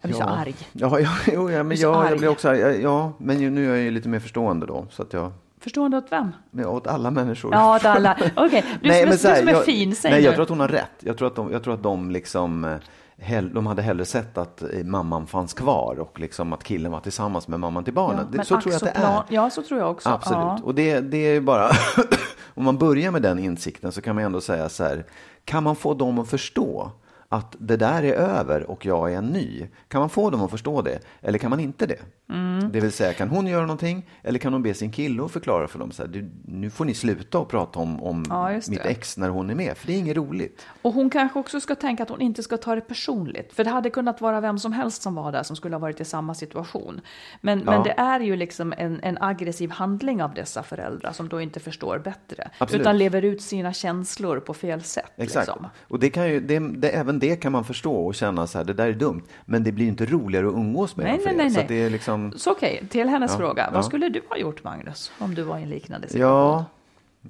Jag 0.00 0.08
blir 0.08 0.20
så 0.20 0.22
ja. 0.22 0.28
arg. 0.28 0.54
Ja, 0.72 1.00
ja, 1.00 1.10
jo, 1.32 1.50
ja, 1.50 1.62
men 1.62 1.76
så 1.76 1.82
jag, 1.82 1.96
arg. 1.96 2.08
jag 2.08 2.18
blir 2.18 2.28
också 2.28 2.48
arg. 2.48 2.58
Ja, 2.58 2.70
Ja, 2.70 3.12
men 3.18 3.54
nu 3.54 3.64
är 3.64 3.68
jag 3.68 3.78
ju 3.78 3.90
lite 3.90 4.08
mer 4.08 4.20
förstående 4.20 4.66
då. 4.66 4.86
Så 4.90 5.02
att 5.02 5.12
jag, 5.12 5.32
Förstår 5.60 5.88
du 5.88 5.96
åt 5.96 6.12
vem? 6.12 6.32
men 6.50 6.66
åt 6.66 6.86
alla 6.86 7.10
människor. 7.10 7.54
Ja, 7.54 7.76
åt 7.76 7.84
alla. 7.84 8.16
Okej, 8.36 8.64
du, 8.82 8.88
Nej, 8.88 9.00
som, 9.00 9.08
men 9.08 9.34
här, 9.34 9.34
du 9.34 9.40
som 9.40 9.48
är 9.48 9.52
jag, 9.52 9.64
fin, 9.64 9.94
säg 9.94 10.10
Nej, 10.10 10.20
nu. 10.20 10.26
jag 10.26 10.34
tror 10.34 10.42
att 10.42 10.48
hon 10.48 10.60
har 10.60 10.68
rätt. 10.68 10.90
Jag 11.00 11.18
tror 11.18 11.28
att 11.28 11.36
de, 11.36 11.52
jag 11.52 11.64
tror 11.64 11.74
att 11.74 11.82
de 11.82 12.10
liksom 12.10 12.64
eh, 12.64 12.76
hell, 13.20 13.54
de 13.54 13.66
hade 13.66 13.82
hellre 13.82 14.04
sett 14.04 14.38
att 14.38 14.62
eh, 14.62 14.84
mamman 14.84 15.26
fanns 15.26 15.54
kvar 15.54 15.98
och 15.98 16.20
liksom 16.20 16.52
att 16.52 16.64
killen 16.64 16.92
var 16.92 17.00
tillsammans 17.00 17.48
med 17.48 17.60
mamman 17.60 17.84
till 17.84 17.94
barnen. 17.94 18.26
Ja, 18.32 18.44
så 18.44 18.60
tror 18.60 18.72
jag 18.72 18.76
att 18.76 18.94
det 18.94 19.00
är. 19.00 19.22
Ja, 19.28 19.50
så 19.50 19.62
tror 19.62 19.80
jag 19.80 19.90
också. 19.90 20.08
Absolut. 20.08 20.40
Ja. 20.40 20.60
Och 20.64 20.74
det, 20.74 21.00
det 21.00 21.16
är 21.16 21.40
bara, 21.40 21.70
om 22.54 22.64
man 22.64 22.78
börjar 22.78 23.10
med 23.10 23.22
den 23.22 23.38
insikten 23.38 23.92
så 23.92 24.02
kan 24.02 24.14
man 24.14 24.24
ändå 24.24 24.40
säga 24.40 24.68
så 24.68 24.84
här, 24.84 25.04
kan 25.44 25.62
man 25.62 25.76
få 25.76 25.94
dem 25.94 26.18
att 26.18 26.28
förstå 26.28 26.90
att 27.32 27.56
det 27.58 27.76
där 27.76 28.02
är 28.02 28.12
över 28.12 28.70
och 28.70 28.86
jag 28.86 29.12
är 29.12 29.16
en 29.18 29.26
ny? 29.26 29.68
Kan 29.88 30.00
man 30.00 30.10
få 30.10 30.30
dem 30.30 30.42
att 30.42 30.50
förstå 30.50 30.82
det? 30.82 30.98
Eller 31.20 31.38
kan 31.38 31.50
man 31.50 31.60
inte 31.60 31.86
det? 31.86 31.98
Mm. 32.28 32.72
Det 32.72 32.80
vill 32.80 32.92
säga, 32.92 33.12
kan 33.12 33.28
hon 33.28 33.46
göra 33.46 33.60
någonting? 33.62 34.06
Eller 34.22 34.38
kan 34.38 34.52
hon 34.52 34.62
be 34.62 34.74
sin 34.74 34.92
kille 34.92 35.22
och 35.22 35.30
förklara 35.30 35.68
för 35.68 35.78
dem 35.78 35.90
så 35.92 36.02
här, 36.02 36.30
nu 36.44 36.70
får 36.70 36.84
ni 36.84 36.94
sluta 36.94 37.38
och 37.38 37.48
prata 37.48 37.78
om, 37.78 38.02
om 38.02 38.24
Ja, 38.28 38.50
mitt 38.68 38.84
ex 38.84 39.16
när 39.16 39.28
hon 39.28 39.50
är 39.50 39.54
med, 39.54 39.76
för 39.76 39.86
det 39.86 39.92
är 39.94 39.98
inget 39.98 40.16
roligt. 40.16 40.66
Och 40.82 40.92
hon 40.92 41.10
kanske 41.10 41.38
också 41.38 41.60
ska 41.60 41.74
tänka 41.74 42.02
att 42.02 42.08
hon 42.08 42.20
inte 42.20 42.42
ska 42.42 42.56
ta 42.56 42.74
det 42.74 42.80
personligt. 42.80 43.52
För 43.52 43.64
det 43.64 43.70
hade 43.70 43.90
kunnat 43.90 44.20
vara 44.20 44.40
vem 44.40 44.58
som 44.58 44.72
helst 44.72 45.02
som 45.02 45.14
var 45.14 45.32
där 45.32 45.42
som 45.42 45.56
skulle 45.56 45.74
ha 45.74 45.80
varit 45.80 46.00
i 46.00 46.04
samma 46.04 46.34
situation. 46.34 47.00
Men, 47.40 47.58
men 47.58 47.74
Ja. 47.74 47.82
det 47.82 47.94
är 48.02 48.20
ju 48.20 48.36
liksom 48.36 48.74
en, 48.78 49.00
en 49.02 49.18
aggressiv 49.20 49.70
handling 49.70 50.22
av 50.22 50.34
dessa 50.34 50.62
föräldrar 50.62 51.12
som 51.12 51.28
då 51.28 51.40
inte 51.40 51.60
förstår 51.60 51.98
bättre. 51.98 52.50
Absolut. 52.58 52.80
Utan 52.80 52.98
lever 52.98 53.22
ut 53.22 53.42
sina 53.42 53.72
känslor 53.72 54.40
på 54.40 54.54
fel 54.54 54.82
sätt. 54.82 55.04
Exakt. 55.16 55.46
Liksom. 55.48 55.66
Och 55.88 55.98
det 55.98 56.10
kan 56.10 56.28
ju, 56.28 56.40
det, 56.40 56.58
det, 56.58 56.88
även 56.88 57.19
det 57.20 57.36
kan 57.36 57.52
man 57.52 57.64
förstå 57.64 58.06
och 58.06 58.14
känna 58.14 58.46
så 58.46 58.58
här, 58.58 58.64
det 58.64 58.72
där 58.72 58.88
är 58.88 58.92
dumt. 58.92 59.22
Men 59.44 59.64
det 59.64 59.72
blir 59.72 59.86
inte 59.86 60.06
roligare 60.06 60.46
att 60.48 60.54
umgås 60.54 60.96
med 60.96 61.06
Nej, 61.06 61.16
dem 61.16 61.24
nej, 61.26 61.36
nej, 61.36 61.50
Så 61.50 61.58
nej. 61.58 61.66
det 61.68 61.74
är 61.82 61.90
liksom, 61.90 62.32
Så 62.36 62.50
okej, 62.52 62.84
till 62.90 63.08
hennes 63.08 63.30
Ja, 63.32 63.38
fråga. 63.38 63.62
ja. 63.62 63.70
Vad 63.74 63.84
skulle 63.84 64.08
du 64.08 64.22
ha 64.28 64.36
gjort 64.36 64.64
Magnus? 64.64 65.12
Om 65.18 65.34
du 65.34 65.42
var 65.42 65.58
i 65.58 65.62
en 65.62 65.68
liknande 65.70 66.08
situation? 66.08 66.30
Ja, 66.30 66.64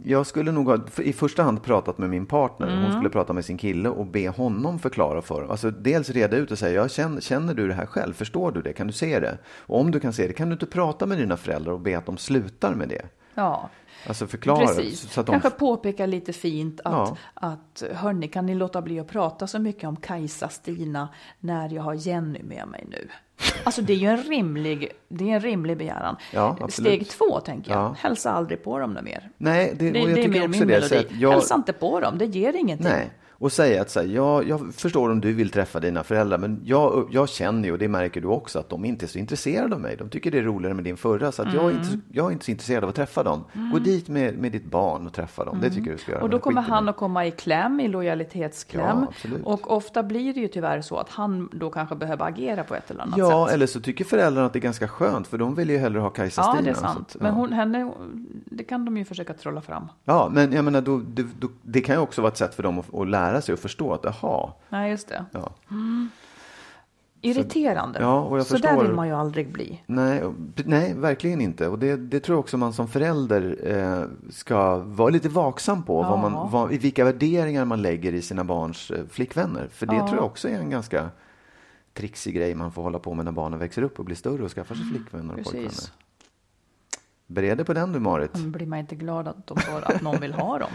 jag 0.05 0.27
skulle 0.27 0.53
nog 0.53 0.67
ha 0.69 0.79
i 0.99 1.13
första 1.13 1.43
hand 1.43 1.63
pratat 1.63 1.99
med 1.99 2.11
min 2.11 2.27
partner. 2.27 2.69
Mm. 2.69 2.83
Hon 2.83 2.93
skulle 2.93 3.11
prata 3.11 3.33
med 3.33 3.45
sin 3.45 3.59
kille 3.59 3.89
och 3.89 4.07
be 4.07 4.29
honom 4.29 4.79
förklara 4.79 5.23
för 5.23 5.47
Alltså 5.51 5.71
dels 5.71 6.11
reda 6.11 6.37
ut 6.37 6.51
och 6.51 6.59
säga, 6.59 6.75
jag 6.75 6.91
känner, 6.91 7.21
känner 7.21 7.55
du 7.55 7.69
det 7.69 7.75
här 7.75 7.87
själv? 7.87 8.13
Förstår 8.15 8.53
du 8.53 8.63
det? 8.63 8.73
Kan 8.73 8.87
du 8.87 8.93
se 8.93 9.21
det? 9.21 9.39
Och 9.59 9.81
om 9.81 9.91
du 9.91 10.01
kan 10.01 10.13
se 10.13 10.27
det, 10.27 10.33
kan 10.33 10.49
du 10.49 10.53
inte 10.53 10.67
prata 10.67 11.07
med 11.07 11.19
dina 11.19 11.37
föräldrar 11.37 11.73
och 11.73 11.81
be 11.81 11.99
att 11.99 12.07
de 12.07 12.17
slutar 12.17 12.75
med 12.75 12.89
det? 12.89 13.03
Ja, 13.35 13.71
Alltså 14.07 14.27
förklara. 14.27 14.67
precis. 14.67 15.13
Så 15.13 15.21
att 15.21 15.27
de, 15.27 15.33
Kanske 15.33 15.51
påpeka 15.51 16.07
lite 16.07 16.33
fint 16.33 16.81
att, 16.85 16.93
Ja. 16.93 17.17
att 17.35 17.83
hörni, 17.95 18.29
kan 18.29 18.47
ni 18.47 18.55
låta 18.55 18.83
bli 18.83 19.01
att 19.01 19.09
prata 19.09 19.47
så 19.47 19.59
mycket 19.59 19.85
om 19.89 19.97
Kajsa, 19.97 20.49
Stina, 20.49 21.09
när 21.41 21.73
jag 21.75 21.83
har 21.83 21.95
Jenny 21.95 22.43
med 22.43 22.69
mig 22.69 22.85
nu? 22.91 23.09
Alltså 23.65 23.83
det 23.83 23.93
är 23.93 23.97
ju 23.97 24.07
en 24.07 24.23
rimlig, 24.23 24.89
det 25.09 25.31
är 25.31 25.35
en 25.35 25.41
rimlig 25.41 25.77
begäran. 25.79 26.17
Ja. 26.33 26.69
Steg 26.69 27.09
två, 27.09 27.41
tänker 27.41 27.71
jag. 27.73 27.81
Ja. 27.81 27.95
Hälsa 27.99 28.31
aldrig 28.31 28.65
på 28.65 28.79
dem 28.79 28.99
mer. 29.03 29.31
Nej, 29.37 29.75
det, 29.79 29.91
Det, 29.91 29.99
jag 29.99 30.09
det 30.09 30.13
är 30.13 30.17
tycker 30.17 30.29
mer 30.29 30.39
också 30.49 30.59
min 30.59 30.69
det. 30.69 30.75
melodi. 30.91 31.07
jag, 31.21 31.31
Hälsa 31.31 31.55
inte 31.55 31.73
på 31.73 32.01
dem, 32.01 32.19
det 32.19 32.27
ger 32.27 32.53
ingenting. 32.57 32.89
Nej, 32.89 33.11
och 33.41 33.53
säga 33.53 33.83
att 33.83 33.91
så 33.91 34.01
här, 34.01 34.07
jag, 34.07 34.49
jag 34.49 34.75
förstår 34.75 35.11
om 35.11 35.21
du 35.21 35.33
vill 35.33 35.51
träffa 35.51 35.81
dina 35.81 36.03
föräldrar, 36.05 36.39
men 36.39 36.61
jag, 36.65 37.09
jag 37.11 37.29
känner 37.29 37.65
ju, 37.69 37.73
och 37.73 37.79
det 37.79 37.89
märker 37.89 38.21
du 38.21 38.27
också, 38.29 38.59
att 38.59 38.69
de 38.69 38.85
inte 38.85 39.05
är 39.05 39.09
så 39.09 39.19
intresserade 39.19 39.75
av 39.75 39.81
mig. 39.81 39.97
De 39.97 40.09
tycker 40.09 40.31
det 40.31 40.39
är 40.39 40.43
roligare 40.43 40.75
med 40.75 40.85
din 40.85 40.97
förra, 40.97 41.33
så 41.33 41.43
att 41.43 41.55
jag, 41.55 41.65
är 41.65 41.71
inte, 41.71 41.89
Mm. 41.89 41.93
så- 41.93 42.07
jag 42.13 42.27
är 42.27 42.31
inte 42.33 42.45
så 42.45 42.51
intresserad 42.51 42.85
av 42.85 42.91
att 42.91 42.97
träffa 42.97 43.23
dem. 43.23 43.45
Gå 43.73 43.79
dit 43.79 44.09
med, 44.09 44.39
med 44.39 44.53
ditt 44.53 44.65
barn 44.65 45.07
och 45.07 45.13
träffa 45.13 45.45
dem, 45.45 45.59
det 45.63 45.71
tycker 45.71 45.91
jag 45.91 45.99
du 45.99 46.03
ska 46.03 46.11
göra. 46.13 46.21
Mm. 46.21 46.25
Och 46.25 46.31
då 46.31 46.39
kommer 46.39 46.63
han 46.63 46.89
att 46.89 46.97
komma 46.97 47.27
i 47.27 47.31
kläm, 47.31 47.81
i 47.81 47.89
lojalitetskläm. 47.89 49.07
Ja, 49.25 49.31
och 49.45 49.71
ofta 49.77 50.03
blir 50.03 50.35
det 50.35 50.41
ju 50.41 50.49
tyvärr 50.49 50.81
så 50.81 50.97
att 50.97 51.09
han 51.09 51.49
då 51.53 51.71
kanske 51.71 51.95
behöver 51.97 52.25
agera 52.27 52.65
på 52.65 52.75
ett 52.75 52.91
eller 52.91 53.03
annat 53.03 53.19
Ja, 53.19 53.47
sätt. 53.47 53.55
eller 53.55 53.67
så 53.67 53.81
tycker 53.81 54.05
föräldrarna 54.05 54.47
att 54.47 54.53
det 54.53 54.59
är 54.59 54.61
ganska 54.61 54.89
skönt, 54.89 55.27
för 55.27 55.39
de 55.39 55.55
vill 55.55 55.71
ju 55.71 55.79
hellre 55.79 56.01
ha 56.01 56.11
Kajsa 56.11 56.43
Ja, 56.57 56.59
det 56.65 56.71
är 56.71 56.75
sant. 56.75 56.99
att, 57.15 57.21
Men 57.21 57.27
ja. 57.35 57.39
hon, 57.41 57.53
henne, 57.53 57.93
det 58.45 58.65
kan 58.65 58.85
de 58.85 58.97
ju 58.97 59.05
försöka 59.05 59.35
trolla 59.35 59.61
fram. 59.61 59.89
Ja, 60.05 60.31
men 60.33 60.53
jag 60.53 60.65
menar, 60.65 60.81
då, 60.81 60.99
det, 60.99 61.27
då, 61.41 61.49
det 61.63 61.81
kan 61.81 61.95
ju 61.95 62.01
också 62.01 62.23
vara 62.23 62.33
ett 62.33 62.39
sätt 62.39 62.55
för 62.55 62.63
dem 62.63 62.79
att, 62.79 62.95
att 62.95 63.09
lära 63.09 63.30
sig 63.41 63.53
och 63.53 63.59
förstå 63.59 63.93
att, 63.93 64.05
jaha, 64.05 64.53
Nej, 64.69 64.91
just 64.91 65.09
det. 65.09 65.25
ja. 65.33 65.53
Irriterande. 67.23 67.99
Ja, 68.01 68.21
och 68.21 68.39
jag 68.39 68.47
så 68.47 68.57
där 68.57 68.83
vill 68.83 68.93
man 68.93 69.09
ju 69.09 69.15
aldrig 69.15 69.53
bli. 69.53 69.83
Nej, 69.87 70.23
nej, 70.65 70.95
verkligen 70.95 71.41
inte. 71.41 71.69
Och 71.69 71.79
det, 71.79 71.97
det 71.97 72.21
tror 72.21 72.35
jag 72.35 72.41
också 72.41 72.57
man 72.57 72.73
som 72.73 72.89
förälder 72.89 73.59
eh, 73.65 74.05
ska 74.31 74.77
vara 74.77 75.11
lite 75.11 75.29
vaksam 75.29 75.83
på. 75.83 76.03
Vad 76.03 76.13
Ja. 76.13 76.17
man, 76.17 76.51
vad, 76.51 76.73
i 76.73 76.79
vilka 76.79 77.05
värderingar 77.05 77.65
man 77.65 77.83
lägger 77.83 78.13
i 78.15 78.23
sina 78.23 78.45
barns 78.45 78.91
eh, 78.91 79.05
flickvänner. 79.11 79.69
För 79.73 79.87
det 79.87 79.95
Ja. 79.97 80.07
tror 80.07 80.19
jag 80.19 80.27
också 80.27 80.49
är 80.49 80.59
en 80.59 80.71
ganska 80.71 81.11
trixig 81.95 82.35
grej 82.35 82.55
man 82.55 82.73
får 82.73 82.83
hålla 82.83 82.99
på 82.99 83.15
med 83.15 83.25
när 83.25 83.33
barnen 83.33 83.59
växer 83.59 83.83
upp 83.83 83.99
och 83.99 84.05
blir 84.05 84.17
större 84.17 84.43
och 84.45 84.51
skaffar 84.51 84.75
sig 84.75 84.85
flickvänner 84.85 85.35
och 85.35 85.45
pojkvänner. 85.45 85.71
Bered 87.31 87.57
dig 87.59 87.67
på 87.67 87.73
den 87.73 87.93
du 87.93 88.01
Marit. 88.01 88.31
Men 88.35 88.51
blir 88.51 88.67
man 88.67 88.79
inte 88.79 88.95
glad 88.95 89.29
att, 89.29 89.47
de 89.47 89.57
får, 89.59 89.91
att 89.95 90.03
någon 90.03 90.21
vill 90.21 90.33
ha 90.33 90.59
dem? 90.59 90.71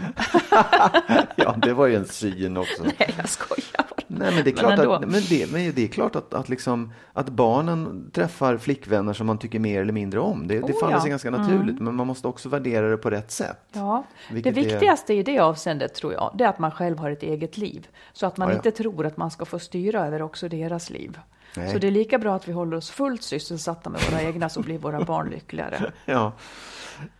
Ja, 1.36 1.54
det 1.62 1.72
var 1.74 1.86
ju 1.86 1.96
en 1.96 2.04
syn 2.04 2.56
också. 2.56 2.82
Nej, 2.98 3.14
jag 3.18 3.28
skojar 3.28 3.66
bara. 3.76 3.96
Nej, 4.06 4.34
men 4.34 4.44
det 4.44 4.50
är 4.50 4.54
Men 4.54 4.54
klart, 4.54 4.78
ändå. 4.78 4.92
att, 4.92 5.00
men 5.00 5.20
det, 5.28 5.52
men 5.52 5.72
det 5.74 5.84
är 5.84 5.88
klart 5.88 6.16
att, 6.16 6.34
att, 6.34 6.48
liksom, 6.48 6.92
att 7.12 7.28
barnen 7.28 8.10
träffar 8.12 8.56
flickvänner 8.56 9.12
som 9.12 9.26
man 9.26 9.38
tycker 9.38 9.58
mer 9.58 9.80
eller 9.80 9.92
mindre 9.92 10.20
om. 10.20 10.46
Det, 10.48 10.54
det 10.54 10.62
Oh, 10.72 10.80
faller 10.80 10.94
ja. 10.94 11.00
sig 11.00 11.10
ganska 11.10 11.30
naturligt, 11.30 11.80
men 11.80 11.94
man 11.94 12.06
måste 12.06 12.28
också 12.28 12.48
värdera 12.48 12.88
det 12.90 12.96
på 12.96 13.10
rätt 13.10 13.30
sätt. 13.30 13.58
Ja, 13.72 14.04
det 14.28 14.34
Vilket 14.34 14.56
är- 14.56 14.60
viktigaste 14.64 15.14
i 15.14 15.22
det 15.22 15.38
avseendet 15.38 15.94
tror 15.94 16.12
jag, 16.12 16.34
det 16.38 16.44
är 16.44 16.48
att 16.48 16.58
man 16.58 16.70
själv 16.70 16.98
har 16.98 17.10
ett 17.10 17.22
eget 17.22 17.56
liv. 17.56 17.88
Så 18.12 18.26
att 18.26 18.36
man 18.36 18.48
Ja, 18.48 18.52
ja. 18.52 18.56
inte 18.56 18.70
tror 18.70 19.06
att 19.06 19.16
man 19.16 19.30
ska 19.30 19.44
få 19.44 19.58
styra 19.58 20.06
över 20.06 20.22
också 20.22 20.48
deras 20.48 20.90
liv. 20.90 21.18
Nej. 21.56 21.72
Så 21.72 21.78
det 21.78 21.86
är 21.86 21.90
lika 21.90 22.18
bra 22.18 22.34
att 22.36 22.48
vi 22.48 22.52
håller 22.52 22.76
oss 22.76 22.90
fullt 22.90 23.22
sysselsatta 23.22 23.90
med 23.90 24.00
våra 24.10 24.22
egna 24.22 24.48
så 24.48 24.62
blir 24.62 24.78
våra 24.78 25.04
barn 25.04 25.30
lyckligare. 25.30 25.92
Ja, 26.04 26.32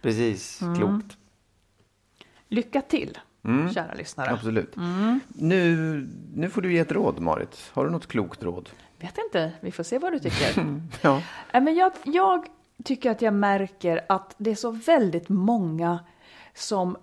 precis. 0.03 0.63
Mm. 0.63 0.77
Klokt. 0.77 1.17
Lycka 2.49 2.83
till, 2.83 3.19
kära 3.75 3.95
lyssnare. 3.95 4.27
Mm. 4.27 4.39
Absolut. 4.39 4.77
Mm. 4.77 5.21
Nu, 5.29 5.75
nu 6.35 6.51
får 6.51 6.63
du 6.63 6.73
ge 6.73 6.79
ett 6.79 6.93
råd, 6.93 7.21
Marit. 7.21 7.71
Har 7.73 7.85
du 7.85 7.91
något 7.91 8.07
klokt 8.07 8.43
råd? 8.43 8.71
Vet 8.99 9.19
inte, 9.19 9.53
vi 9.61 9.73
får 9.73 9.83
se 9.83 9.99
vad 9.99 10.13
du 10.13 10.19
tycker. 10.19 10.81
Ja. 11.03 11.23
Nej, 11.53 11.63
men 11.63 11.75
jag, 11.75 11.93
jag 12.05 12.47
tycker 12.85 13.11
att 13.11 13.23
jag 13.23 13.35
märker 13.35 14.01
att 14.09 14.35
det 14.39 14.51
är 14.51 14.55
så 14.55 14.71
väldigt 14.71 15.29
många 15.29 15.99
som, 16.55 16.97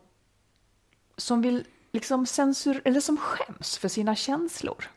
som 1.18 1.42
vill 1.42 1.64
liksom 1.92 2.26
censur 2.26 2.82
eller 2.86 3.00
som 3.00 3.18
skäms 3.18 3.78
för 3.78 3.88
sina 3.88 4.16
känslor. 4.16 4.90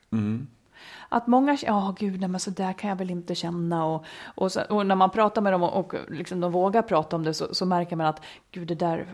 Att 1.08 1.26
många, 1.26 1.56
ja 1.62 1.94
gud, 1.98 2.20
nej, 2.20 2.28
men 2.28 2.40
så 2.40 2.50
där 2.50 2.72
kan 2.72 2.90
jag 2.90 2.96
väl 2.96 3.10
inte 3.10 3.34
känna 3.34 3.84
och, 3.84 4.04
och, 4.34 4.52
så, 4.52 4.62
och 4.62 4.86
när 4.86 4.94
man 4.94 5.10
pratar 5.10 5.42
med 5.42 5.52
dem 5.52 5.62
och, 5.62 5.76
och 5.76 5.94
liksom 6.08 6.40
de 6.40 6.52
vågar 6.52 6.82
prata 6.82 7.16
om 7.16 7.22
det 7.24 7.34
så, 7.34 7.54
så 7.54 7.66
märker 7.66 7.96
man 7.96 8.06
att 8.06 8.20
gud 8.50 8.68
det 8.68 8.74
där, 8.74 9.06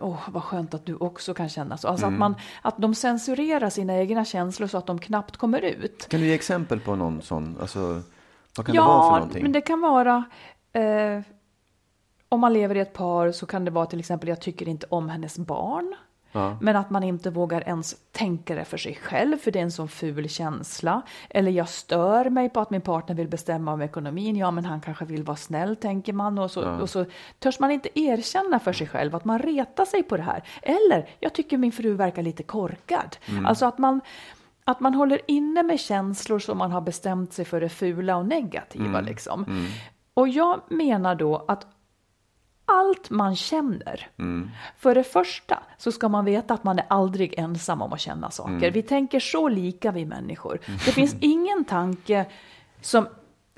åh 0.00 0.28
vad 0.28 0.42
skönt 0.42 0.74
att 0.74 0.86
du 0.86 0.94
också 0.96 1.34
kan 1.34 1.48
känna 1.48 1.76
så. 1.76 1.88
Alltså 1.88 2.06
att, 2.06 2.12
man, 2.12 2.34
att 2.62 2.74
de 2.78 2.94
censurerar 2.94 3.70
sina 3.70 3.96
egna 3.96 4.24
känslor 4.24 4.66
så 4.66 4.78
att 4.78 4.86
de 4.86 4.98
knappt 4.98 5.36
kommer 5.36 5.60
ut. 5.62 6.08
Kan 6.08 6.20
du 6.20 6.26
ge 6.26 6.34
exempel 6.34 6.80
på 6.80 6.96
någon 6.96 7.22
sån? 7.22 7.56
Alltså, 7.60 8.02
vad 8.56 8.66
kan 8.66 8.74
det 8.74 8.80
vara 8.80 9.02
för 9.02 9.08
Ja, 9.08 9.18
någonting? 9.18 9.42
men 9.42 9.52
det 9.52 9.60
kan 9.60 9.80
vara 9.80 10.24
eh, 10.72 11.20
om 12.28 12.40
man 12.40 12.52
lever 12.52 12.74
i 12.74 12.80
ett 12.80 12.92
par 12.92 13.32
så 13.32 13.46
kan 13.46 13.64
det 13.64 13.70
vara 13.70 13.86
till 13.86 13.98
exempel 14.00 14.28
jag 14.28 14.40
tycker 14.40 14.68
inte 14.68 14.86
om 14.90 15.08
hennes 15.08 15.38
barn. 15.38 15.94
Ja. 16.36 16.56
Men 16.60 16.76
att 16.76 16.90
man 16.90 17.02
inte 17.02 17.30
vågar 17.30 17.68
ens 17.68 17.96
tänka 18.12 18.54
det 18.54 18.64
för 18.64 18.76
sig 18.76 18.94
själv 18.94 19.36
för 19.36 19.50
det 19.50 19.58
är 19.58 19.62
en 19.62 19.70
sån 19.70 19.88
ful 19.88 20.28
känsla. 20.28 21.02
Eller 21.30 21.50
jag 21.50 21.68
stör 21.68 22.30
mig 22.30 22.48
på 22.48 22.60
att 22.60 22.70
min 22.70 22.80
partner 22.80 23.14
vill 23.14 23.28
bestämma 23.28 23.72
om 23.72 23.82
ekonomin. 23.82 24.36
Ja, 24.36 24.50
men 24.50 24.64
han 24.64 24.80
kanske 24.80 25.04
vill 25.04 25.22
vara 25.22 25.36
snäll 25.36 25.76
tänker 25.76 26.12
man 26.12 26.38
och 26.38 26.50
så, 26.50 26.70
och 26.70 26.90
så 26.90 27.04
törs 27.38 27.60
man 27.60 27.70
inte 27.70 28.00
erkänna 28.00 28.58
för 28.58 28.72
sig 28.72 28.86
själv 28.86 29.14
att 29.14 29.24
man 29.24 29.38
retar 29.38 29.84
sig 29.84 30.02
på 30.02 30.16
det 30.16 30.22
här. 30.22 30.42
Eller 30.62 31.08
jag 31.20 31.32
tycker 31.32 31.58
min 31.58 31.72
fru 31.72 31.94
verkar 31.94 32.22
lite 32.22 32.42
korkad. 32.42 33.16
Alltså 33.44 33.66
att 33.66 33.78
man 33.78 34.00
att 34.68 34.80
man 34.80 34.94
håller 34.94 35.20
inne 35.26 35.62
med 35.62 35.80
känslor 35.80 36.38
som 36.38 36.58
man 36.58 36.72
har 36.72 36.80
bestämt 36.80 37.32
sig 37.32 37.44
för 37.44 37.60
är 37.60 37.68
fula 37.68 38.16
och 38.16 38.26
negativa. 38.26 39.00
Liksom. 39.00 39.66
Och 40.14 40.28
jag 40.28 40.60
menar 40.68 41.14
då 41.14 41.44
att 41.48 41.66
allt 42.66 43.10
man 43.10 43.36
känner. 43.36 44.08
För 44.78 44.94
det 44.94 45.04
första 45.04 45.62
så 45.78 45.92
ska 45.92 46.08
man 46.08 46.24
veta 46.24 46.54
att 46.54 46.64
man 46.64 46.78
är 46.78 46.86
aldrig 46.88 47.34
ensam 47.38 47.82
om 47.82 47.92
att 47.92 48.00
känna 48.00 48.30
saker. 48.30 48.70
Vi 48.70 48.82
tänker 48.82 49.20
så 49.20 49.48
lika 49.48 49.92
vi 49.92 50.04
människor. 50.04 50.58
Det 50.84 50.92
finns 50.92 51.16
ingen 51.20 51.64
tanke 51.64 52.26
som 52.80 53.08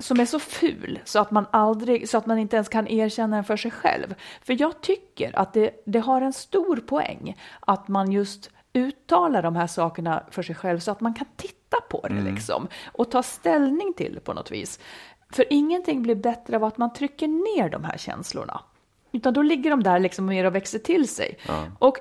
som 0.01 0.19
är 0.19 0.25
så 0.25 0.39
ful 0.39 0.99
så 1.05 1.19
att 1.19 1.31
man 1.31 1.45
aldrig, 1.51 2.09
så 2.09 2.17
att 2.17 2.25
man 2.25 2.37
inte 2.39 2.55
ens 2.55 2.69
kan 2.69 2.87
erkänna 2.87 3.35
den 3.35 3.43
för 3.43 3.57
sig 3.57 3.71
själv. 3.71 4.15
För 4.41 4.61
jag 4.61 4.81
tycker 4.81 5.39
att 5.39 5.53
det, 5.53 5.83
det 5.85 5.99
har 5.99 6.21
en 6.21 6.33
stor 6.33 6.75
poäng 6.75 7.37
att 7.59 7.87
man 7.87 8.11
just 8.11 8.49
uttalar 8.73 9.43
de 9.43 9.55
här 9.55 9.67
sakerna 9.67 10.23
för 10.31 10.43
sig 10.43 10.55
själv 10.55 10.79
så 10.79 10.91
att 10.91 11.01
man 11.01 11.13
kan 11.13 11.27
titta 11.35 11.77
på 11.89 12.07
det 12.07 12.21
liksom 12.21 12.67
och 12.91 13.11
ta 13.11 13.23
ställning 13.23 13.93
till 13.93 14.13
det 14.13 14.19
på 14.19 14.33
något 14.33 14.51
vis. 14.51 14.79
För 15.31 15.45
ingenting 15.49 16.01
blir 16.01 16.15
bättre 16.15 16.55
av 16.55 16.63
att 16.63 16.77
man 16.77 16.93
trycker 16.93 17.27
ner 17.27 17.69
de 17.69 17.83
här 17.83 17.97
känslorna. 17.97 18.61
Utan 19.11 19.33
då 19.33 19.41
ligger 19.41 19.69
de 19.69 19.83
där 19.83 19.99
liksom 19.99 20.25
mer 20.25 20.45
och 20.45 20.55
växer 20.55 20.79
till 20.79 21.07
sig. 21.07 21.37
Och 21.79 21.97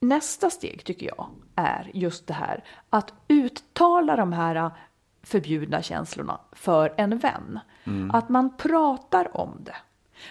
nästa 0.00 0.50
steg 0.50 0.84
tycker 0.84 1.06
jag 1.06 1.28
är 1.54 1.90
just 1.94 2.26
det 2.26 2.34
här 2.34 2.64
att 2.90 3.12
uttala 3.28 4.16
de 4.16 4.32
här 4.32 4.70
förbjudna 5.22 5.82
känslorna 5.82 6.40
för 6.52 6.94
en 6.96 7.18
vän. 7.18 7.60
Att 8.12 8.28
man 8.28 8.56
pratar 8.56 9.36
om 9.36 9.58
det. 9.60 9.76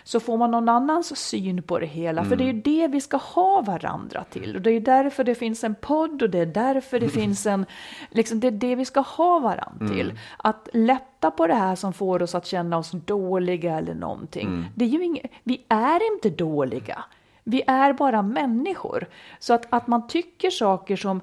Så 0.04 0.20
får 0.20 0.38
man 0.38 0.52
någon 0.52 0.70
annans 0.70 1.18
syn 1.18 1.64
på 1.64 1.80
det 1.80 1.86
hela. 1.86 2.26
För 2.26 2.36
det 2.36 2.44
är 2.44 2.54
ju 2.54 2.62
det 2.62 2.88
vi 2.88 3.02
ska 3.02 3.18
ha 3.18 3.62
varandra 3.62 4.24
till. 4.24 4.56
Och 4.56 4.62
det 4.62 4.72
är 4.72 4.80
därför 4.80 5.24
det 5.24 5.36
finns 5.36 5.64
en 5.64 5.76
podd 5.76 6.22
och 6.22 6.30
det 6.30 6.40
är 6.40 6.46
därför 6.46 7.00
det 7.00 7.10
finns 7.22 7.46
en... 7.46 7.66
Liksom, 8.12 8.40
det 8.40 8.48
är 8.48 8.52
det 8.52 8.76
vi 8.76 8.86
ska 8.86 9.00
ha 9.00 9.40
varandra 9.40 9.88
till. 9.88 10.20
Att 10.38 10.70
lätta 10.74 11.32
på 11.32 11.48
det 11.48 11.54
här 11.56 11.76
som 11.76 11.94
får 11.94 12.22
oss 12.22 12.36
att 12.36 12.46
känna 12.46 12.78
oss 12.78 12.92
dåliga 12.92 13.78
eller 13.78 13.94
någonting. 13.94 14.48
Det 14.76 14.86
är 14.86 14.90
ju 14.90 15.04
inget, 15.04 15.32
vi 15.44 15.66
är 15.68 16.14
inte 16.14 16.30
dåliga. 16.30 17.04
Vi 17.44 17.64
är 17.68 17.94
bara 17.94 18.22
människor. 18.22 19.08
Så 19.40 19.54
att, 19.54 19.66
att 19.70 19.88
man 19.88 20.08
tycker 20.08 20.50
saker 20.50 20.96
som, 20.96 21.22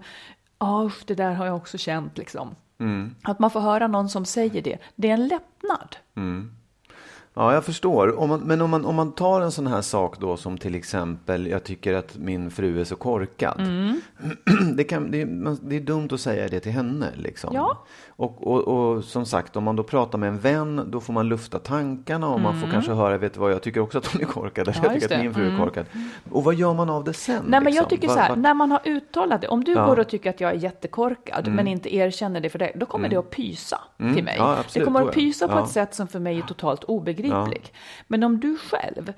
ja 0.59 0.85
usch, 0.85 1.03
det 1.07 1.15
där 1.15 1.33
har 1.33 1.47
jag 1.47 1.57
också 1.57 1.79
känt 1.79 2.19
liksom. 2.19 2.55
Att 3.23 3.39
man 3.39 3.51
får 3.51 3.61
höra 3.61 3.87
någon 3.87 4.09
som 4.09 4.25
säger 4.25 4.63
det, 4.63 4.79
det 4.97 5.09
är 5.09 5.15
en 5.15 5.27
lättnad. 5.29 5.97
Ja, 7.35 7.55
jag 7.55 7.65
förstår. 7.65 8.19
Om 8.21 8.29
man, 8.29 8.41
men 8.41 8.61
om 8.61 8.71
man, 8.71 8.85
om 8.85 8.95
man 8.95 9.13
tar 9.13 9.41
en 9.41 9.53
sån 9.53 9.67
här 9.67 9.83
sak 9.83 10.19
då 10.21 10.37
som 10.37 10.59
till 10.59 10.75
exempel, 10.75 11.47
jag 11.47 11.65
tycker 11.65 11.95
att 11.95 12.17
min 12.17 12.51
fru 12.51 12.81
är 12.81 12.85
så 12.85 12.97
korkad. 12.97 13.61
Mm. 13.61 14.01
Det, 14.77 14.85
kan, 14.85 15.11
det, 15.11 15.21
är, 15.23 15.57
det 15.69 15.77
är 15.77 15.81
dumt 15.81 16.09
att 16.13 16.21
säga 16.21 16.49
det 16.49 16.61
till 16.61 16.73
henne. 16.73 17.07
Liksom. 17.17 17.55
Ja. 17.55 17.85
Och, 18.09 18.47
och, 18.47 18.69
och 18.69 19.05
som 19.05 19.27
sagt, 19.27 19.57
om 19.57 19.65
man 19.65 19.77
då 19.77 19.83
pratar 19.83 20.19
med 20.19 20.29
en 20.29 20.39
vän, 20.39 20.83
då 20.91 21.01
får 21.01 21.13
man 21.13 21.29
lufta 21.29 21.59
tankarna 21.59 22.29
och 22.29 22.41
man 22.41 22.61
får 22.61 22.69
kanske 22.69 22.93
höra, 22.93 23.19
vet 23.19 23.35
du 23.35 23.41
vad, 23.41 23.53
jag 23.53 23.63
tycker 23.63 23.81
också 23.81 23.99
att 23.99 24.07
hon 24.07 24.21
är 24.23 24.27
korkad. 24.27 24.69
Eller 24.69 24.79
Mm. 24.79 24.85
Ja, 24.85 24.93
jag 24.93 25.03
tycker 25.03 25.15
att 25.15 25.21
det. 25.23 25.27
Mm. 25.27 25.27
min 25.27 25.35
fru 25.35 25.55
är 25.55 25.65
korkad. 25.65 25.87
Och 26.31 26.45
vad 26.45 26.55
gör 26.55 26.75
man 26.75 26.91
av 26.91 27.05
det 27.05 27.13
sen? 27.13 27.45
Nej, 27.47 27.61
men 27.61 27.63
jag 27.63 27.71
liksom? 27.73 27.89
tycker 27.89 28.09
Va- 28.09 28.15
så 28.15 28.21
här, 28.21 28.29
va- 28.29 28.35
när 28.37 28.55
man 28.55 28.71
har 28.71 28.81
uttalat 28.85 29.41
det, 29.41 29.49
om 29.49 29.65
du 29.65 29.73
Ja. 29.73 29.79
Mm. 29.79 29.89
går 29.89 29.99
och 29.99 30.09
tycker 30.09 30.31
att 30.31 30.41
jag 30.41 30.51
är 30.51 30.55
jättekorkad 30.57 31.49
men 31.49 31.69
inte 31.69 31.95
erkänner 31.97 32.41
det 32.41 32.49
för 32.51 32.59
dig, 32.59 32.73
då 32.77 32.87
kommer 32.87 33.09
det 33.09 33.17
att 33.17 33.31
pysa 33.31 33.81
till 34.15 34.25
mig. 34.25 34.35
Ja, 34.39 34.51
absolut, 34.61 34.75
det 34.75 34.85
kommer 34.85 35.09
att 35.09 35.15
pysa 35.15 35.49
på 35.49 35.59
ett 35.59 35.69
sätt 35.71 35.95
som 35.95 36.09
för 36.09 36.19
mig 36.19 36.39
är 36.39 36.43
totalt 36.43 36.85
obegripligt. 36.85 37.22
Men 38.07 38.23
om 38.23 38.41
du 38.41 38.59
själv 38.59 39.13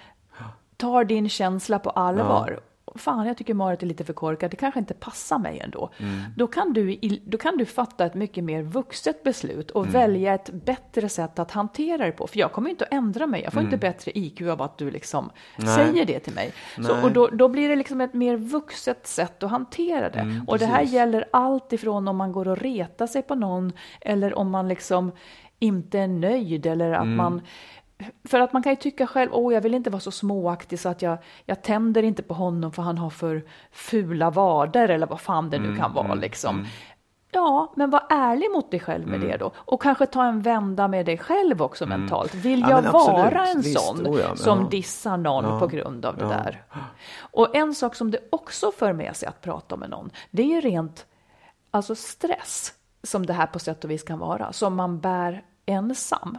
tar 0.76 1.04
din 1.04 1.28
känsla 1.28 1.78
på 1.78 1.90
allvar, 1.90 2.60
fan 2.96 3.26
jag 3.26 3.36
tycker 3.36 3.54
Marit 3.54 3.82
är 3.82 3.86
lite 3.86 4.04
för 4.04 4.12
korkad, 4.12 4.50
det 4.50 4.56
kanske 4.56 4.80
inte 4.80 4.94
passar 4.94 5.38
mig 5.38 5.60
ändå. 5.60 5.90
Mm. 5.98 6.20
Då, 6.36 6.46
kan 6.46 6.72
du, 6.72 6.98
då 7.26 7.38
kan 7.38 7.56
du 7.56 7.64
fatta 7.66 8.06
ett 8.06 8.14
mycket 8.14 8.44
mer 8.44 8.62
vuxet 8.62 9.22
beslut 9.22 9.70
och 9.70 9.82
Mm. 9.82 9.92
välja 9.92 10.34
ett 10.34 10.50
bättre 10.52 11.08
sätt 11.08 11.38
att 11.38 11.50
hantera 11.50 12.06
det 12.06 12.12
på. 12.12 12.26
För 12.26 12.38
jag 12.38 12.52
kommer 12.52 12.70
inte 12.70 12.84
att 12.84 12.92
ändra 12.92 13.26
mig, 13.26 13.42
jag 13.42 13.52
får 13.52 13.62
inte 13.62 13.76
bättre 13.76 14.18
IQ 14.18 14.42
av 14.42 14.62
att 14.62 14.78
du 14.78 14.90
liksom 14.90 15.24
Mm. 15.24 15.34
Nej. 15.56 15.74
säger 15.74 16.04
det 16.06 16.18
till 16.18 16.34
mig. 16.34 16.52
Så, 16.86 17.02
och 17.02 17.12
då, 17.12 17.26
då 17.28 17.48
blir 17.48 17.68
det 17.68 17.76
liksom 17.76 18.00
ett 18.00 18.14
mer 18.14 18.36
vuxet 18.36 19.06
sätt 19.06 19.42
att 19.42 19.50
hantera 19.50 20.10
det. 20.10 20.18
Mm, 20.18 20.44
och 20.46 20.58
det 20.58 20.66
här 20.66 20.82
gäller 20.82 21.24
allt 21.32 21.72
ifrån 21.72 22.08
om 22.08 22.16
man 22.16 22.32
går 22.32 22.48
och 22.48 22.58
retar 22.58 23.06
sig 23.06 23.22
på 23.22 23.34
någon 23.34 23.72
eller 24.00 24.38
om 24.38 24.50
man 24.50 24.68
liksom 24.68 25.12
inte 25.58 25.98
är 25.98 26.08
nöjd 26.08 26.66
eller 26.66 26.92
att 26.92 27.02
Mm. 27.02 27.16
man 27.16 27.40
för 28.24 28.40
att 28.40 28.52
man 28.52 28.62
kan 28.62 28.72
ju 28.72 28.76
tycka 28.76 29.06
själv, 29.06 29.30
åh 29.34 29.54
jag 29.54 29.60
vill 29.60 29.74
inte 29.74 29.90
vara 29.90 30.00
så 30.00 30.10
småaktig 30.10 30.80
så 30.80 30.88
att 30.88 31.02
jag, 31.02 31.18
jag 31.46 31.62
tänder 31.62 32.02
inte 32.02 32.22
på 32.22 32.34
honom 32.34 32.72
för 32.72 32.82
han 32.82 32.98
har 32.98 33.10
för 33.10 33.44
fula 33.72 34.30
vader 34.30 34.88
eller 34.88 35.06
vad 35.06 35.20
fan 35.20 35.50
det 35.50 35.58
nu 35.58 35.66
Mm, 35.68 35.78
kan 35.80 35.92
vara 35.92 36.14
liksom. 36.14 36.66
Ja, 37.30 37.72
men 37.76 37.90
var 37.90 38.02
ärlig 38.10 38.50
mot 38.50 38.70
dig 38.70 38.80
själv 38.80 39.06
med 39.06 39.16
Mm. 39.16 39.28
det 39.28 39.36
då. 39.36 39.52
Och 39.56 39.82
kanske 39.82 40.06
ta 40.06 40.24
en 40.24 40.42
vända 40.42 40.88
med 40.88 41.06
dig 41.06 41.18
själv 41.18 41.62
också 41.62 41.86
mentalt. 41.86 42.34
Vill 42.34 42.60
Ja, 42.60 42.70
jag 42.70 42.92
vara 42.92 43.46
en 43.46 43.60
Visst, 43.60 43.80
sån 43.80 44.06
oh 44.06 44.20
ja, 44.20 44.36
som 44.36 44.60
ja. 44.60 44.68
dissar 44.68 45.16
någon 45.16 45.44
Ja, 45.44 45.60
på 45.60 45.66
grund 45.66 46.04
av 46.06 46.16
det 46.16 46.24
där? 46.24 46.64
Och 47.18 47.56
en 47.56 47.74
sak 47.74 47.94
som 47.94 48.10
det 48.10 48.18
också 48.32 48.72
för 48.72 48.92
med 48.92 49.16
sig 49.16 49.28
att 49.28 49.40
prata 49.40 49.76
med 49.76 49.90
någon, 49.90 50.10
det 50.30 50.42
är 50.42 50.46
ju 50.46 50.60
rent 50.60 51.06
alltså 51.70 51.94
stress 51.94 52.72
som 53.02 53.26
det 53.26 53.32
här 53.32 53.46
på 53.46 53.58
sätt 53.58 53.84
och 53.84 53.90
vis 53.90 54.02
kan 54.02 54.18
vara, 54.18 54.52
som 54.52 54.74
man 54.76 55.00
bär 55.00 55.42
ensam. 55.66 56.38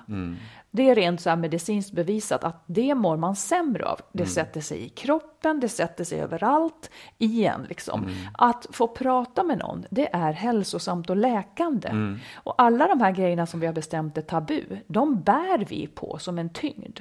Det 0.75 0.89
är 0.89 0.95
rent 0.95 1.21
så 1.21 1.35
medicinskt 1.35 1.91
bevisat 1.91 2.43
att 2.43 2.63
det 2.65 2.95
mår 2.95 3.17
man 3.17 3.35
sämre 3.35 3.85
av. 3.85 3.99
Det 4.11 4.25
sätter 4.25 4.61
sig 4.61 4.85
i 4.85 4.89
kroppen, 4.89 5.59
det 5.59 5.69
sätter 5.69 6.03
sig 6.03 6.21
överallt 6.21 6.89
igen. 7.17 7.65
Liksom. 7.69 8.09
Att 8.33 8.67
få 8.71 8.87
prata 8.87 9.43
med 9.43 9.57
någon, 9.57 9.85
det 9.89 10.15
är 10.15 10.31
hälsosamt 10.33 11.09
och 11.09 11.15
läkande. 11.15 12.17
Och 12.35 12.53
alla 12.57 12.87
de 12.87 13.01
här 13.01 13.11
grejerna 13.11 13.45
som 13.45 13.59
vi 13.59 13.65
har 13.65 13.73
bestämt 13.73 14.17
är 14.17 14.21
tabu, 14.21 14.63
de 14.87 15.21
bär 15.21 15.65
vi 15.65 15.87
på 15.87 16.17
som 16.19 16.39
en 16.39 16.49
tyngd. 16.49 16.99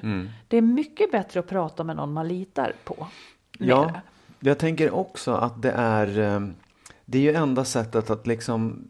Det 0.48 0.56
är 0.56 0.62
mycket 0.62 1.12
bättre 1.12 1.40
att 1.40 1.46
prata 1.46 1.84
med 1.84 1.96
någon 1.96 2.12
man 2.12 2.28
litar 2.28 2.72
på. 2.84 3.06
Ja, 3.58 3.92
jag 4.40 4.58
tänker 4.58 4.94
också 4.94 5.32
att 5.32 5.62
det 5.62 5.70
är, 5.70 6.18
eh, 6.18 6.40
det 7.04 7.18
är 7.18 7.22
ju 7.22 7.34
enda 7.34 7.64
sättet 7.64 8.10
att 8.10 8.26
liksom 8.26 8.88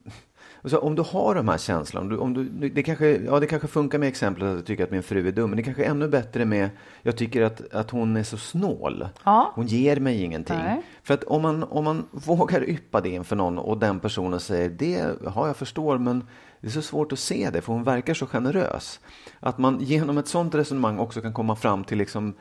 så 0.70 0.78
om 0.78 0.94
du 0.94 1.02
har 1.02 1.34
de 1.34 1.48
här 1.48 1.58
känslorna, 1.58 2.02
om 2.02 2.08
du, 2.08 2.16
om 2.16 2.34
du, 2.34 2.68
det, 2.68 2.82
kanske, 2.82 3.06
ja, 3.16 3.40
det 3.40 3.46
kanske 3.46 3.68
funkar 3.68 3.98
med 3.98 4.08
exemplet 4.08 4.48
att 4.48 4.56
du 4.56 4.62
tycker 4.62 4.84
att 4.84 4.90
min 4.90 5.02
fru 5.02 5.28
är 5.28 5.32
dum, 5.32 5.50
men 5.50 5.56
det 5.56 5.62
kanske 5.62 5.84
är 5.84 5.90
ännu 5.90 6.08
bättre 6.08 6.44
med, 6.44 6.70
jag 7.02 7.16
tycker 7.16 7.42
att, 7.42 7.74
att 7.74 7.90
hon 7.90 8.16
är 8.16 8.22
så 8.22 8.36
snål. 8.36 9.08
Ja. 9.24 9.52
Hon 9.54 9.66
ger 9.66 10.00
mig 10.00 10.22
ingenting. 10.22 10.56
Nej. 10.56 10.82
För 11.02 11.14
att 11.14 11.24
om 11.24 11.42
man, 11.42 11.62
om 11.62 11.84
man 11.84 12.06
vågar 12.10 12.68
yppa 12.68 13.00
det 13.00 13.08
inför 13.08 13.36
någon 13.36 13.58
och 13.58 13.78
den 13.78 14.00
personen 14.00 14.40
säger 14.40 14.70
det, 14.70 15.06
ja 15.24 15.46
jag 15.46 15.56
förstår, 15.56 15.98
men 15.98 16.26
det 16.60 16.66
är 16.66 16.72
så 16.72 16.82
svårt 16.82 17.12
att 17.12 17.18
se 17.18 17.50
det, 17.52 17.60
för 17.60 17.72
hon 17.72 17.84
verkar 17.84 18.14
så 18.14 18.26
generös. 18.26 19.00
Att 19.40 19.58
man 19.58 19.80
genom 19.80 20.18
ett 20.18 20.28
sånt 20.28 20.54
resonemang 20.54 20.98
också 20.98 21.20
kan 21.20 21.32
komma 21.32 21.56
fram 21.56 21.84
till 21.84 21.98
liksom 21.98 22.34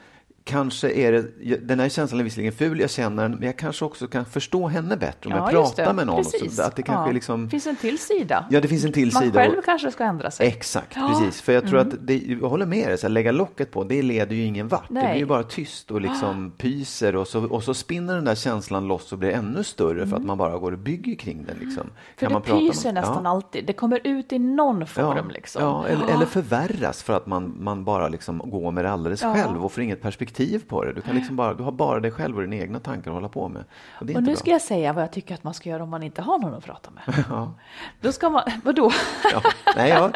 Kanske 0.46 0.91
är 0.91 1.12
det, 1.12 1.56
den 1.58 1.80
här 1.80 1.89
känslan 1.89 2.20
är 2.20 2.24
visserligen 2.24 2.54
ful, 2.54 2.80
jag 2.80 2.89
känner 2.89 3.24
den, 3.24 3.32
men 3.32 3.44
jag 3.44 3.58
kanske 3.58 3.86
också 3.86 4.08
kan 4.08 4.26
förstå 4.26 4.68
henne 4.68 4.98
bättre 4.98 5.30
om 5.30 5.36
jag 5.38 5.54
just 5.54 5.76
pratar 5.76 5.86
det. 5.91 5.94
med 5.94 6.08
någon. 6.08 6.24
Precis. 6.24 6.56
Så 6.56 6.62
att 6.64 6.76
det 6.76 6.84
kanske 6.84 7.10
ja. 7.10 7.14
liksom, 7.14 7.50
finns 7.50 7.68
en 7.68 7.76
till 7.76 8.00
sida. 8.00 8.46
ja, 8.50 8.62
det 8.62 8.68
finns 8.68 8.84
en 8.86 8.91
till 8.91 9.12
Man 9.14 9.22
sida. 9.24 9.39
själv 9.41 9.58
och- 9.58 9.66
kanske 9.66 9.91
ska 9.91 10.04
ändra 10.04 10.32
sig. 10.32 10.48
Exakt, 10.48 10.96
Ja. 10.96 11.08
precis. 11.22 11.41
För 11.41 11.54
jag 11.54 11.68
tror 11.68 11.80
att 11.80 12.08
det, 12.08 12.18
jag 12.18 12.50
håller 12.50 12.66
med 12.66 12.88
dig, 12.88 12.98
så 12.98 13.08
här, 13.08 13.10
lägga 13.12 13.32
locket 13.32 13.72
på, 13.72 13.84
det 13.84 14.02
leder 14.02 14.36
ju 14.36 14.44
ingen 14.44 14.68
vart. 14.68 14.88
Det 14.88 14.94
Nej. 14.94 15.08
blir 15.12 15.20
ju 15.20 15.26
bara 15.26 15.44
tyst 15.44 15.91
och 15.91 16.02
liksom 16.02 16.52
pyser 16.58 17.16
och 17.16 17.28
så, 17.28 17.46
och 17.48 17.64
så 17.64 17.74
spinner 17.74 18.16
den 18.16 18.26
där 18.26 18.36
känslan 18.36 18.88
loss 18.88 19.12
och 19.14 19.18
blir 19.20 19.30
ännu 19.32 19.64
större 19.64 20.08
för 20.08 20.16
att 20.18 20.24
man 20.26 20.38
bara 20.38 20.58
går 20.58 20.72
och 20.72 20.78
bygger 20.80 21.16
kring 21.16 21.46
den. 21.46 21.58
Liksom. 21.60 21.82
Mm. 21.84 21.94
För 22.18 22.26
Kan 22.26 22.34
man 22.34 22.41
det 22.46 22.54
med- 22.54 22.60
pyser 22.72 22.94
nästan 22.94 23.22
ja. 23.24 23.30
alltid. 23.30 23.66
Det 23.66 23.74
kommer 23.74 24.00
ut 24.04 24.34
i 24.34 24.39
någon 24.39 24.88
form 24.88 25.30
liksom. 25.30 25.64
Ja, 25.64 25.86
eller, 25.88 26.08
eller 26.08 26.26
förvärras 26.26 27.04
för 27.04 27.14
att 27.14 27.26
man, 27.28 27.56
man 27.60 27.84
bara 27.86 28.08
liksom 28.08 28.41
går 28.46 28.72
med 28.72 28.86
det 28.86 28.91
alldeles 28.91 29.22
Ja. 29.22 29.34
själv 29.34 29.66
och 29.66 29.72
får 29.72 29.84
inget 29.84 30.02
perspektiv 30.02 30.32
på 30.69 30.84
det. 30.84 30.93
Du, 30.93 31.01
kan 31.01 31.15
liksom 31.15 31.36
bara, 31.36 31.53
du 31.53 31.63
har 31.63 31.71
bara 31.71 31.99
dig 31.99 32.11
själv 32.11 32.36
och 32.36 32.41
dina 32.41 32.55
egna 32.55 32.79
tankar 32.79 33.11
att 33.11 33.15
hålla 33.15 33.29
på 33.29 33.47
med. 33.49 33.63
Och 33.95 34.01
Och 34.01 34.07
nu 34.07 34.21
bra. 34.21 34.36
ska 34.36 34.51
jag 34.51 34.61
säga 34.61 34.93
vad 34.93 35.03
jag 35.03 35.11
tycker 35.11 35.34
att 35.36 35.43
man 35.43 35.53
ska 35.53 35.69
göra 35.69 35.84
om 35.84 35.89
man 35.89 36.03
inte 36.03 36.21
har 36.21 36.39
någon 36.39 36.53
att 36.53 36.65
prata 36.65 36.91
med. 36.91 37.25
Då 38.01 38.11
ska 38.11 38.29
man, 38.29 38.43
vadå? 38.63 38.91
Ja. 39.34 39.41
Nej, 39.75 39.89
ja. 39.89 40.11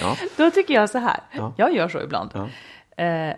Ja. 0.00 0.16
Då 0.36 0.50
tycker 0.50 0.74
jag 0.74 0.90
så 0.90 0.98
här, 0.98 1.20
Ja. 1.32 1.52
jag 1.56 1.74
gör 1.74 1.88
så 1.88 2.00
ibland. 2.00 2.30
Eh, 2.96 3.34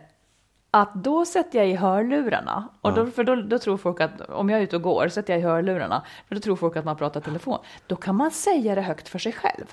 att 0.75 0.95
då 0.95 1.25
sätter 1.25 1.59
jag 1.59 1.69
i 1.69 1.75
hörlurarna, 1.75 2.69
och 2.81 2.95
då, 2.95 3.07
för 3.07 3.25
då, 3.25 3.35
då 3.35 3.59
tror 3.59 3.77
folk 3.77 4.01
att 4.01 4.21
om 4.21 4.51
jag 4.51 4.59
är 4.59 4.63
ute 4.65 4.77
och 4.77 4.83
går 4.83 5.09
sätter 5.09 5.33
jag 5.33 5.41
i 5.41 5.45
hörlurarna, 5.45 6.03
för 6.29 6.35
då 6.35 6.41
tror 6.41 6.57
folk 6.57 6.77
att 6.77 6.85
man 6.85 6.97
pratar 6.97 7.21
telefon. 7.21 7.59
Då 7.87 7.97
kan 7.97 8.17
man 8.17 8.31
säga 8.31 8.75
det 8.75 8.81
högt 8.83 9.09
för 9.09 9.19
sig 9.19 9.33
själv. 9.33 9.65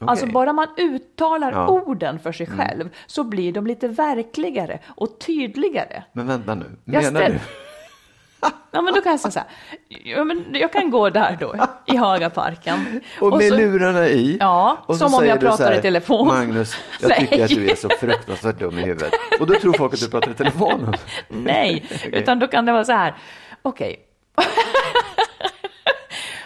Alltså 0.00 0.24
Okej. 0.24 0.32
bara 0.32 0.52
man 0.52 0.66
uttalar 0.76 1.52
Ja. 1.52 1.58
Mm. 1.62 1.70
orden 1.70 2.18
för 2.18 2.32
sig 2.32 2.46
själv 2.46 2.88
så 3.06 3.24
blir 3.24 3.52
de 3.52 3.66
lite 3.66 3.88
verkligare 3.88 4.78
och 4.96 5.18
tydligare. 5.20 6.02
Men 6.12 6.26
vänta 6.26 6.54
nu, 6.54 6.64
Jag 6.84 7.02
menar 7.04 7.20
ställ- 7.20 7.32
du? 7.32 7.38
Ja 8.72 8.82
men 8.82 8.94
då 8.94 9.00
kan 9.00 9.10
jag 9.12 9.20
säga 9.20 9.30
så 9.32 9.38
här, 9.38 9.48
ja, 9.88 10.24
men 10.24 10.44
jag 10.52 10.72
kan 10.72 10.90
gå 10.90 11.10
där 11.10 11.36
då 11.40 11.54
i 11.86 11.96
Hagaparken. 11.96 13.00
Och 13.20 13.36
med 13.38 13.48
så- 13.48 13.56
lurarna 13.56 14.08
i. 14.08 14.36
Ja, 14.40 14.78
och 14.86 14.96
som 14.96 15.14
om 15.14 15.26
jag 15.26 15.40
pratar 15.40 15.64
här, 15.72 15.78
i 15.78 15.82
telefon. 15.82 16.26
Magnus, 16.28 16.76
jag 17.00 17.08
Nej. 17.08 17.18
tycker 17.30 17.44
att 17.44 17.50
du 17.50 17.70
är 17.70 17.74
så 17.76 17.88
fruktansvärt 17.88 18.58
dum 18.58 18.78
i 18.78 18.82
huvudet. 18.82 19.12
Och 19.40 19.46
då 19.46 19.54
tror 19.54 19.72
folk 19.72 19.94
att 19.94 20.00
du 20.00 20.10
pratar 20.10 20.30
i 20.30 20.34
telefon. 20.34 20.94
Nej, 21.28 21.84
utan 22.12 22.38
då 22.38 22.46
kan 22.46 22.66
det 22.66 22.72
vara 22.72 22.84
så 22.84 22.92
här, 22.92 23.14
okej. 23.62 23.96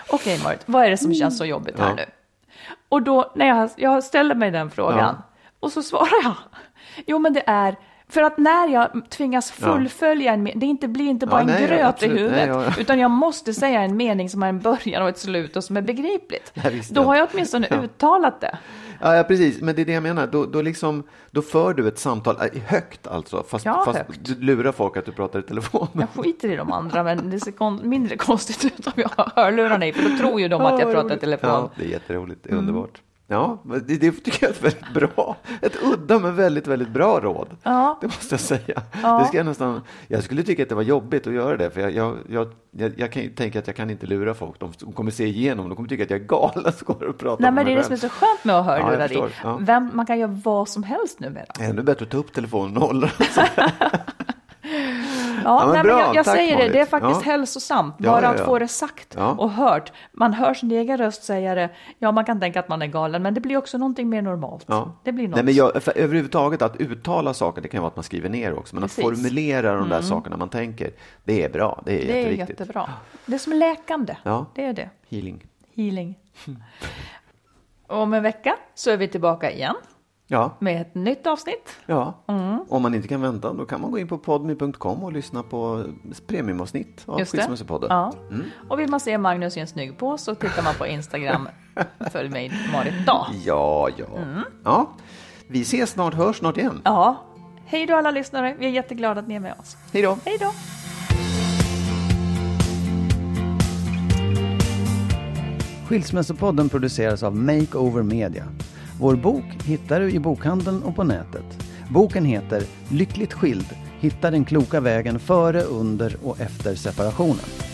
okej 0.08 0.40
Marit, 0.44 0.60
vad 0.66 0.84
är 0.84 0.90
det 0.90 0.96
som 0.96 1.14
känns 1.14 1.38
så 1.38 1.44
jobbigt 1.44 1.78
här 1.78 1.88
Ja. 1.88 1.94
nu? 1.94 2.04
Och 2.88 3.02
då 3.02 3.32
när 3.34 3.46
jag, 3.46 3.70
jag 3.76 4.04
ställer 4.04 4.34
mig 4.34 4.50
den 4.50 4.70
frågan 4.70 4.98
Ja. 4.98 5.22
och 5.60 5.72
så 5.72 5.82
svarar 5.82 6.22
jag, 6.22 6.34
jo 7.06 7.18
men 7.18 7.32
det 7.32 7.42
är 7.46 7.76
för 8.08 8.22
att 8.22 8.38
när 8.38 8.68
jag 8.68 9.10
tvingas 9.10 9.50
fullfölja 9.50 10.32
en 10.32 10.42
mening, 10.42 10.60
det 10.60 10.66
inte, 10.66 10.88
blir 10.88 11.08
inte 11.08 11.26
bara 11.26 11.40
Ja, 11.40 11.46
nej, 11.46 11.62
en 11.62 11.68
gröt 11.68 11.86
absolut. 11.86 12.16
i 12.16 12.22
huvudet, 12.22 12.48
Nej, 12.48 12.64
ja, 12.66 12.72
utan 12.80 12.98
jag 12.98 13.10
måste 13.10 13.54
säga 13.54 13.82
en 13.82 13.96
mening 13.96 14.30
som 14.30 14.42
har 14.42 14.48
en 14.48 14.60
början 14.60 15.02
och 15.02 15.08
ett 15.08 15.18
slut 15.18 15.56
och 15.56 15.64
som 15.64 15.76
är 15.76 15.82
begripligt. 15.82 16.52
Då 16.90 17.02
har 17.02 17.16
jag 17.16 17.28
åtminstone 17.32 17.66
Ja. 17.70 17.76
uttalat 17.76 18.40
det. 18.40 18.58
Ja, 19.04 19.16
ja, 19.16 19.22
precis. 19.24 19.60
Men 19.60 19.74
det 19.74 19.82
är 19.82 19.86
det 19.86 19.92
jag 19.92 20.02
menar. 20.02 20.26
Då, 20.26 20.44
då, 20.46 20.62
liksom, 20.62 21.02
då 21.30 21.42
för 21.42 21.74
du 21.74 21.88
ett 21.88 21.98
samtal 21.98 22.36
äh, 22.52 22.62
högt 22.62 23.06
alltså. 23.06 23.42
Fast, 23.48 23.64
Ja, 23.64 23.82
fast 23.84 23.98
högt. 23.98 24.20
du 24.24 24.34
lurar 24.40 24.72
folk 24.72 24.96
att 24.96 25.04
du 25.06 25.12
pratar 25.12 25.38
i 25.38 25.42
telefon. 25.42 25.88
Jag 25.92 26.24
skiter 26.24 26.48
i 26.52 26.56
de 26.56 26.72
andra, 26.72 27.02
men 27.04 27.30
det 27.30 27.40
ser 27.40 27.52
kon- 27.52 27.88
mindre 27.88 28.16
konstigt 28.16 28.64
ut 28.64 28.86
om 28.86 28.92
jag 28.96 29.10
har 29.16 29.32
hörlurarna 29.42 29.86
i, 29.86 29.92
för 29.92 30.10
då 30.10 30.16
tror 30.18 30.40
ju 30.40 30.48
de 30.48 30.62
att 30.62 30.80
jag 30.80 30.92
pratar 30.92 31.16
i 31.16 31.18
telefon. 31.20 31.50
Ja, 31.50 31.70
det 31.76 31.84
är 31.84 31.88
jätteroligt. 31.88 32.40
Det 32.44 32.50
är 32.50 32.54
underbart. 32.56 33.00
Ja, 33.26 33.58
det, 33.64 33.96
det 33.96 34.10
tycker 34.10 34.38
jag 34.40 34.50
är 34.50 34.54
ett 34.54 34.62
väldigt 34.62 34.94
bra, 34.94 35.36
ett 35.62 35.82
udda 35.82 36.18
men 36.18 36.36
väldigt, 36.36 36.66
väldigt 36.66 36.88
bra 36.88 37.20
råd. 37.20 37.48
Ja. 37.62 37.98
Det 38.00 38.06
måste 38.06 38.32
jag 38.34 38.40
säga. 38.40 38.82
Ja. 39.02 39.18
Det 39.18 39.24
ska 39.24 39.36
jag, 39.36 39.46
nästan, 39.46 39.80
jag 40.08 40.22
skulle 40.24 40.42
tycka 40.42 40.62
att 40.62 40.68
det 40.68 40.74
var 40.74 40.82
jobbigt 40.82 41.26
att 41.26 41.32
göra 41.32 41.56
det, 41.56 41.70
för 41.70 41.80
jag, 41.80 41.92
jag, 41.94 42.18
jag, 42.28 42.48
jag, 42.70 42.92
jag 42.96 43.12
kan 43.12 43.30
tänka 43.30 43.58
att 43.58 43.66
jag 43.66 43.76
kan 43.76 43.90
inte 43.90 44.06
lura 44.06 44.34
folk. 44.34 44.60
De 44.60 44.92
kommer 44.92 45.10
se 45.10 45.26
igenom, 45.26 45.68
de 45.68 45.76
kommer 45.76 45.88
tycka 45.88 46.02
att 46.04 46.10
jag 46.10 46.20
är 46.20 46.24
galen 46.24 46.72
som 46.78 46.84
går 46.86 47.02
och 47.04 47.18
pratar 47.18 47.42
Nej, 47.42 47.52
men 47.52 47.66
det 47.66 47.72
är 47.72 47.76
det 47.76 47.84
som 47.84 47.92
är 47.92 47.96
så 47.96 48.08
skönt 48.08 48.44
med 48.44 48.56
att 48.56 48.64
ha 48.64 48.78
Ja, 48.78 49.06
i. 49.06 49.22
Ja. 49.42 49.58
Vem, 49.60 49.90
man 49.94 50.06
kan 50.06 50.18
göra 50.18 50.40
vad 50.44 50.68
som 50.68 50.82
helst 50.82 51.20
numera. 51.20 51.46
Ännu 51.60 51.82
bättre 51.82 52.04
att 52.04 52.10
ta 52.10 52.16
upp 52.16 52.32
telefonen 52.32 52.76
och 52.76 52.82
hålla 52.82 53.10
Ja, 55.44 55.64
men 55.64 55.74
nej, 55.74 55.82
bra. 55.82 56.00
jag, 56.00 56.14
jag 56.14 56.24
Tack, 56.24 56.36
säger 56.36 56.56
det, 56.56 56.68
det 56.68 56.80
är 56.80 56.86
faktiskt 56.86 57.26
Ja. 57.26 57.32
hälsosamt. 57.32 57.98
Bara 57.98 58.22
ja, 58.22 58.28
att 58.28 58.40
få 58.40 58.58
det 58.58 58.68
sagt 58.68 59.16
och 59.36 59.50
hört. 59.50 59.92
Man 60.12 60.32
hör 60.34 60.54
sin 60.54 60.70
egen 60.70 60.98
röst 60.98 61.24
säga 61.24 61.54
det. 61.54 61.70
Ja, 61.98 62.12
man 62.12 62.24
kan 62.24 62.40
tänka 62.40 62.60
att 62.60 62.68
man 62.68 62.82
är 62.82 62.86
galen, 62.86 63.22
men 63.22 63.34
det 63.34 63.40
blir 63.40 63.56
också 63.56 63.78
någonting 63.78 64.08
mer 64.08 64.22
normalt. 64.22 64.66
Det 65.02 65.12
blir 65.12 65.28
något. 65.28 65.34
Nej, 65.34 65.44
men 65.44 65.54
jag, 65.54 65.82
för 65.82 65.98
överhuvudtaget 65.98 66.62
att 66.62 66.76
uttala 66.76 67.34
saker, 67.34 67.62
det 67.62 67.68
kan 67.68 67.80
vara 67.80 67.88
att 67.90 67.96
man 67.96 68.02
skriver 68.02 68.28
ner 68.28 68.54
också, 68.58 68.74
men 68.76 68.82
Precis. 68.82 68.98
Mm. 68.98 69.12
att 69.12 69.18
formulera 69.18 69.76
de 69.76 69.88
där 69.88 70.02
sakerna 70.02 70.36
man 70.36 70.48
tänker, 70.48 70.90
det 71.24 71.44
är 71.44 71.48
bra, 71.48 71.82
det 71.84 72.02
är 72.02 72.06
det 72.06 72.24
är 72.26 72.30
jättebra. 72.30 72.90
Det 73.26 73.34
är 73.34 73.38
som 73.38 73.52
läkande. 73.52 74.16
Det 74.54 74.64
är 74.64 74.72
det. 74.72 74.90
Healing. 75.10 75.46
Healing. 75.76 76.14
Om 77.86 78.14
en 78.14 78.22
vecka 78.22 78.56
så 78.74 78.90
är 78.90 78.96
vi 78.96 79.08
tillbaka 79.08 79.50
igen 79.50 79.74
Ja, 80.26 80.56
med 80.58 80.80
ett 80.80 80.94
nytt 80.94 81.26
avsnitt. 81.26 81.76
ja. 81.86 82.24
Mm. 82.26 82.58
om 82.68 82.82
man 82.82 82.94
inte 82.94 83.08
kan 83.08 83.20
vänta 83.20 83.52
då 83.52 83.64
kan 83.64 83.80
man 83.80 83.90
gå 83.90 83.98
in 83.98 84.08
på 84.08 84.18
podme.com 84.18 85.04
och 85.04 85.12
lyssna 85.12 85.42
på 85.42 85.84
premiumavsnitt 86.26 87.02
av. 87.06 87.24
Skilsmässopodden. 87.24 87.90
Ja. 87.90 88.12
Och 88.68 88.78
vill 88.78 88.90
man 88.90 89.00
se 89.00 89.18
Magnus 89.18 89.56
i 89.56 89.60
en 89.60 89.66
snygg 89.66 89.98
på 89.98 90.18
så 90.18 90.34
tittar 90.34 90.62
man 90.62 90.74
på 90.74 90.86
Instagram. 90.86 91.48
Följ 92.12 92.28
mig 92.28 92.52
Marit 92.72 93.06
Dag. 93.06 93.26
Ja, 93.44 93.88
ja. 93.96 94.06
ja. 94.64 94.90
Vi 95.48 95.62
ses 95.62 95.90
snart, 95.90 96.14
hörs 96.14 96.36
snart 96.36 96.56
igen. 96.56 96.70
Mm. 96.70 96.82
Ja. 96.84 97.16
Hej 97.66 97.86
då 97.86 97.96
alla 97.96 98.10
lyssnare. 98.10 98.56
Vi 98.58 98.66
är 98.66 98.70
jätteglada 98.70 99.20
att 99.20 99.28
ni 99.28 99.34
är 99.34 99.40
med 99.40 99.54
oss. 99.60 99.76
Hej 99.92 100.02
då. 100.02 100.18
Hej 100.24 100.36
då. 100.40 100.52
Skilsmässopodden 105.88 106.68
produceras 106.68 107.22
av 107.22 107.36
Makeover 107.36 108.02
Media. 108.02 108.44
Vår 109.00 109.16
bok 109.16 109.44
hittar 109.64 110.00
du 110.00 110.10
i 110.10 110.18
bokhandeln 110.18 110.82
och 110.82 110.96
på 110.96 111.04
nätet. 111.04 111.64
Boken 111.90 112.24
heter 112.24 112.62
Lyckligt 112.88 113.32
skild. 113.32 113.66
Hitta 114.00 114.30
den 114.30 114.44
kloka 114.44 114.80
vägen 114.80 115.18
före, 115.18 115.62
under 115.62 116.16
och 116.22 116.40
efter 116.40 116.74
separationen. 116.74 117.73